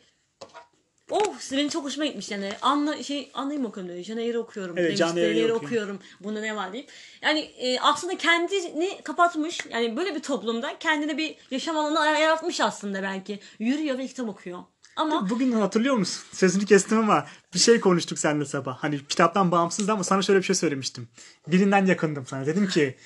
Oh 1.11 1.35
benim 1.53 1.69
çok 1.69 1.85
hoşuma 1.85 2.07
gitmiş 2.07 2.31
yani. 2.31 2.51
Anla 2.63 3.03
şey 3.03 3.31
anlayayım 3.35 3.67
okuyorum 3.67 3.93
dedi. 3.93 4.05
Caner'i 4.05 4.39
okuyorum. 4.39 4.79
Evet, 4.79 5.01
Eyre'yi 5.01 5.45
okuyun. 5.45 5.59
okuyorum. 5.59 5.99
Bunda 6.21 6.41
ne 6.41 6.57
var 6.57 6.73
deyip. 6.73 6.91
Yani 7.23 7.41
e, 7.41 7.81
aslında 7.81 8.19
kendini 8.19 9.03
kapatmış. 9.05 9.59
Yani 9.71 9.97
böyle 9.97 10.15
bir 10.15 10.21
toplumda 10.23 10.79
kendine 10.81 11.19
bir 11.19 11.37
yaşam 11.51 11.77
alanı 11.77 12.21
yaratmış 12.21 12.61
aslında 12.61 13.03
belki. 13.03 13.41
Yürüyor 13.59 13.99
ve 13.99 14.07
kitap 14.07 14.29
okuyor. 14.29 14.59
Ama 14.97 15.31
Bugün 15.31 15.53
hatırlıyor 15.53 15.95
musun? 15.95 16.25
Sözünü 16.33 16.67
kestim 16.67 16.99
ama 16.99 17.27
bir 17.55 17.59
şey 17.59 17.81
konuştuk 17.81 18.19
seninle 18.19 18.45
sabah. 18.45 18.77
Hani 18.79 19.07
kitaptan 19.07 19.51
bağımsızdı 19.51 19.93
ama 19.93 20.05
sana 20.05 20.23
şöyle 20.23 20.39
bir 20.39 20.45
şey 20.45 20.57
söylemiştim. 20.57 21.09
Birinden 21.49 21.87
yakındım 21.87 22.27
sana. 22.27 22.47
Dedim 22.47 22.69
ki 22.69 22.97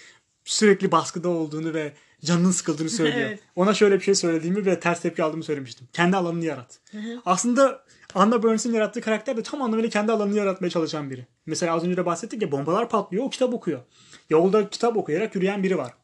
sürekli 0.44 0.92
baskıda 0.92 1.28
olduğunu 1.28 1.74
ve 1.74 1.92
canının 2.24 2.50
sıkıldığını 2.50 2.90
söylüyor. 2.90 3.26
Evet. 3.28 3.40
Ona 3.57 3.74
şöyle 3.74 3.94
bir 3.94 4.04
şey 4.04 4.14
söylediğimi 4.14 4.66
ve 4.66 4.81
ters 4.81 5.00
tepki 5.00 5.22
aldığımı 5.22 5.44
söylemiştim. 5.44 5.88
Kendi 5.92 6.16
alanını 6.16 6.44
yarat. 6.44 6.78
Aslında 7.26 7.85
Anna 8.14 8.42
Burns'in 8.42 8.72
yarattığı 8.72 9.00
karakter 9.00 9.37
de 9.37 9.42
tam 9.42 9.62
anlamıyla 9.62 9.90
kendi 9.90 10.12
alanını 10.12 10.37
yaratmaya 10.37 10.70
çalışan 10.70 11.11
biri. 11.11 11.26
Mesela 11.46 11.74
az 11.74 11.85
önce 11.85 11.96
de 11.96 12.07
bahsettik 12.07 12.42
ya 12.42 12.52
bombalar 12.52 12.88
patlıyor 12.88 13.24
o 13.24 13.31
kitap 13.31 13.54
okuyor. 13.54 13.81
Yolda 14.31 14.70
kitap 14.70 14.96
okuyarak 14.96 15.35
yürüyen 15.35 15.62
biri 15.62 15.78
var. 15.78 15.94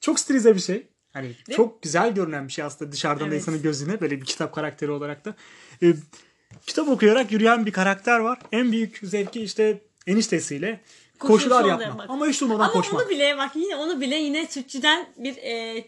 Çok 0.00 0.20
stilize 0.20 0.54
bir 0.54 0.60
şey. 0.60 0.86
Hani 1.12 1.34
çok 1.50 1.82
güzel 1.82 2.14
görünen 2.14 2.48
bir 2.48 2.52
şey 2.52 2.64
aslında 2.64 2.92
dışarıdan 2.92 3.24
da 3.26 3.34
Evet. 3.34 3.42
insanın 3.42 3.62
gözüne 3.62 4.00
böyle 4.00 4.20
bir 4.20 4.24
kitap 4.24 4.54
karakteri 4.54 4.90
olarak 4.90 5.24
da. 5.24 5.34
Ee, 5.82 5.94
kitap 6.66 6.88
okuyarak 6.88 7.32
yürüyen 7.32 7.66
bir 7.66 7.72
karakter 7.72 8.18
var. 8.18 8.38
En 8.52 8.72
büyük 8.72 9.00
zevki 9.02 9.42
işte 9.42 9.80
eniştesiyle 10.06 10.80
koşular 11.28 11.58
Koşu 11.58 11.68
yapmak. 11.68 11.86
yapmak. 11.88 12.10
Ama 12.10 12.26
hiç 12.26 12.40
durmadan 12.40 12.64
ama 12.64 12.72
koşmak. 12.72 13.02
onu 13.02 13.10
bile 13.10 13.38
bak 13.38 13.50
yine 13.54 13.76
onu 13.76 14.00
bile 14.00 14.16
yine 14.16 14.48
Türkçüden 14.48 15.06
bir 15.16 15.36
e, 15.36 15.84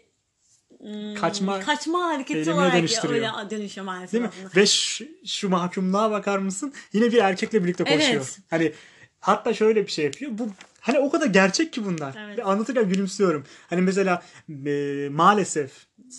hmm, 0.79 1.15
Kaçma 1.15 1.61
kaçma 1.61 2.05
hareketi 2.05 2.53
olarak 2.53 2.75
öyle 2.75 3.51
dönüşüyor 3.51 3.85
maalesef 3.85 4.13
Değil 4.13 4.25
mi? 4.25 4.31
aslında. 4.35 4.51
Ve 4.57 4.67
şu, 4.67 5.05
şu 5.27 5.49
mahkumluğa 5.49 6.11
bakar 6.11 6.39
mısın? 6.39 6.73
Yine 6.93 7.13
bir 7.13 7.19
erkekle 7.19 7.65
birlikte 7.65 7.85
koşuyor. 7.85 8.03
Evet. 8.03 8.39
Hani 8.51 8.73
hatta 9.21 9.55
şöyle 9.55 9.87
bir 9.87 9.93
şey 9.93 10.05
yapıyor. 10.05 10.31
Bu 10.35 10.49
hani 10.81 10.99
o 10.99 11.11
kadar 11.11 11.27
gerçek 11.27 11.73
ki 11.73 11.85
bunlar. 11.85 12.17
Evet. 12.27 12.39
Ve 12.39 12.45
anlatırken 12.45 12.89
gülümsüyorum. 12.89 13.45
Hani 13.71 13.81
mesela 13.83 14.23
e, 14.67 15.09
maalesef 15.13 15.73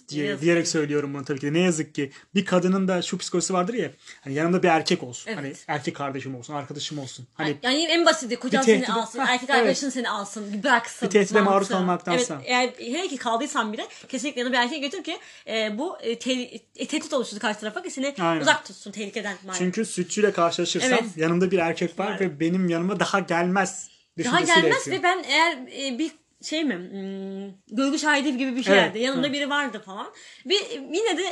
diye, 0.09 0.41
diyerek 0.41 0.63
ki. 0.63 0.69
söylüyorum 0.69 1.13
bunu 1.13 1.25
tabii 1.25 1.39
ki 1.39 1.47
de. 1.47 1.53
Ne 1.53 1.59
yazık 1.59 1.95
ki 1.95 2.11
bir 2.35 2.45
kadının 2.45 2.87
da 2.87 3.01
şu 3.01 3.17
psikolojisi 3.17 3.53
vardır 3.53 3.73
ya. 3.73 3.91
Hani 4.21 4.33
yanımda 4.33 4.63
bir 4.63 4.67
erkek 4.67 5.03
olsun. 5.03 5.31
Evet. 5.31 5.37
Hani 5.37 5.53
erkek 5.67 5.95
kardeşim 5.95 6.35
olsun, 6.35 6.53
arkadaşım 6.53 6.99
olsun. 6.99 7.27
Hani 7.33 7.57
Yani 7.63 7.83
en 7.83 8.05
basiti 8.05 8.35
kocan 8.35 8.61
seni 8.61 8.87
alsın, 8.87 9.19
Hah, 9.19 9.29
erkek 9.29 9.49
evet. 9.49 9.59
arkadaşın 9.59 9.89
seni 9.89 10.09
alsın, 10.09 10.53
bir 10.53 10.63
bıraksın. 10.63 11.05
Bir 11.05 11.11
tehdide 11.11 11.41
maruz 11.41 11.67
kalmaktansa. 11.67 12.41
Evet, 12.45 12.73
eğer 12.79 12.93
hele 12.93 13.07
ki 13.07 13.17
kaldıysan 13.17 13.73
bile 13.73 13.87
kesinlikle 14.07 14.41
yanına 14.41 14.53
bir 14.53 14.59
erkek 14.59 14.83
götür 14.83 15.03
ki 15.03 15.17
e, 15.47 15.77
bu 15.77 15.97
e, 16.01 16.19
te- 16.19 16.61
e, 16.75 16.85
tehdit 16.87 17.13
oluşturdu 17.13 17.39
karşı 17.39 17.59
tarafa 17.59 17.81
ki 17.81 17.91
seni 17.91 18.15
Aynen. 18.19 18.41
uzak 18.41 18.65
tutsun 18.65 18.91
tehlikeden. 18.91 19.35
maalesef. 19.45 19.65
çünkü 19.65 19.85
sütçüyle 19.85 20.31
karşılaşırsam 20.31 20.89
Evet. 20.91 21.03
yanımda 21.15 21.51
bir 21.51 21.57
erkek 21.59 21.99
var 21.99 22.19
ve 22.19 22.39
benim 22.39 22.69
yanıma 22.69 22.99
daha 22.99 23.19
gelmez. 23.19 23.89
Daha 24.23 24.39
gelmez 24.39 24.87
yapıyor. 24.87 24.97
ve 24.99 25.03
ben 25.03 25.23
eğer 25.23 25.57
e, 25.77 25.99
bir 25.99 26.11
şey 26.43 26.63
mi 26.63 26.75
hmm, 26.75 27.75
görgü 27.77 27.99
şahidi 27.99 28.37
gibi 28.37 28.55
bir 28.55 28.63
şeylerdi. 28.63 28.97
Evet, 28.97 29.07
Yanımda 29.07 29.27
evet. 29.27 29.37
biri 29.37 29.49
vardı 29.49 29.81
falan. 29.85 30.07
Bir 30.45 30.61
yine 30.93 31.17
de 31.17 31.23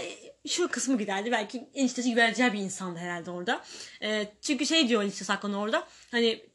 şu 0.48 0.68
kısmı 0.68 0.98
giderdi. 0.98 1.32
Belki 1.32 1.64
eniştesi 1.74 2.10
güveneceği 2.10 2.54
bir 2.54 2.60
insandı 2.60 3.00
herhalde 3.00 3.32
orada. 3.32 3.62
E, 4.02 4.28
çünkü 4.42 4.66
şey 4.66 4.88
diyor 4.90 5.04
eniştesi 5.04 5.32
hakkında 5.32 5.58
orada. 5.58 5.88
Hani 6.12 6.46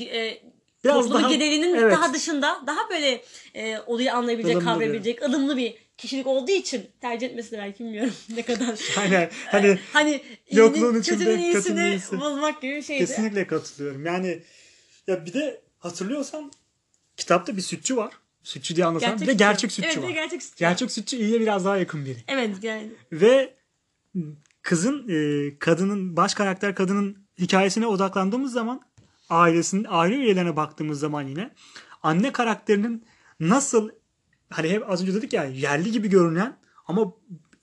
e, 0.00 0.38
Biraz 0.84 0.96
toplumun 0.96 1.22
daha- 1.22 1.32
genelinin 1.32 1.74
evet. 1.74 1.92
daha 1.92 2.14
dışında 2.14 2.62
daha 2.66 2.90
böyle 2.90 3.22
e, 3.54 3.78
olayı 3.86 4.14
anlayabilecek, 4.14 4.52
Ilımlı 4.52 4.60
bir- 4.60 4.72
kavrayabilecek, 4.74 5.22
ılımlı 5.22 5.56
bir 5.56 5.74
kişilik 5.96 6.26
olduğu 6.26 6.50
için 6.52 6.86
tercih 7.00 7.26
etmesi 7.26 7.52
de 7.52 7.58
belki 7.58 7.84
bilmiyorum 7.84 8.14
ne 8.36 8.42
kadar. 8.42 8.78
Hani 8.94 9.28
hani 9.46 9.78
hani 9.92 10.20
Yokluğun 10.50 11.00
içinde 11.00 11.18
kötünün 11.18 11.52
kötünün 11.52 11.52
iyisini 11.52 11.88
iyisi. 11.88 12.20
bulmak 12.20 12.62
gibi 12.62 12.76
bir 12.76 12.82
şeydi. 12.82 12.98
Kesinlikle 13.06 13.46
katılıyorum. 13.46 14.06
Yani 14.06 14.42
ya 15.06 15.26
bir 15.26 15.32
de 15.32 15.60
hatırlıyorsam 15.78 16.50
kitapta 17.22 17.56
bir 17.56 17.62
sütçü 17.62 17.96
var. 17.96 18.12
Sütçü 18.42 18.76
diye 18.76 18.86
anlatan 18.86 19.20
bir 19.20 19.26
de 19.26 19.32
gerçek 19.32 19.72
sütçü 19.72 19.88
evet, 19.88 20.02
var. 20.02 20.08
de 20.08 20.12
gerçek 20.12 20.42
sütçü. 20.42 20.58
Gerçek 20.58 20.90
sütçü 20.90 21.16
iyiye 21.16 21.40
biraz 21.40 21.64
daha 21.64 21.76
yakın 21.76 22.04
biri. 22.04 22.18
Evet 22.28 22.50
yani. 22.62 22.90
Ve 23.12 23.54
kızın 24.62 25.08
e, 25.08 25.58
kadının 25.58 26.16
baş 26.16 26.34
karakter 26.34 26.74
kadının 26.74 27.16
hikayesine 27.38 27.86
odaklandığımız 27.86 28.52
zaman 28.52 28.80
ailesinin 29.30 29.86
aile 29.88 30.14
üyelerine 30.14 30.56
baktığımız 30.56 31.00
zaman 31.00 31.22
yine 31.22 31.50
anne 32.02 32.32
karakterinin 32.32 33.04
nasıl 33.40 33.90
hani 34.50 34.68
hep 34.70 34.90
az 34.90 35.02
önce 35.02 35.14
dedik 35.14 35.32
ya 35.32 35.44
yerli 35.44 35.92
gibi 35.92 36.08
görünen 36.08 36.56
ama 36.86 37.12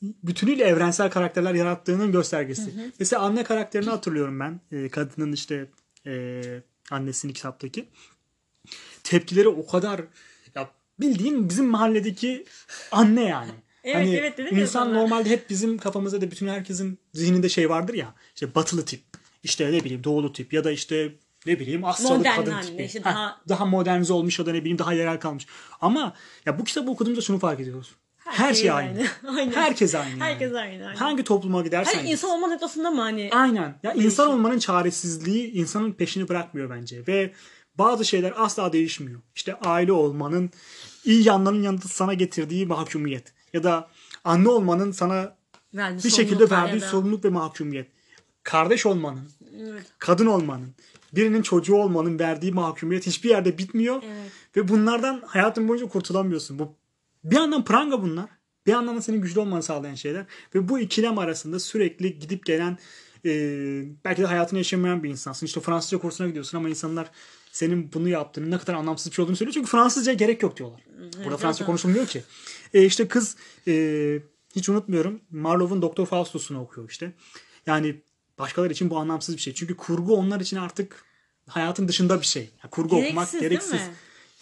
bütünüyle 0.02 0.64
evrensel 0.64 1.12
karakterler 1.12 1.54
yarattığının 1.54 2.12
göstergesi. 2.12 2.94
Mesela 3.00 3.22
anne 3.22 3.44
karakterini 3.44 3.90
hatırlıyorum 3.90 4.40
ben. 4.40 4.60
E, 4.72 4.90
kadının 4.90 5.32
işte 5.32 5.70
e, 6.06 6.42
annesinin 6.92 7.34
kitaptaki. 7.34 7.90
Tepkileri 9.04 9.48
o 9.48 9.68
kadar 9.68 10.02
ya 10.56 10.70
bildiğin 11.00 11.50
bizim 11.50 11.66
mahalledeki 11.66 12.46
anne 12.92 13.24
yani. 13.24 13.52
Evet, 13.84 13.96
hani 13.96 14.16
evet, 14.16 14.38
dedim 14.38 14.56
ya 14.58 14.62
insan 14.62 14.84
sana. 14.86 14.94
normalde 14.94 15.30
hep 15.30 15.50
bizim 15.50 15.78
kafamızda 15.78 16.22
da 16.22 16.32
bütün 16.32 16.48
herkesin 16.48 17.00
zihninde 17.14 17.50
şey 17.50 17.70
vardır 17.70 17.94
ya. 17.94 18.14
İşte 18.36 18.56
batılı 18.56 18.86
tip, 18.86 19.02
işte 19.44 19.72
ne 19.72 19.84
bileyim 19.84 20.04
doğulu 20.04 20.34
tip 20.34 20.54
ya 20.54 20.64
da 20.64 20.72
işte 20.72 21.12
ne 21.46 21.60
bileyim 21.60 21.86
Asyalı 21.86 22.18
Modern 22.18 22.36
kadın 22.36 22.52
anne, 22.52 22.66
tipi. 22.66 22.84
işte 22.84 23.00
Heh, 23.00 23.06
daha- 23.06 23.42
daha 23.50 23.66
modernize 23.66 24.14
olmuş 24.14 24.40
ya 24.40 24.46
da 24.46 24.52
ne 24.52 24.60
bileyim 24.62 24.78
daha 24.80 24.94
yerel 24.94 25.20
kalmış. 25.20 25.48
Ama 25.82 26.14
ya 26.46 26.60
bu 26.60 26.64
kitabı 26.64 26.92
okuduğumuzda 26.92 27.22
şunu 27.22 27.40
fark 27.40 27.60
ediyoruz. 27.60 27.92
Her, 28.18 28.54
şey 28.54 28.72
aynı. 28.72 29.06
Aynen. 29.38 29.52
Herkes 29.52 29.96
aynı. 29.96 30.10
yani. 30.10 30.20
Herkes 30.24 30.54
aynı. 30.54 30.86
aynen. 30.86 30.96
Hangi 30.96 31.24
topluma 31.24 31.62
gidersen 31.62 32.02
git. 32.02 32.12
insan 32.12 32.30
olma 32.32 32.48
noktasında 32.48 32.92
mı 32.92 33.02
hani? 33.02 33.30
Aynen. 33.34 33.76
Ya 33.84 33.94
insan 33.94 34.30
olmanın 34.30 34.60
çaresizliği 34.60 35.52
insanın 35.52 35.92
peşini 35.92 36.30
bırakmıyor 36.30 36.70
bence 36.70 37.08
ve 37.08 37.34
bazı 37.80 38.06
şeyler 38.06 38.34
asla 38.38 38.74
değişmiyor. 38.74 39.20
İşte 39.36 39.56
aile 39.56 39.92
olmanın 39.92 40.50
iyi 41.06 41.28
yanlarının 41.28 41.64
yanında 41.64 41.88
sana 41.88 42.14
getirdiği 42.14 42.66
mahkumiyet 42.66 43.34
ya 43.54 43.64
da 43.64 43.90
anne 44.24 44.50
olmanın 44.50 44.92
sana 44.92 45.40
Verdiği 45.74 46.04
bir 46.04 46.10
şekilde 46.10 46.50
verdiği 46.50 46.82
sorumluluk 46.82 47.26
ve 47.26 47.30
mahkumiyet. 47.30 47.88
Kardeş 48.44 48.86
olmanın, 48.86 49.30
Evet. 49.62 49.84
kadın 50.00 50.26
olmanın, 50.26 50.70
birinin 51.14 51.42
çocuğu 51.42 51.76
olmanın 51.76 52.20
verdiği 52.20 52.52
mahkumiyet 52.52 53.08
hiçbir 53.08 53.30
yerde 53.30 53.58
bitmiyor. 53.58 54.04
Evet. 54.06 54.32
Ve 54.56 54.68
bunlardan 54.68 55.22
hayatın 55.26 55.68
boyunca 55.68 55.88
kurtulamıyorsun. 55.88 56.60
Bu 56.60 56.76
bir 57.24 57.36
yandan 57.36 57.66
pranga 57.66 58.02
bunlar. 58.02 58.26
Bir 58.66 58.72
yandan 58.72 58.98
da 58.98 59.02
senin 59.02 59.22
güçlü 59.22 59.40
olmanı 59.40 59.64
sağlayan 59.64 59.96
şeyler. 59.96 60.26
Ve 60.56 60.70
bu 60.70 60.80
ikilem 60.80 61.18
arasında 61.18 61.60
sürekli 61.60 62.20
gidip 62.20 62.46
gelen 62.46 62.78
e, 63.26 63.32
belki 64.06 64.22
de 64.22 64.26
hayatını 64.26 64.60
yaşamayan 64.60 65.04
bir 65.04 65.10
insansın. 65.10 65.46
İşte 65.46 65.60
Fransızca 65.60 65.98
kursuna 65.98 66.28
gidiyorsun 66.28 66.58
ama 66.58 66.70
insanlar 66.70 67.12
senin 67.60 67.94
bunu 67.94 68.10
yaptığını 68.10 68.52
ne 68.52 68.58
kadar 68.58 68.74
anlamsız 68.74 69.12
bir 69.12 69.16
şey 69.16 69.24
olduğunu 69.24 69.36
söylüyor. 69.36 69.54
Çünkü 69.54 69.70
Fransızca 69.70 70.14
gerek 70.14 70.44
yok 70.44 70.58
diyorlar. 70.58 70.82
Burada 71.24 71.38
Fransızca 71.38 71.66
konuşulmuyor 71.66 72.08
ki. 72.08 72.24
E, 72.74 72.86
işte 72.86 73.08
kız 73.08 73.36
e, 73.68 73.74
hiç 74.56 74.70
unutmuyorum 74.70 75.22
Marlowe'un 75.32 75.82
Doktor 75.82 76.06
Faustus'unu 76.06 76.62
okuyor 76.62 76.90
işte. 76.90 77.14
Yani 77.66 78.02
başkaları 78.40 78.74
için 78.74 78.90
bu 78.90 78.98
anlamsız 78.98 79.36
bir 79.36 79.42
şey. 79.42 79.54
Çünkü 79.54 79.76
kurgu 79.76 80.16
onlar 80.16 80.40
için 80.40 80.58
artık 80.58 81.06
hayatın 81.48 81.88
dışında 81.88 82.22
bir 82.22 82.26
şey. 82.26 82.42
Yani 82.64 82.72
kurgu 82.72 82.96
okumak 82.96 83.32
Gereksiz, 83.32 83.42
değil 83.42 83.50
gereksiz. 83.50 83.82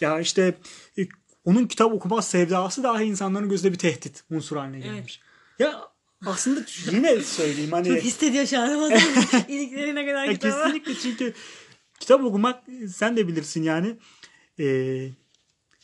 Ya 0.00 0.20
işte 0.20 0.54
e, 0.98 1.02
onun 1.44 1.66
kitap 1.66 1.92
okuma 1.92 2.22
sevdası 2.22 2.82
dahi 2.82 3.04
insanların 3.04 3.48
gözünde 3.48 3.72
bir 3.72 3.78
tehdit 3.78 4.24
unsuru 4.30 4.60
haline 4.60 4.80
gelmiş. 4.80 5.20
Ya 5.58 5.88
aslında 6.26 6.60
yine 6.92 7.20
söyleyeyim 7.20 7.72
hani 7.72 7.88
Çok 7.88 7.98
hissediyor 7.98 8.46
şu 8.46 8.60
an 8.60 8.68
ama 8.68 8.88
iliklerine 9.48 10.06
kadar 10.06 10.24
ya 10.24 10.32
kitabı. 10.32 10.62
kesinlikle 10.62 10.94
çünkü 10.94 11.34
kitap 12.00 12.24
okumak 12.24 12.62
sen 12.94 13.16
de 13.16 13.28
bilirsin 13.28 13.62
yani 13.62 13.96
e, 14.60 14.66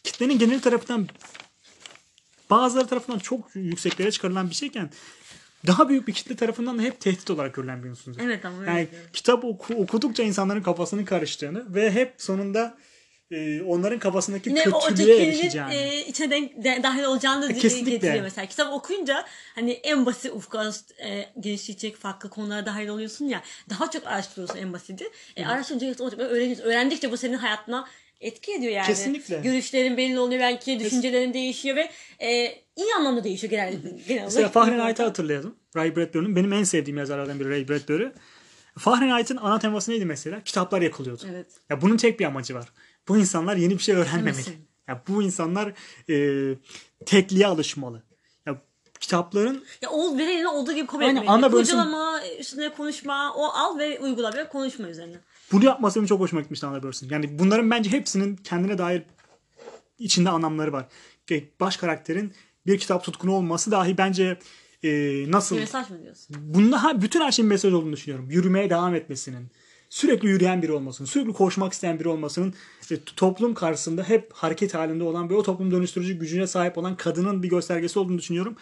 kitlenin 0.04 0.38
genel 0.38 0.60
tarafından 0.60 1.08
bazıları 2.50 2.86
tarafından 2.86 3.18
çok 3.18 3.56
yükseklere 3.56 4.10
çıkarılan 4.10 4.50
bir 4.50 4.54
şeyken 4.54 4.90
daha 5.66 5.88
büyük 5.88 6.08
bir 6.08 6.12
kitle 6.12 6.36
tarafından 6.36 6.78
da 6.78 6.82
hep 6.82 7.00
tehdit 7.00 7.30
olarak 7.30 7.54
görülen 7.54 7.84
bir 7.84 7.90
unsurdur. 7.90 8.20
Evet 8.22 8.44
ama. 8.44 8.64
Yani 8.64 8.88
kitap 9.12 9.44
oku- 9.44 9.74
okudukça 9.74 10.22
insanların 10.22 10.62
kafasının 10.62 11.04
karıştığını 11.04 11.74
ve 11.74 11.90
hep 11.90 12.14
sonunda 12.18 12.78
e, 13.30 13.62
onların 13.62 13.98
kafasındaki 13.98 14.54
o 14.72 14.80
kötülüğe 14.80 15.26
erişeceğini. 15.26 15.74
e, 15.74 16.06
içine 16.06 16.26
denk- 16.26 16.64
de, 16.64 16.82
dahil 16.82 17.04
olacağını 17.04 17.42
da 17.48 17.54
kesinlikle. 17.54 17.90
getiriyor 17.90 18.22
mesela. 18.22 18.46
Kitap 18.46 18.72
okuyunca 18.72 19.24
hani 19.54 19.72
en 19.72 20.06
basit 20.06 20.32
ufka 20.32 20.72
e, 21.04 21.26
geliştirecek 21.40 21.96
farklı 21.96 22.30
konulara 22.30 22.66
dahil 22.66 22.88
oluyorsun 22.88 23.28
ya. 23.28 23.42
Daha 23.70 23.90
çok 23.90 24.06
araştırıyorsun 24.06 24.58
en 24.58 24.72
basiti. 24.72 25.04
E, 25.36 25.46
araştırınca 25.46 25.90
otomatikman 25.90 26.28
öğreniyorsun. 26.28 26.64
Öğrendikçe 26.64 27.10
bu 27.12 27.16
senin 27.16 27.36
hayatına 27.36 27.88
etki 28.20 28.52
ediyor 28.52 28.72
yani. 28.72 28.86
Kesinlikle. 28.86 29.40
Görüşlerin 29.40 29.96
belli 29.96 30.18
oluyor 30.18 30.40
belki, 30.40 30.80
düşüncelerin 30.80 31.34
değişiyor 31.34 31.76
ve 31.76 31.90
e, 32.20 32.58
iyi 32.76 32.94
anlamda 32.98 33.24
değişiyor 33.24 33.50
genel, 33.50 33.72
genel 34.08 34.24
Mesela 34.24 34.40
olarak. 34.40 34.52
Fahrenheit'i 34.52 35.02
hatırlayalım. 35.02 35.56
Ray 35.76 35.96
Bradbury'nin 35.96 36.36
benim 36.36 36.52
en 36.52 36.64
sevdiğim 36.64 36.98
yazarlardan 36.98 37.40
biri 37.40 37.50
Ray 37.50 37.68
Bradbury. 37.68 38.08
Fahrenheit'in 38.78 39.36
ana 39.36 39.58
teması 39.58 39.90
neydi 39.90 40.04
mesela? 40.04 40.44
Kitaplar 40.44 40.82
yakılıyordu. 40.82 41.22
Evet. 41.30 41.46
Ya 41.70 41.82
bunun 41.82 41.96
tek 41.96 42.20
bir 42.20 42.24
amacı 42.24 42.54
var. 42.54 42.68
Bu 43.08 43.16
insanlar 43.16 43.56
yeni 43.56 43.72
bir 43.78 43.82
şey 43.82 43.94
öğrenmemeli. 43.94 44.20
Öğrenmesin. 44.22 44.54
Ya 44.88 45.02
bu 45.08 45.22
insanlar 45.22 45.72
e, 46.10 46.56
tekliğe 47.06 47.46
alışmalı. 47.46 48.02
Ya 48.46 48.62
kitapların 49.00 49.64
Ya 49.82 49.90
ol 49.90 50.18
verenini 50.18 50.48
olduğu 50.48 50.72
gibi 50.72 50.86
kabul 50.86 51.02
etmeli. 51.02 51.28
anla 51.28 51.52
bölsün. 51.52 51.72
Kurcalama, 51.72 52.20
üstüne 52.40 52.72
konuşma, 52.74 53.34
o 53.34 53.44
al 53.44 53.78
ve 53.78 54.00
uygula 54.00 54.32
ve 54.34 54.48
konuşma 54.48 54.88
üzerine. 54.88 55.16
bunu 55.52 55.64
yapması 55.64 55.96
benim 55.96 56.06
çok 56.06 56.20
hoşuma 56.20 56.42
gitmişti 56.42 56.66
Anna 56.66 56.82
Burst'in. 56.82 57.10
Yani 57.10 57.38
bunların 57.38 57.70
bence 57.70 57.90
hepsinin 57.90 58.36
kendine 58.36 58.78
dair 58.78 59.02
içinde 59.98 60.30
anlamları 60.30 60.72
var. 60.72 60.86
Baş 61.60 61.76
karakterin 61.76 62.32
bir 62.66 62.78
kitap 62.78 63.04
tutkunu 63.04 63.32
olması 63.32 63.70
dahi 63.70 63.98
bence 63.98 64.38
e, 64.82 64.90
nasıl 65.30 65.56
Bir 65.56 65.60
mesaj 65.60 65.90
mı 65.90 66.02
diyorsun? 66.02 66.36
Bunda 66.40 66.82
ha, 66.82 67.02
bütün 67.02 67.20
her 67.20 67.32
şeyin 67.32 67.48
mesaj 67.48 67.72
olduğunu 67.72 67.92
düşünüyorum. 67.92 68.30
Yürümeye 68.30 68.70
devam 68.70 68.94
etmesinin, 68.94 69.50
sürekli 69.94 70.28
yürüyen 70.28 70.62
biri 70.62 70.72
olmasının, 70.72 71.08
sürekli 71.08 71.32
koşmak 71.32 71.72
isteyen 71.72 72.00
biri 72.00 72.08
olmasının, 72.08 72.54
toplum 73.16 73.54
karşısında 73.54 74.02
hep 74.02 74.32
hareket 74.32 74.74
halinde 74.74 75.04
olan 75.04 75.30
ve 75.30 75.34
o 75.34 75.42
toplum 75.42 75.70
dönüştürücü 75.70 76.18
gücüne 76.18 76.46
sahip 76.46 76.78
olan 76.78 76.96
kadının 76.96 77.42
bir 77.42 77.48
göstergesi 77.48 77.98
olduğunu 77.98 78.18
düşünüyorum. 78.18 78.56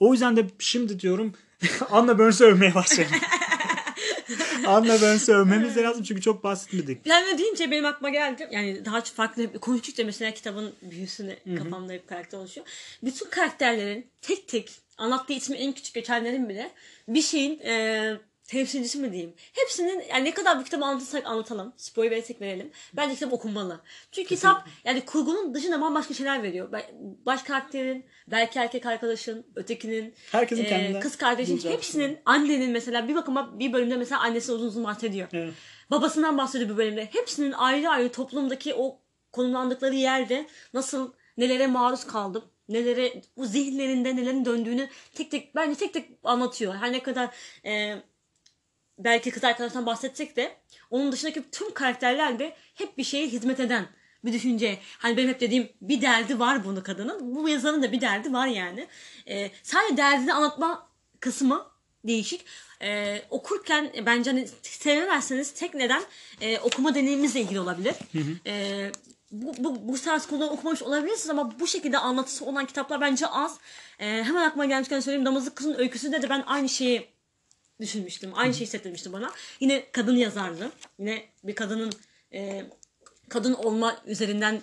O 0.00 0.12
yüzden 0.12 0.36
de 0.36 0.46
şimdi 0.58 1.00
diyorum 1.00 1.32
Anna 1.90 2.18
Burns'ı 2.18 2.44
övmeye 2.44 2.74
başlayalım. 2.74 3.16
Anna 4.66 4.94
Burns'ı 4.94 5.32
övmemiz 5.32 5.76
lazım 5.76 6.02
çünkü 6.02 6.20
çok 6.20 6.44
bahsetmedik. 6.44 7.04
Planlı 7.04 7.38
deyince 7.38 7.70
benim 7.70 7.84
aklıma 7.84 8.10
geldi. 8.10 8.48
Yani 8.50 8.84
daha 8.84 9.04
çok 9.04 9.16
farklı 9.16 9.58
konuştukça 9.58 10.04
mesela 10.04 10.30
kitabın 10.30 10.72
büyüsünü 10.82 11.36
kafamda 11.58 11.92
hep 11.92 12.08
karakter 12.08 12.38
oluşuyor. 12.38 12.66
Bütün 13.02 13.30
karakterlerin 13.30 14.06
tek 14.22 14.48
tek 14.48 14.72
anlattığı 14.98 15.32
ismi 15.32 15.56
en 15.56 15.72
küçük 15.72 15.94
geçenlerin 15.94 16.48
bile 16.48 16.70
bir 17.08 17.22
şeyin 17.22 17.58
e, 17.58 18.16
temsilcisi 18.46 18.98
mi 18.98 19.12
diyeyim. 19.12 19.34
Hepsinin 19.52 20.02
yani 20.10 20.24
ne 20.24 20.34
kadar 20.34 20.60
bu 20.60 20.64
kitabı 20.64 20.84
anlatırsak 20.84 21.26
anlatalım. 21.26 21.72
Spoiler 21.76 22.10
verirsek 22.10 22.40
verelim. 22.40 22.70
Bence 22.96 23.14
kitap 23.14 23.32
okunmalı. 23.32 23.80
Çünkü 24.12 24.28
kitap 24.28 24.68
yani 24.84 25.00
kurgunun 25.04 25.54
dışında 25.54 25.80
bambaşka 25.80 26.14
şeyler 26.14 26.42
veriyor. 26.42 26.72
Baş 27.26 27.42
karakterin, 27.42 28.04
belki 28.28 28.58
erkek 28.58 28.86
arkadaşın, 28.86 29.46
ötekinin, 29.56 30.14
Herkesin 30.32 30.64
e, 30.64 31.00
kız 31.00 31.16
kardeşin 31.16 31.58
hepsinin 31.58 32.18
annenin 32.24 32.70
mesela 32.70 33.08
bir 33.08 33.14
bakıma 33.14 33.58
bir 33.58 33.72
bölümde 33.72 33.96
mesela 33.96 34.20
annesi 34.20 34.52
uzun 34.52 34.66
uzun 34.66 34.84
bahsediyor. 34.84 35.28
Evet. 35.32 35.54
Babasından 35.90 36.38
bahsediyor 36.38 36.70
bir 36.70 36.76
bölümde. 36.76 37.08
Hepsinin 37.12 37.52
ayrı 37.52 37.88
ayrı 37.88 38.12
toplumdaki 38.12 38.74
o 38.74 38.98
konumlandıkları 39.32 39.94
yerde 39.94 40.46
nasıl 40.74 41.12
nelere 41.36 41.66
maruz 41.66 42.06
kaldım, 42.06 42.44
nelere 42.68 43.22
bu 43.36 43.46
zihinlerinde 43.46 44.16
nelerin 44.16 44.44
döndüğünü 44.44 44.88
tek 45.14 45.30
tek 45.30 45.54
bence 45.54 45.74
tek 45.74 45.92
tek 45.92 46.10
anlatıyor. 46.24 46.74
Her 46.74 46.92
ne 46.92 47.02
kadar 47.02 47.30
e, 47.66 47.94
belki 48.98 49.30
kız 49.30 49.44
arkadaştan 49.44 49.86
bahsetsek 49.86 50.36
de 50.36 50.56
onun 50.90 51.12
dışındaki 51.12 51.50
tüm 51.50 51.74
karakterler 51.74 52.38
de 52.38 52.56
hep 52.74 52.98
bir 52.98 53.04
şeye 53.04 53.26
hizmet 53.26 53.60
eden 53.60 53.86
bir 54.24 54.32
düşünce. 54.32 54.78
Hani 54.98 55.16
benim 55.16 55.28
hep 55.28 55.40
dediğim 55.40 55.68
bir 55.80 56.00
derdi 56.00 56.38
var 56.38 56.64
bunu 56.64 56.82
kadının. 56.82 57.36
Bu 57.36 57.48
yazarın 57.48 57.82
da 57.82 57.92
bir 57.92 58.00
derdi 58.00 58.32
var 58.32 58.46
yani. 58.46 58.86
E, 59.26 59.50
sadece 59.62 59.96
derdini 59.96 60.34
anlatma 60.34 60.88
kısmı 61.20 61.66
değişik. 62.04 62.44
E, 62.82 63.22
okurken 63.30 63.92
bence 64.06 64.30
hani 64.30 64.48
sevemezseniz 64.62 65.52
tek 65.52 65.74
neden 65.74 66.02
e, 66.40 66.58
okuma 66.58 66.94
deneyiminizle 66.94 67.40
ilgili 67.40 67.60
olabilir. 67.60 67.94
E, 68.46 68.92
bu, 69.30 69.54
bu, 69.58 69.88
bu 69.88 70.00
tarz 70.00 70.26
konuları 70.26 70.50
okumamış 70.50 70.82
olabilirsiniz 70.82 71.30
ama 71.30 71.60
bu 71.60 71.66
şekilde 71.66 71.98
anlatısı 71.98 72.44
olan 72.44 72.66
kitaplar 72.66 73.00
bence 73.00 73.26
az. 73.26 73.58
E, 73.98 74.06
hemen 74.06 74.48
aklıma 74.48 74.64
gelmişken 74.64 75.00
söyleyeyim. 75.00 75.26
Damızlık 75.26 75.56
Kızın 75.56 75.74
Öyküsü'nde 75.78 76.22
de 76.22 76.30
ben 76.30 76.44
aynı 76.46 76.68
şeyi 76.68 77.13
düşünmüştüm. 77.80 78.30
Aynı 78.34 78.54
şeyi 78.54 78.66
hissettirmişti 78.66 79.12
bana. 79.12 79.30
Yine 79.60 79.86
kadın 79.92 80.16
yazardı. 80.16 80.70
Yine 80.98 81.24
bir 81.44 81.54
kadının 81.54 81.92
e, 82.32 82.66
kadın 83.28 83.54
olma 83.54 84.02
üzerinden 84.06 84.62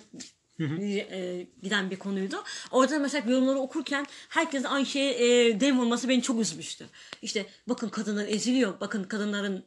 e, 0.60 1.46
giden 1.62 1.90
bir 1.90 1.98
konuydu. 1.98 2.44
Orada 2.70 2.98
mesela 2.98 3.30
yorumları 3.30 3.58
okurken 3.58 4.06
herkesin 4.28 4.64
aynı 4.64 4.86
şeye 4.86 5.12
e, 5.12 5.60
dem 5.60 5.80
olması 5.80 6.08
beni 6.08 6.22
çok 6.22 6.40
üzmüştü. 6.40 6.86
İşte 7.22 7.46
bakın 7.68 7.88
kadınlar 7.88 8.28
eziliyor. 8.28 8.80
Bakın 8.80 9.04
kadınların 9.04 9.64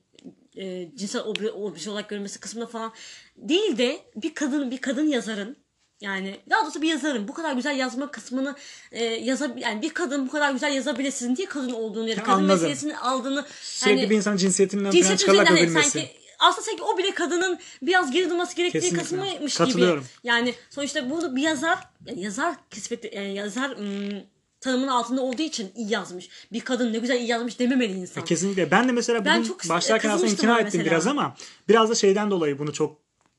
e, 0.55 0.91
cinsel 0.95 1.21
obje, 1.21 1.51
obje 1.51 1.89
olarak 1.89 2.09
görülmesi 2.09 2.39
kısmında 2.39 2.67
falan 2.67 2.93
değil 3.37 3.77
de 3.77 3.99
bir 4.15 4.33
kadın 4.33 4.71
bir 4.71 4.81
kadın 4.81 5.07
yazarın 5.07 5.57
yani 6.01 6.39
daha 6.49 6.63
doğrusu 6.63 6.81
bir 6.81 6.89
yazarın 6.89 7.27
bu 7.27 7.33
kadar 7.33 7.53
güzel 7.53 7.77
yazma 7.77 8.11
kısmını 8.11 8.55
e, 8.91 9.03
yazab 9.03 9.57
yani 9.57 9.81
bir 9.81 9.89
kadın 9.89 10.27
bu 10.27 10.31
kadar 10.31 10.51
güzel 10.51 10.73
yazabilirsin 10.73 11.35
diye 11.35 11.47
kadın 11.47 11.69
olduğunu 11.69 12.09
ya 12.09 12.17
da 12.17 12.23
kadın 12.23 12.37
Anladım. 12.37 12.55
meselesini 12.55 12.97
aldığını 12.97 13.45
Sürekli 13.61 13.99
yani, 13.99 14.09
bir 14.09 14.15
insan 14.15 14.37
cinsiyetinden 14.37 15.15
çıkarılarak 15.15 15.51
üzerinden 15.51 15.73
hani 15.73 15.83
sanki 15.83 16.11
aslında 16.39 16.65
sanki 16.65 16.83
o 16.83 16.97
bile 16.97 17.13
kadının 17.13 17.59
biraz 17.81 18.11
geri 18.11 18.29
durması 18.29 18.55
gerektiği 18.55 18.79
Kesinlikle. 18.79 19.01
kısmıymış 19.01 19.57
gibi. 19.57 19.99
Yani 20.23 20.55
sonuçta 20.69 21.09
bunu 21.09 21.35
bir 21.35 21.41
yazar 21.41 21.79
yani 22.05 22.21
yazar 22.21 22.55
kisveti 22.69 23.11
yani 23.15 23.35
yazar 23.35 23.69
ım, 23.69 24.23
tanımının 24.61 24.87
altında 24.87 25.21
olduğu 25.21 25.41
için 25.41 25.71
iyi 25.75 25.91
yazmış. 25.91 26.29
Bir 26.51 26.61
kadın 26.61 26.93
ne 26.93 26.97
güzel 26.97 27.19
iyi 27.19 27.27
yazmış 27.27 27.59
dememeli 27.59 27.93
insan. 27.93 28.25
Kesinlikle. 28.25 28.71
Ben 28.71 28.87
de 28.87 28.91
mesela 28.91 29.25
Ben 29.25 29.39
bugün 29.39 29.47
çok 29.49 29.69
başlarken 29.69 30.09
aslında 30.09 30.51
ona 30.51 30.59
ettim 30.59 30.65
mesela. 30.65 30.85
biraz 30.85 31.07
ama 31.07 31.35
biraz 31.69 31.89
da 31.89 31.95
şeyden 31.95 32.31
dolayı 32.31 32.59
bunu 32.59 32.73
çok 32.73 32.97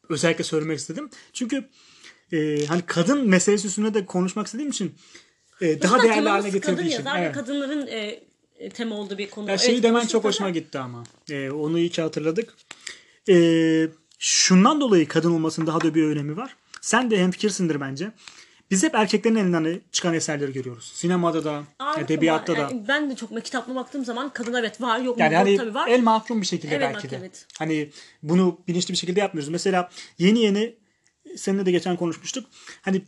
özellikle 0.08 0.44
söylemek 0.44 0.78
istedim. 0.78 1.10
Çünkü 1.32 1.68
e, 2.32 2.66
hani 2.66 2.82
kadın 2.86 3.28
meselesi 3.28 3.66
üstüne 3.66 3.94
de 3.94 4.06
konuşmak 4.06 4.46
istediğim 4.46 4.70
için 4.70 4.94
e, 5.60 5.82
daha 5.82 5.96
Zaten 5.96 6.10
değerli 6.12 6.28
haline 6.28 6.48
kadın 6.60 6.60
getirdiği 6.76 6.92
için. 6.94 7.04
ve 7.04 7.10
Evet. 7.18 7.34
kadınların 7.34 7.86
e, 7.86 8.20
tema 8.74 8.94
olduğu 8.94 9.18
bir 9.18 9.30
konu. 9.30 9.50
Ya 9.50 9.58
şeyi 9.58 9.74
Evet, 9.74 9.82
demen 9.82 10.06
çok 10.06 10.24
da- 10.24 10.28
hoşuma 10.28 10.50
gitti 10.50 10.78
ama. 10.78 11.04
E, 11.30 11.50
onu 11.50 11.78
iyi 11.78 11.88
ki 11.90 12.02
hatırladık. 12.02 12.54
E, 13.28 13.88
şundan 14.18 14.80
dolayı 14.80 15.08
kadın 15.08 15.30
olmasının 15.32 15.66
daha 15.66 15.80
da 15.80 15.94
bir 15.94 16.04
önemi 16.04 16.36
var. 16.36 16.56
Sen 16.80 17.10
de 17.10 17.18
hemfikirsindir 17.18 17.80
bence. 17.80 18.10
biz 18.70 18.82
hep 18.82 18.94
erkeklerin 18.94 19.36
elinden 19.36 19.80
çıkan 19.92 20.14
eserleri 20.14 20.52
görüyoruz. 20.52 20.92
Sinemada 20.94 21.44
da, 21.44 21.62
Ağırlıklı 21.78 22.04
edebiyatta 22.14 22.52
var. 22.52 22.58
da. 22.58 22.62
Yani 22.62 22.84
ben 22.88 23.10
de 23.10 23.16
çok 23.16 23.44
kitapla 23.44 23.74
baktığım 23.74 24.04
zaman 24.04 24.32
kadın 24.32 24.54
evet 24.54 24.80
var 24.80 24.98
yok 25.00 25.16
mu 25.16 25.22
Yani 25.22 25.34
yok 25.34 25.40
hani 25.42 25.56
tabii 25.56 25.74
var. 25.74 25.88
el 25.88 26.00
mahkum 26.02 26.40
bir 26.40 26.46
şekilde 26.46 26.74
Evet, 26.76 26.90
belki 26.94 27.10
de. 27.10 27.16
evet. 27.16 27.46
Hani 27.58 27.90
bunu 28.22 28.58
bilinçli 28.68 28.92
bir 28.92 28.98
şekilde 28.98 29.20
yapmıyoruz. 29.20 29.48
Mesela 29.48 29.90
yeni 30.18 30.38
yeni 30.38 30.74
seninle 31.36 31.66
de 31.66 31.70
geçen 31.70 31.96
konuşmuştuk. 31.96 32.46
Hani 32.82 33.02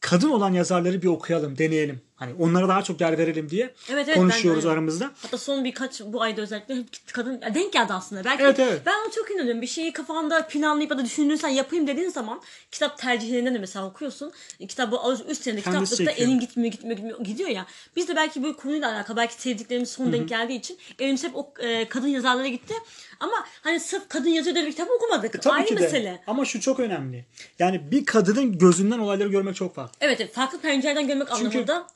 kadın 0.00 0.30
olan 0.30 0.52
yazarları 0.52 1.02
bir 1.02 1.06
okuyalım, 1.06 1.58
deneyelim. 1.58 2.00
Hani 2.20 2.32
onlara 2.38 2.68
daha 2.68 2.82
çok 2.82 3.00
yer 3.00 3.18
verelim 3.18 3.50
diye 3.50 3.74
Evet, 3.88 4.08
evet, 4.08 4.16
konuşuyoruz 4.16 4.64
ben 4.64 4.68
de- 4.68 4.72
aramızda. 4.72 5.10
Hatta 5.22 5.38
son 5.38 5.64
birkaç 5.64 6.00
bu 6.00 6.22
ayda 6.22 6.40
özellikle 6.42 6.76
kadın 7.12 7.40
denk 7.54 7.72
geldi 7.72 7.92
aslında. 7.92 8.24
Belki 8.24 8.42
Evet, 8.42 8.58
evet. 8.58 8.82
ben 8.86 8.92
ona 9.04 9.10
çok 9.12 9.30
inanıyorum. 9.30 9.62
Bir 9.62 9.66
şeyi 9.66 9.92
kafanda 9.92 10.46
planlayıp 10.46 10.90
ya 10.90 10.98
da 10.98 11.04
düşünürsen 11.04 11.48
yapayım 11.48 11.86
dediğin 11.86 12.08
zaman 12.08 12.40
kitap 12.70 12.98
tercihlerinden 12.98 13.54
de 13.54 13.58
mesela 13.58 13.86
okuyorsun. 13.86 14.32
Kitabı 14.68 14.96
üst 15.28 15.46
yerinde 15.46 15.60
kitaplıkta 15.62 15.96
çekiyor. 15.96 16.16
elin 16.16 16.40
gitmiyor 16.40 16.72
gitmiyor 16.72 16.96
gitmiyor 16.96 17.20
gidiyor 17.24 17.48
ya. 17.48 17.66
Biz 17.96 18.08
de 18.08 18.16
belki 18.16 18.42
bu 18.42 18.56
konuyla 18.56 18.92
alakalı 18.92 19.16
belki 19.16 19.34
sevdiklerimiz 19.42 19.88
son 19.88 20.12
denk 20.12 20.28
geldiği 20.28 20.58
için 20.58 20.78
elimiz 20.98 21.24
hep 21.24 21.36
o 21.36 21.52
e, 21.60 21.88
kadın 21.88 22.08
yazarlara 22.08 22.48
gitti. 22.48 22.74
Ama 23.20 23.44
hani 23.62 23.80
sırf 23.80 24.08
kadın 24.08 24.30
yazıyor 24.30 24.56
diye 24.56 24.66
bir 24.66 24.70
kitap 24.70 24.88
okumadık. 24.90 25.34
E, 25.34 25.38
Tabii 25.38 25.54
Aynı 25.54 25.66
ki 25.66 25.76
de. 25.76 25.80
mesele. 25.80 26.22
Ama 26.26 26.44
şu 26.44 26.60
çok 26.60 26.80
önemli. 26.80 27.24
Yani 27.58 27.90
bir 27.90 28.04
kadının 28.06 28.58
gözünden 28.58 28.98
olayları 28.98 29.28
görmek 29.28 29.56
çok 29.56 29.74
farklı. 29.74 29.92
Evet 30.00 30.20
evet, 30.20 30.34
farklı 30.34 30.58
pencereden 30.60 31.06
görmek 31.06 31.28
Çünkü- 31.36 31.58
anlamında. 31.58 31.86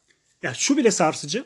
Ya 0.45 0.55
şu 0.55 0.77
bile 0.77 0.91
sarsıcı. 0.91 1.45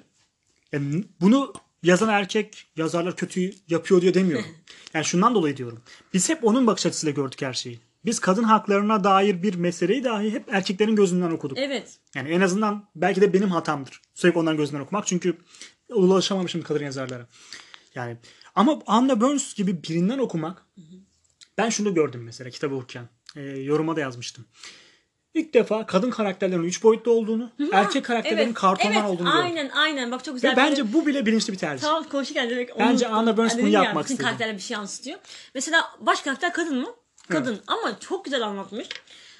Yani 0.72 1.04
bunu 1.20 1.52
yazan 1.82 2.08
erkek 2.08 2.66
yazarlar 2.76 3.16
kötü 3.16 3.50
yapıyor 3.68 4.00
diye 4.02 4.14
demiyorum. 4.14 4.46
Yani 4.94 5.04
şundan 5.04 5.34
dolayı 5.34 5.56
diyorum. 5.56 5.82
Biz 6.14 6.28
hep 6.28 6.44
onun 6.44 6.66
bakış 6.66 6.86
açısıyla 6.86 7.12
gördük 7.12 7.42
her 7.42 7.52
şeyi. 7.52 7.80
Biz 8.04 8.20
kadın 8.20 8.42
haklarına 8.42 9.04
dair 9.04 9.42
bir 9.42 9.54
meseleyi 9.54 10.04
dahi 10.04 10.30
hep 10.30 10.44
erkeklerin 10.48 10.96
gözünden 10.96 11.30
okuduk. 11.30 11.58
Evet. 11.58 11.98
Yani 12.14 12.28
en 12.28 12.40
azından 12.40 12.88
belki 12.96 13.20
de 13.20 13.32
benim 13.32 13.50
hatamdır. 13.50 14.00
Sürekli 14.14 14.38
onların 14.38 14.56
gözünden 14.56 14.80
okumak. 14.80 15.06
Çünkü 15.06 15.36
ulaşamamışım 15.88 16.62
kadın 16.62 16.84
yazarlara. 16.84 17.26
Yani 17.94 18.16
ama 18.54 18.82
Anna 18.86 19.20
Burns 19.20 19.54
gibi 19.54 19.82
birinden 19.82 20.18
okumak 20.18 20.66
ben 21.58 21.68
şunu 21.68 21.94
gördüm 21.94 22.22
mesela 22.24 22.50
kitabı 22.50 22.74
okurken. 22.74 23.08
E, 23.36 23.40
yoruma 23.42 23.96
da 23.96 24.00
yazmıştım. 24.00 24.44
İlk 25.38 25.54
defa 25.54 25.86
kadın 25.86 26.10
karakterlerin 26.10 26.62
üç 26.62 26.82
boyutlu 26.82 27.12
olduğunu, 27.12 27.50
erkek 27.72 28.04
karakterlerin 28.04 28.46
Evet. 28.46 28.54
kartondan 28.54 28.92
evet, 28.92 29.04
olduğunu 29.10 29.30
gördüm. 29.32 29.42
Aynen 29.44 29.68
aynen. 29.68 30.10
Bak 30.10 30.24
çok 30.24 30.34
güzel. 30.34 30.52
Ve 30.52 30.56
bence 30.56 30.92
bu 30.92 31.06
bile 31.06 31.26
bilinçli 31.26 31.52
bir 31.52 31.58
tercih. 31.58 31.82
Tam 31.84 32.04
konuşurken 32.04 32.50
direkt 32.50 32.78
Bence 32.78 33.08
onu- 33.08 33.14
Anna 33.16 33.36
Burns 33.36 33.52
Yani 33.52 33.62
bunu 33.62 33.68
yapmak 33.70 34.04
bütün 34.04 34.14
istedi. 34.14 34.26
karakterler 34.26 34.56
bir 34.56 34.60
şey 34.62 34.74
yansıtıyor. 34.74 35.18
Mesela 35.54 35.84
baş 36.00 36.22
karakter 36.22 36.52
kadın 36.52 36.78
mı? 36.80 36.94
Kadın 37.28 37.60
ama 37.66 38.00
çok 38.00 38.24
güzel 38.24 38.42
anlatmış. 38.42 38.88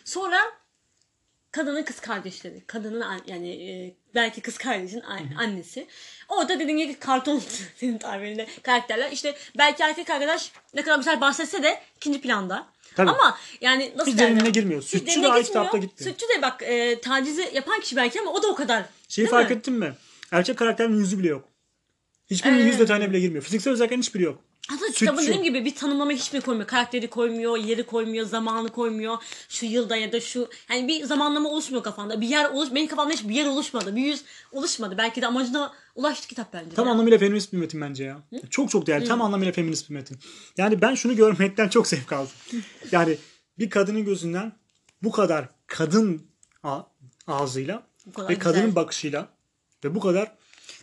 Sonra 0.05 0.39
kadının 1.51 1.83
kız 1.83 2.01
kardeşleri. 2.01 2.65
Kadının 2.67 3.01
an- 3.01 3.21
yani 3.27 3.51
e, 3.71 3.97
belki 4.15 4.41
kız 4.41 4.59
kardeşin 4.59 5.03
annesi. 5.39 5.87
Orada 6.29 6.59
dediğin 6.61 6.79
gibi 6.79 6.95
karton 6.95 7.43
senin 7.77 7.99
tabirinde 7.99 8.47
karakterler. 8.63 9.13
İşte 9.13 9.35
belki 9.59 9.83
erkek 9.83 10.11
arkadaş 10.11 10.53
ne 10.75 10.83
kadar 10.83 10.97
güzel 10.99 11.21
bahsetse 11.21 11.63
de 11.63 11.81
ikinci 11.97 12.21
planda. 12.21 12.67
Tabii. 12.99 13.11
Ama 13.11 13.39
yani 13.61 13.93
nasıl 13.97 14.13
Hiç 14.13 14.19
derinine 14.19 14.51
girmiyor. 14.51 14.83
Sütçü 14.83 15.07
de 15.07 15.11
gitmiyor. 15.11 15.45
kitapta 15.45 15.79
gitti. 15.79 16.05
Sütçü 16.05 16.27
de 16.29 16.43
bak 16.43 16.63
e, 16.63 17.01
tacizi 17.01 17.51
yapan 17.55 17.81
kişi 17.81 17.97
belki 17.97 18.21
ama 18.21 18.33
o 18.33 18.43
da 18.43 18.47
o 18.47 18.55
kadar. 18.55 18.85
Şeyi 19.09 19.29
fark 19.29 19.51
mi? 19.51 19.57
ettin 19.57 19.75
mi? 19.75 19.95
Erkek 20.33 20.57
karakterin 20.59 20.97
yüzü 20.97 21.19
bile 21.19 21.29
yok. 21.29 21.45
Hiçbirinin 22.31 22.66
yüz 22.66 22.79
detayına 22.79 23.11
bile 23.11 23.20
girmiyor. 23.20 23.45
Fiziksel 23.45 23.72
özelliklerin 23.72 24.03
hiçbiri 24.03 24.22
yok. 24.22 24.41
Aslında 24.74 24.93
kitabın 24.93 25.22
dediğim 25.22 25.43
gibi 25.43 25.64
bir 25.64 25.74
tanımlama 25.74 26.12
hiçbir 26.12 26.41
koymuyor. 26.41 26.68
Karakteri 26.68 27.11
koymuyor, 27.11 27.57
yeri 27.57 27.87
koymuyor, 27.87 28.26
zamanı 28.26 28.68
koymuyor. 28.68 29.18
Şu 29.49 29.66
yılda 29.66 29.97
ya 29.97 30.12
da 30.12 30.20
şu 30.20 30.49
yani 30.70 30.89
bir 30.89 31.05
zamanlama 31.05 31.49
oluşmuyor 31.49 31.83
kafanda. 31.83 32.20
Bir 32.20 32.29
yer 32.29 32.51
oluş 32.51 32.74
benim 32.74 32.87
kafamda 32.87 33.14
hiç 33.14 33.29
bir 33.29 33.35
yer 33.35 33.47
oluşmadı. 33.47 33.97
Bir 33.97 34.03
yüz 34.03 34.24
oluşmadı. 34.53 34.95
Belki 34.99 35.22
de 35.22 35.26
amacına 35.26 35.72
ulaştı 35.95 36.29
kitap 36.29 36.53
bence. 36.53 36.74
Tam 36.74 36.87
ya. 36.87 36.93
anlamıyla 36.93 37.18
feminist 37.18 37.53
bir 37.53 37.59
metin 37.59 37.81
bence 37.81 38.05
ya. 38.05 38.18
Çok 38.51 38.70
çok 38.70 38.87
değerli. 38.87 39.05
Tam 39.05 39.22
anlamıyla 39.22 39.53
feminist 39.53 39.91
bir 39.91 39.95
metin. 39.95 40.18
Yani 40.57 40.81
ben 40.81 40.95
şunu 40.95 41.16
görmekten 41.16 41.68
çok 41.68 41.87
zevk 41.87 42.12
aldım. 42.12 42.33
Yani 42.93 43.18
bir 43.59 43.70
kadının 43.70 44.05
gözünden 44.05 44.53
bu 45.03 45.12
kadar 45.12 45.49
kadın 45.66 46.22
ağzıyla 47.26 47.83
kadar 48.14 48.29
ve 48.29 48.35
güzel. 48.35 48.53
kadının 48.53 48.74
bakışıyla 48.74 49.29
ve 49.85 49.95
bu 49.95 50.01
kadar 50.01 50.33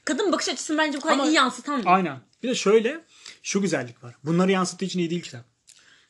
Kadın 0.05 0.31
bakış 0.31 0.49
açısını 0.49 0.77
bence 0.77 0.97
bu 0.97 1.01
kadar 1.01 1.13
Ama- 1.13 1.25
iyi 1.27 1.33
yansıtan. 1.33 1.83
aynen. 1.85 2.19
Bir 2.43 2.49
de 2.49 2.55
şöyle 2.55 3.03
şu 3.43 3.61
güzellik 3.61 4.03
var. 4.03 4.15
Bunları 4.23 4.51
yansıttığı 4.51 4.85
için 4.85 4.99
iyi 4.99 5.09
değil 5.09 5.21
kitap. 5.21 5.45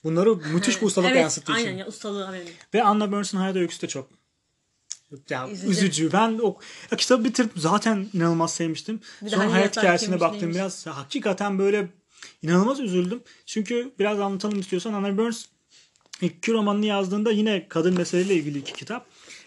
Bunları 0.04 0.36
müthiş 0.36 0.82
bir 0.82 0.86
ustalıkla 0.88 1.12
evet, 1.12 1.22
yansıttığı 1.22 1.54
aynen 1.54 1.68
için. 1.68 1.78
ya 1.78 1.88
ustalığı 1.88 2.30
evet. 2.36 2.48
Ve 2.74 2.84
Anna 2.84 3.12
Burns'ın 3.12 3.38
hayat 3.38 3.56
öyküsü 3.56 3.82
de 3.82 3.88
çok 3.88 4.10
ya 5.30 5.50
Üzücü. 5.50 5.72
üzücü. 5.72 6.12
Ben 6.14 6.40
o 6.44 6.60
ya 6.92 6.98
kitabı 6.98 7.24
bitirip 7.24 7.52
zaten 7.56 8.08
inanılmaz 8.14 8.54
sevmiştim. 8.54 9.00
Bir 9.22 9.30
Sonra 9.30 9.52
hayat 9.52 9.78
hikayesine 9.78 10.20
baktım 10.20 10.40
neymiş? 10.40 10.56
biraz. 10.58 10.86
Ya 10.86 10.98
hakikaten 10.98 11.60
böyle 11.60 11.88
inanılmaz 12.42 12.80
üzüldüm. 12.80 13.24
Çünkü 13.46 13.94
biraz 14.00 14.20
anlatalım 14.20 14.60
istiyorsan 14.60 14.94
Anna 14.94 15.18
Burns 15.18 15.46
ilk 16.22 16.34
iki 16.34 16.52
romanını 16.54 16.86
yazdığında 16.86 17.32
yine 17.32 17.68
kadın 17.70 17.98
meseleyle 17.98 18.36
ilgili 18.36 18.58
iki 18.58 18.74
kitap. 18.74 19.06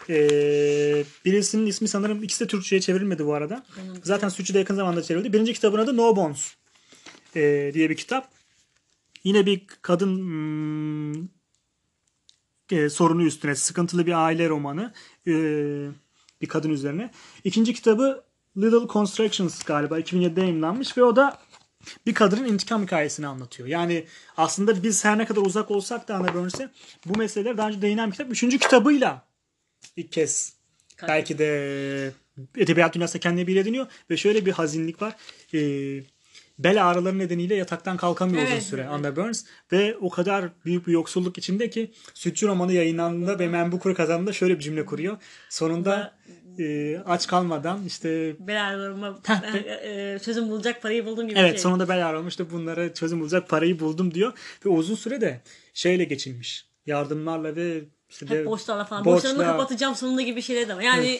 Ee, 0.09 1.03
birisinin 1.25 1.65
ismi 1.65 1.87
sanırım 1.87 2.23
ikisi 2.23 2.43
de 2.43 2.47
Türkçe'ye 2.47 2.81
çevrilmedi 2.81 3.25
bu 3.25 3.33
arada. 3.33 3.65
Zaten 4.03 4.29
Sütçü'de 4.29 4.59
yakın 4.59 4.75
zamanda 4.75 5.03
çevrildi. 5.03 5.33
Birinci 5.33 5.53
kitabın 5.53 5.79
adı 5.79 5.97
No 5.97 6.15
Bones 6.15 6.55
ee, 7.35 7.71
diye 7.73 7.89
bir 7.89 7.95
kitap. 7.95 8.31
Yine 9.23 9.45
bir 9.45 9.67
kadın 9.81 10.17
hmm, 10.17 11.27
e, 12.71 12.89
sorunu 12.89 13.23
üstüne 13.23 13.55
sıkıntılı 13.55 14.05
bir 14.05 14.25
aile 14.25 14.49
romanı 14.49 14.93
e, 15.27 15.33
bir 16.41 16.47
kadın 16.47 16.69
üzerine. 16.69 17.11
İkinci 17.43 17.73
kitabı 17.73 18.23
Little 18.57 18.87
Constructions 18.93 19.63
galiba 19.63 19.99
2007'de 19.99 20.41
yayınlanmış 20.41 20.97
ve 20.97 21.03
o 21.03 21.15
da 21.15 21.39
bir 22.05 22.13
kadının 22.13 22.45
intikam 22.45 22.83
hikayesini 22.83 23.27
anlatıyor. 23.27 23.69
Yani 23.69 24.05
aslında 24.37 24.83
biz 24.83 25.05
her 25.05 25.17
ne 25.17 25.25
kadar 25.25 25.41
uzak 25.41 25.71
olsak 25.71 26.07
da 26.07 26.15
Anna 26.15 26.33
Burns'e 26.33 26.69
bu 27.05 27.17
meseleler 27.17 27.57
daha 27.57 27.67
önce 27.67 27.81
değinen 27.81 28.07
bir 28.07 28.11
kitap. 28.11 28.31
Üçüncü 28.31 28.57
kitabıyla 28.57 29.28
ilk 29.95 30.11
kez 30.11 30.53
belki 31.07 31.37
de 31.37 32.11
edebiyat 32.57 32.95
dünyasında 32.95 33.19
kendine 33.19 33.47
bir 33.47 33.55
ediniyor 33.55 33.87
ve 34.09 34.17
şöyle 34.17 34.45
bir 34.45 34.51
hazinlik 34.51 35.01
var. 35.01 35.15
Ee, 35.53 36.03
bel 36.59 36.89
ağrıları 36.89 37.19
nedeniyle 37.19 37.55
yataktan 37.55 37.97
kalkamıyor 37.97 38.43
uzun 38.43 38.53
Evet, 38.53 38.63
süre 38.63 38.89
evet. 38.99 39.15
Burns 39.15 39.45
ve 39.71 39.97
o 40.01 40.09
kadar 40.09 40.49
büyük 40.65 40.87
bir 40.87 40.91
yoksulluk 40.91 41.37
içinde 41.37 41.69
ki 41.69 41.91
Sütçü 42.13 42.47
romanı 42.47 42.73
yayınlandığında 42.73 43.39
ve 43.39 43.47
Man 43.47 43.71
Booker 43.71 43.95
kazandığında 43.95 44.33
şöyle 44.33 44.55
bir 44.55 44.63
cümle 44.63 44.85
kuruyor. 44.85 45.17
Sonunda 45.49 46.19
e, 46.59 46.97
aç 46.97 47.27
kalmadan 47.27 47.85
işte 47.85 48.35
Beraberime 48.39 49.07
Heh, 49.23 50.13
e, 50.13 50.19
çözüm 50.19 50.49
bulacak 50.49 50.81
parayı 50.81 51.05
buldum 51.05 51.27
gibi 51.27 51.39
Evet 51.39 51.51
şey. 51.51 51.59
sonunda 51.59 51.89
bel 51.89 52.09
ağrımıştı 52.09 52.51
bunlara 52.51 52.93
çözüm 52.93 53.19
bulacak 53.19 53.49
parayı 53.49 53.79
buldum 53.79 54.13
diyor. 54.13 54.33
Ve 54.65 54.69
uzun 54.69 54.95
süre 54.95 55.21
de 55.21 55.41
şeyle 55.73 56.03
geçilmiş. 56.03 56.69
Yardımlarla 56.85 57.55
ve 57.55 57.83
işte 58.09 58.29
de- 58.29 58.39
Hep 58.39 58.45
borçlarla 58.45 58.85
falan. 58.85 59.05
borçla- 59.05 59.11
Borçlarımı 59.15 59.43
kapatacağım 59.43 59.95
sonunda 59.95 60.21
gibi 60.21 60.41
şeyler 60.41 60.67
de 60.67 60.75
var. 60.75 60.81
Yani 60.81 61.19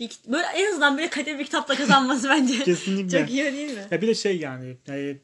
bir, 0.00 0.10
böyle 0.26 0.46
en 0.56 0.70
azından 0.70 0.96
böyle 0.98 1.10
kaliteli 1.10 1.38
bir 1.38 1.44
kitapla 1.44 1.74
kazanması 1.74 2.28
bence. 2.28 2.58
Kesinlikle. 2.64 3.20
Çok 3.20 3.30
iyi 3.30 3.44
değil 3.52 3.70
mi? 3.74 3.84
Ya 3.90 4.02
bir 4.02 4.06
de 4.08 4.14
şey 4.14 4.36
yani 4.38 4.76
e, 4.88 5.16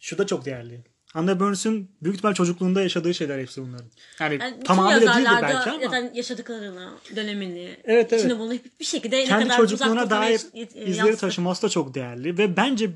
şu 0.00 0.18
da 0.18 0.26
çok 0.26 0.44
değerli. 0.44 0.80
Anna 1.14 1.40
Burns'ün 1.40 1.90
büyük 2.02 2.16
ihtimal 2.16 2.34
çocukluğunda 2.34 2.82
yaşadığı 2.82 3.14
şeyler 3.14 3.38
hepsi 3.38 3.62
bunların. 3.62 3.86
Yani, 4.20 4.38
Yani 4.40 4.62
tamamıyla 4.64 5.00
değildir 5.00 5.14
yazarlarda 5.24 5.42
belki 5.54 5.70
ama 5.70 5.80
zaten 5.84 6.10
yaşadıklarını, 6.14 6.90
dönemini, 7.16 7.76
Evet, 7.84 8.06
evet. 8.12 8.12
içinde 8.12 8.38
bulunduğu 8.38 8.58
bir 8.80 8.84
şekilde 8.84 9.16
ne 9.16 9.24
kendi 9.24 9.44
kadar 9.44 9.56
çocukluğuna 9.56 10.10
dair 10.10 10.40
e, 10.54 10.60
izleri 10.62 10.96
yansıtır. 10.96 11.18
taşıması 11.18 11.62
da 11.62 11.68
çok 11.68 11.94
değerli 11.94 12.38
ve 12.38 12.56
bence 12.56 12.90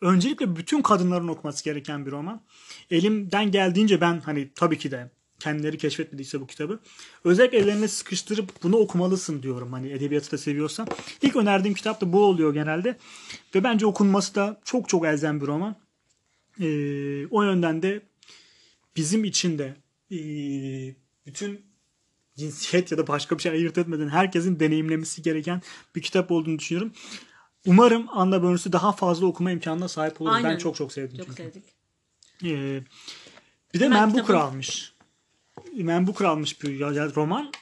öncelikle 0.00 0.56
bütün 0.56 0.82
kadınların 0.82 1.28
okuması 1.28 1.64
gereken 1.64 2.06
bir 2.06 2.10
roman. 2.10 2.42
Elimden 2.90 3.50
geldiğince 3.50 4.00
ben 4.00 4.20
hani 4.20 4.48
tabii 4.54 4.78
ki 4.78 4.90
de 4.90 5.10
kendileri 5.40 5.78
keşfetmediyse 5.78 6.40
bu 6.40 6.46
kitabı 6.46 6.80
özellikle 7.24 7.58
ellerine 7.58 7.88
sıkıştırıp 7.88 8.62
bunu 8.62 8.76
okumalısın 8.76 9.42
diyorum 9.42 9.72
hani 9.72 9.90
edebiyatı 9.92 10.32
da 10.32 10.38
seviyorsan. 10.38 10.88
İlk 11.22 11.36
önerdiğim 11.36 11.74
kitap 11.74 12.00
da 12.00 12.12
bu 12.12 12.24
oluyor 12.24 12.54
genelde 12.54 12.96
ve 13.54 13.64
bence 13.64 13.86
okunması 13.86 14.34
da 14.34 14.60
çok 14.64 14.88
çok 14.88 15.06
elzem 15.06 15.40
bir 15.40 15.46
roman. 15.46 15.76
Ee, 16.60 17.26
o 17.26 17.42
yönden 17.42 17.82
de 17.82 18.02
bizim 18.96 19.24
için 19.24 19.58
de 19.58 19.76
ee, 20.10 20.94
bütün 21.26 21.60
cinsiyet 22.36 22.92
ya 22.92 22.98
da 22.98 23.06
başka 23.06 23.36
bir 23.38 23.42
şey 23.42 23.52
ayırt 23.52 23.78
etmeden 23.78 24.08
herkesin 24.08 24.60
deneyimlemesi 24.60 25.22
gereken 25.22 25.62
bir 25.94 26.02
kitap 26.02 26.30
olduğunu 26.30 26.58
düşünüyorum. 26.58 26.92
Umarım 27.66 28.06
Anna 28.10 28.42
Burns'ü 28.42 28.72
daha 28.72 28.92
fazla 28.92 29.26
okuma 29.26 29.50
imkanına 29.50 29.88
sahip 29.88 30.20
olur. 30.20 30.30
Ben 30.44 30.58
çok 30.58 30.76
çok 30.76 30.92
sevdim 30.92 31.16
Çok 31.16 31.26
çünkü. 31.26 31.42
sevdik. 31.42 31.64
Ee, 32.44 32.82
bir 33.74 33.80
de 33.80 33.84
Hemen 33.84 33.98
Man 34.00 34.08
Booker 34.10 34.22
kitabın- 34.26 34.40
almış. 34.40 34.92
Man 35.72 36.06
Booker 36.06 36.24
almış 36.24 36.62
bir 36.62 36.80
roman. 37.16 37.52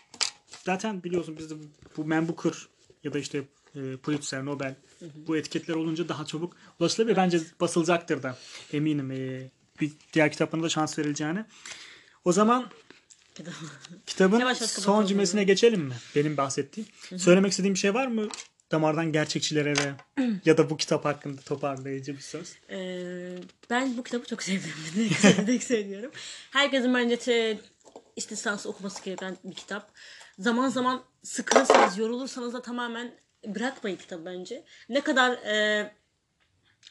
Zaten 0.64 1.02
biliyorsun 1.02 1.38
bizde 1.38 1.54
bu, 1.96 2.10
Booker 2.28 2.52
ya 3.04 3.12
da 3.12 3.18
işte 3.18 3.42
e, 3.74 3.96
Pulitzer, 3.96 4.44
Nobel 4.44 4.74
bu 5.26 5.36
etiketler 5.36 5.74
olunca 5.74 6.08
daha 6.08 6.26
çabuk 6.26 6.56
ulaşılabilir. 6.80 7.16
Bence 7.16 7.40
basılacaktır 7.60 8.22
da 8.22 8.38
eminim. 8.72 9.10
E, 9.10 9.50
bir 9.80 9.92
diğer 10.12 10.32
kitaplarına 10.32 10.64
da 10.64 10.68
şans 10.68 10.98
verileceğine. 10.98 11.46
O 12.24 12.32
zaman 12.32 12.70
Kitabın 14.06 14.52
son 14.54 15.06
cümlesine 15.06 15.44
geçelim 15.44 15.80
mi? 15.80 15.94
Benim 16.16 16.36
bahsettiğim. 16.36 16.88
Söylemek 17.16 17.50
istediğim 17.50 17.74
bir 17.74 17.78
şey 17.78 17.94
var 17.94 18.06
mı? 18.06 18.28
Damardan 18.70 19.12
gerçekçilere 19.12 19.74
ve 19.76 20.22
ya 20.44 20.58
da 20.58 20.70
bu 20.70 20.76
kitap 20.76 21.04
hakkında 21.04 21.40
toparlayıcı 21.40 22.16
bir 22.16 22.20
söz. 22.20 22.52
Ee, 22.70 23.38
ben 23.70 23.96
bu 23.96 24.02
kitabı 24.02 24.26
çok 24.26 24.42
sevdim. 24.42 24.70
Severek 25.20 25.62
söylüyorum. 25.62 26.10
Herkesin 26.50 26.94
bence 26.94 27.18
istisnası 28.16 28.68
okuması 28.68 29.04
gereken 29.04 29.36
bir 29.44 29.54
kitap. 29.54 29.90
Zaman 30.38 30.68
zaman 30.68 31.02
sıkılırsanız, 31.22 31.98
yorulursanız 31.98 32.54
da 32.54 32.62
tamamen 32.62 33.14
bırakmayın 33.46 33.96
kitabı 33.96 34.24
bence. 34.26 34.64
Ne 34.88 35.00
kadar 35.00 35.30
e, 35.32 35.92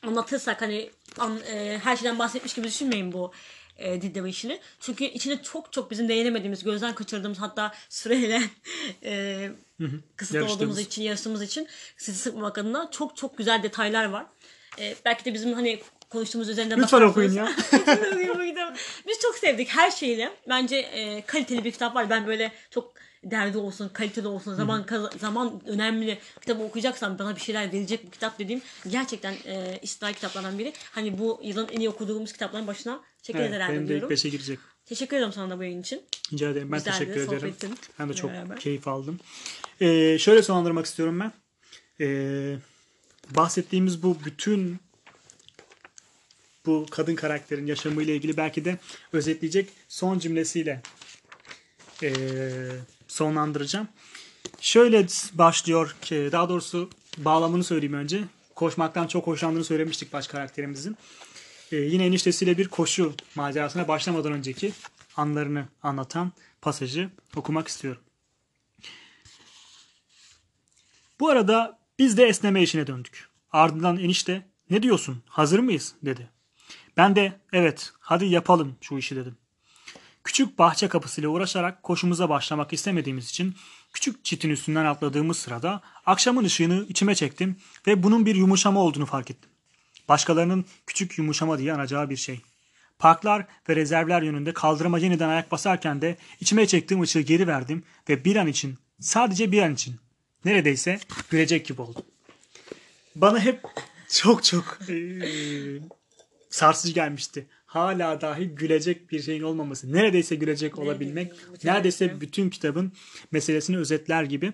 anlatırsak 0.03 0.61
hani 0.61 0.89
an- 1.19 1.41
e, 1.47 1.79
her 1.83 1.95
şeyden 1.97 2.19
bahsetmiş 2.19 2.53
gibi 2.53 2.67
düşünmeyin 2.67 3.11
bu 3.11 3.31
e, 3.77 4.01
Didem 4.01 4.25
işini. 4.25 4.59
Çünkü 4.79 5.03
içinde 5.03 5.43
çok 5.43 5.73
çok 5.73 5.91
bizim 5.91 6.09
değinemediğimiz, 6.09 6.63
gözden 6.63 6.95
kaçırdığımız 6.95 7.39
hatta 7.39 7.73
süreyle 7.89 8.41
e, 9.03 9.51
kısıtlı 10.15 10.39
olduğumuz 10.53 10.79
için, 10.79 11.03
yarıştığımız 11.03 11.41
için 11.41 11.67
sizi 11.97 12.17
sıkmamak 12.17 12.57
adına 12.57 12.91
çok 12.91 13.17
çok 13.17 13.37
güzel 13.37 13.63
detaylar 13.63 14.05
var. 14.05 14.25
E, 14.79 14.95
belki 15.05 15.25
de 15.25 15.33
bizim 15.33 15.53
hani 15.53 15.81
konuştuğumuz 16.13 16.49
üzerinde 16.49 16.77
Lütfen 16.77 17.01
okuyun 17.01 17.31
ya. 17.33 17.51
Biz 19.07 19.19
çok 19.21 19.35
sevdik 19.35 19.67
her 19.69 19.91
şeyle. 19.91 20.31
Bence 20.49 20.75
e, 20.75 21.21
kaliteli 21.25 21.63
bir 21.63 21.71
kitap 21.71 21.95
var. 21.95 22.09
Ben 22.09 22.27
böyle 22.27 22.51
çok 22.69 22.93
derdi 23.23 23.57
olsun, 23.57 23.89
kaliteli 23.93 24.27
olsun, 24.27 24.53
zaman 24.55 24.85
kaz- 24.85 25.19
zaman 25.19 25.61
önemli 25.67 26.17
kitabı 26.41 26.63
okuyacaksam 26.63 27.19
bana 27.19 27.35
bir 27.35 27.41
şeyler 27.41 27.73
verecek 27.73 28.05
bu 28.07 28.11
kitap 28.11 28.39
dediğim 28.39 28.61
gerçekten 28.87 29.33
e, 29.45 29.79
istisnai 29.81 30.13
kitaplardan 30.13 30.59
biri. 30.59 30.73
Hani 30.91 31.19
bu 31.19 31.39
yılın 31.43 31.67
en 31.71 31.79
iyi 31.79 31.89
okuduğumuz 31.89 32.33
kitapların 32.33 32.67
başına 32.67 32.99
çekeriz 33.21 33.45
Evet, 33.47 33.55
herhalde 33.55 33.73
benim 33.73 33.81
de 33.81 33.83
ilk 33.83 33.89
diyorum. 33.89 34.09
beşe 34.09 34.29
girecek. 34.29 34.59
Teşekkür 34.85 35.15
ediyorum 35.15 35.33
sana 35.33 35.49
da 35.49 35.59
bu 35.59 35.63
yayın 35.63 35.81
için. 35.81 36.01
Rica 36.33 36.49
ederim. 36.49 36.71
Ben 36.71 36.77
Güzeldi, 36.77 36.97
teşekkür 36.97 37.21
ederim. 37.21 37.39
sohbetin 37.39 37.77
Ben 37.99 38.09
de 38.09 38.13
çok 38.13 38.31
beraber. 38.31 38.59
keyif 38.59 38.87
aldım. 38.87 39.19
Ee, 39.81 40.17
şöyle 40.19 40.43
sonlandırmak 40.43 40.85
istiyorum 40.85 41.19
ben. 41.19 41.31
Ee, 42.01 42.55
bahsettiğimiz 43.29 44.03
bu 44.03 44.17
bütün 44.25 44.77
bu 46.65 46.85
kadın 46.91 47.15
karakterin 47.15 47.67
yaşamıyla 47.67 48.13
ilgili 48.13 48.37
belki 48.37 48.65
de 48.65 48.77
özetleyecek 49.13 49.69
son 49.87 50.19
cümlesiyle 50.19 50.81
ee, 52.03 52.11
sonlandıracağım. 53.07 53.87
Şöyle 54.61 55.07
başlıyor 55.33 55.95
ki 56.01 56.29
daha 56.31 56.49
doğrusu 56.49 56.89
bağlamını 57.17 57.63
söyleyeyim 57.63 57.93
önce. 57.93 58.23
Koşmaktan 58.55 59.07
çok 59.07 59.27
hoşlandığını 59.27 59.63
söylemiştik 59.63 60.13
baş 60.13 60.27
karakterimizin. 60.27 60.97
Ee, 61.71 61.75
yine 61.75 62.05
eniştesiyle 62.05 62.57
bir 62.57 62.67
koşu 62.67 63.13
macerasına 63.35 63.87
başlamadan 63.87 64.31
önceki 64.31 64.73
anlarını 65.17 65.65
anlatan 65.83 66.31
pasajı 66.61 67.09
okumak 67.35 67.67
istiyorum. 67.67 68.01
Bu 71.19 71.29
arada 71.29 71.79
biz 71.99 72.17
de 72.17 72.25
esneme 72.25 72.63
işine 72.63 72.87
döndük. 72.87 73.29
Ardından 73.51 73.97
enişte 73.97 74.45
ne 74.69 74.83
diyorsun 74.83 75.23
hazır 75.25 75.59
mıyız 75.59 75.95
dedi. 76.03 76.32
Ben 76.97 77.15
de 77.15 77.39
evet 77.53 77.91
hadi 77.99 78.25
yapalım 78.25 78.75
şu 78.81 78.97
işi 78.97 79.15
dedim. 79.15 79.37
Küçük 80.23 80.59
bahçe 80.59 80.87
kapısıyla 80.87 81.29
uğraşarak 81.29 81.83
koşumuza 81.83 82.29
başlamak 82.29 82.73
istemediğimiz 82.73 83.29
için 83.29 83.55
küçük 83.93 84.25
çitin 84.25 84.49
üstünden 84.49 84.85
atladığımız 84.85 85.37
sırada 85.37 85.81
akşamın 86.05 86.43
ışığını 86.43 86.85
içime 86.89 87.15
çektim 87.15 87.57
ve 87.87 88.03
bunun 88.03 88.25
bir 88.25 88.35
yumuşama 88.35 88.79
olduğunu 88.79 89.05
fark 89.05 89.31
ettim. 89.31 89.49
Başkalarının 90.09 90.65
küçük 90.87 91.17
yumuşama 91.17 91.59
diye 91.59 91.73
anacağı 91.73 92.09
bir 92.09 92.15
şey. 92.15 92.41
Parklar 92.99 93.45
ve 93.69 93.75
rezervler 93.75 94.21
yönünde 94.21 94.53
kaldırıma 94.53 94.99
yeniden 94.99 95.29
ayak 95.29 95.51
basarken 95.51 96.01
de 96.01 96.17
içime 96.39 96.67
çektiğim 96.67 97.01
ışığı 97.01 97.19
geri 97.19 97.47
verdim 97.47 97.83
ve 98.09 98.25
bir 98.25 98.35
an 98.35 98.47
için, 98.47 98.77
sadece 98.99 99.51
bir 99.51 99.61
an 99.61 99.73
için 99.73 99.95
neredeyse 100.45 100.99
gülecek 101.29 101.65
gibi 101.65 101.81
oldum. 101.81 102.05
Bana 103.15 103.39
hep 103.39 103.61
çok 104.09 104.43
çok 104.43 104.79
sarsıcı 106.53 106.93
gelmişti. 106.93 107.45
Hala 107.65 108.21
dahi 108.21 108.45
gülecek 108.47 109.11
bir 109.11 109.21
şeyin 109.21 109.41
olmaması. 109.41 109.93
Neredeyse 109.93 110.35
gülecek 110.35 110.79
olabilmek. 110.79 111.31
bu 111.31 111.67
Neredeyse 111.67 111.97
tesadüf. 112.07 112.21
bütün 112.21 112.49
kitabın 112.49 112.91
meselesini 113.31 113.77
özetler 113.77 114.23
gibi. 114.23 114.53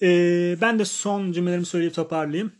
Eee, 0.00 0.58
ben 0.60 0.78
de 0.78 0.84
son 0.84 1.32
cümlelerimi 1.32 1.66
söyleyip 1.66 1.94
toparlayayım. 1.94 2.52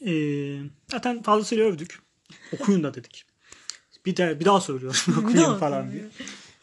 Eee, 0.00 0.60
zaten 0.90 1.22
fazlasıyla 1.22 1.64
övdük. 1.64 1.98
Okuyun 2.52 2.82
da 2.82 2.94
dedik. 2.94 3.24
Bir, 4.06 4.16
de, 4.16 4.40
bir 4.40 4.44
daha 4.44 4.60
söylüyorum 4.60 4.98
okuyun 5.18 5.58
falan 5.58 5.92
diye. 5.92 6.04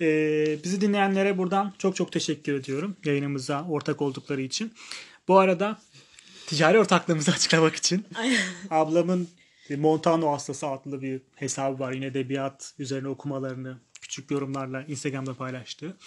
Ee, 0.01 0.57
bizi 0.63 0.81
dinleyenlere 0.81 1.37
buradan 1.37 1.73
çok 1.77 1.95
çok 1.95 2.11
teşekkür 2.11 2.53
ediyorum 2.53 2.95
yayınımıza 3.05 3.65
ortak 3.69 4.01
oldukları 4.01 4.41
için. 4.41 4.73
Bu 5.27 5.39
arada 5.39 5.81
ticari 6.47 6.79
ortaklığımızı 6.79 7.31
açıklamak 7.35 7.75
için 7.75 8.05
ablamın 8.69 9.27
Montano 9.69 10.31
Hastası 10.31 10.67
adlı 10.67 11.01
bir 11.01 11.21
hesabı 11.35 11.79
var. 11.79 11.91
Yine 11.91 12.05
edebiyat 12.05 12.73
üzerine 12.79 13.07
okumalarını 13.07 13.77
küçük 14.01 14.31
yorumlarla 14.31 14.83
Instagram'da 14.83 15.33
paylaştı. 15.33 15.97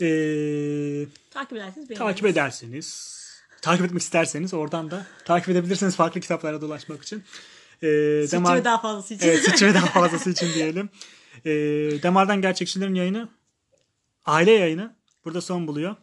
Ee, 0.00 1.06
Takip 1.30 1.52
ederseniz 1.52 1.90
beğeniriz. 1.90 1.98
takip 1.98 2.26
ederseniz, 2.26 3.20
takip 3.62 3.84
etmek 3.86 4.02
isterseniz 4.02 4.54
oradan 4.54 4.90
da 4.90 5.06
takip 5.24 5.48
edebilirsiniz 5.48 5.96
farklı 5.96 6.20
kitaplara 6.20 6.60
dolaşmak 6.60 7.02
için. 7.02 7.24
Ee, 7.82 7.86
Demar- 8.32 8.56
ve 8.56 8.64
daha 8.64 8.80
fazlası 8.80 9.14
için. 9.14 9.28
Evet 9.28 9.62
ve 9.62 9.74
daha 9.74 9.86
fazlası 9.86 10.30
için 10.30 10.54
diyelim. 10.54 10.88
Ee, 11.44 11.50
Damardan 12.02 12.42
Gerçekçilerin 12.42 12.94
yayını 12.94 13.28
aile 14.24 14.50
yayını 14.50 14.96
burada 15.24 15.40
son 15.40 15.66
buluyor. 15.66 15.96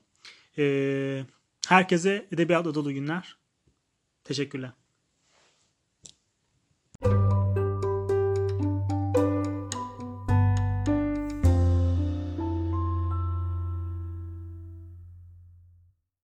Ee, 0.58 1.24
herkese 1.68 2.28
edebiyatla 2.32 2.74
dolu 2.74 2.94
günler. 2.94 3.38
Teşekkürler. 4.24 4.72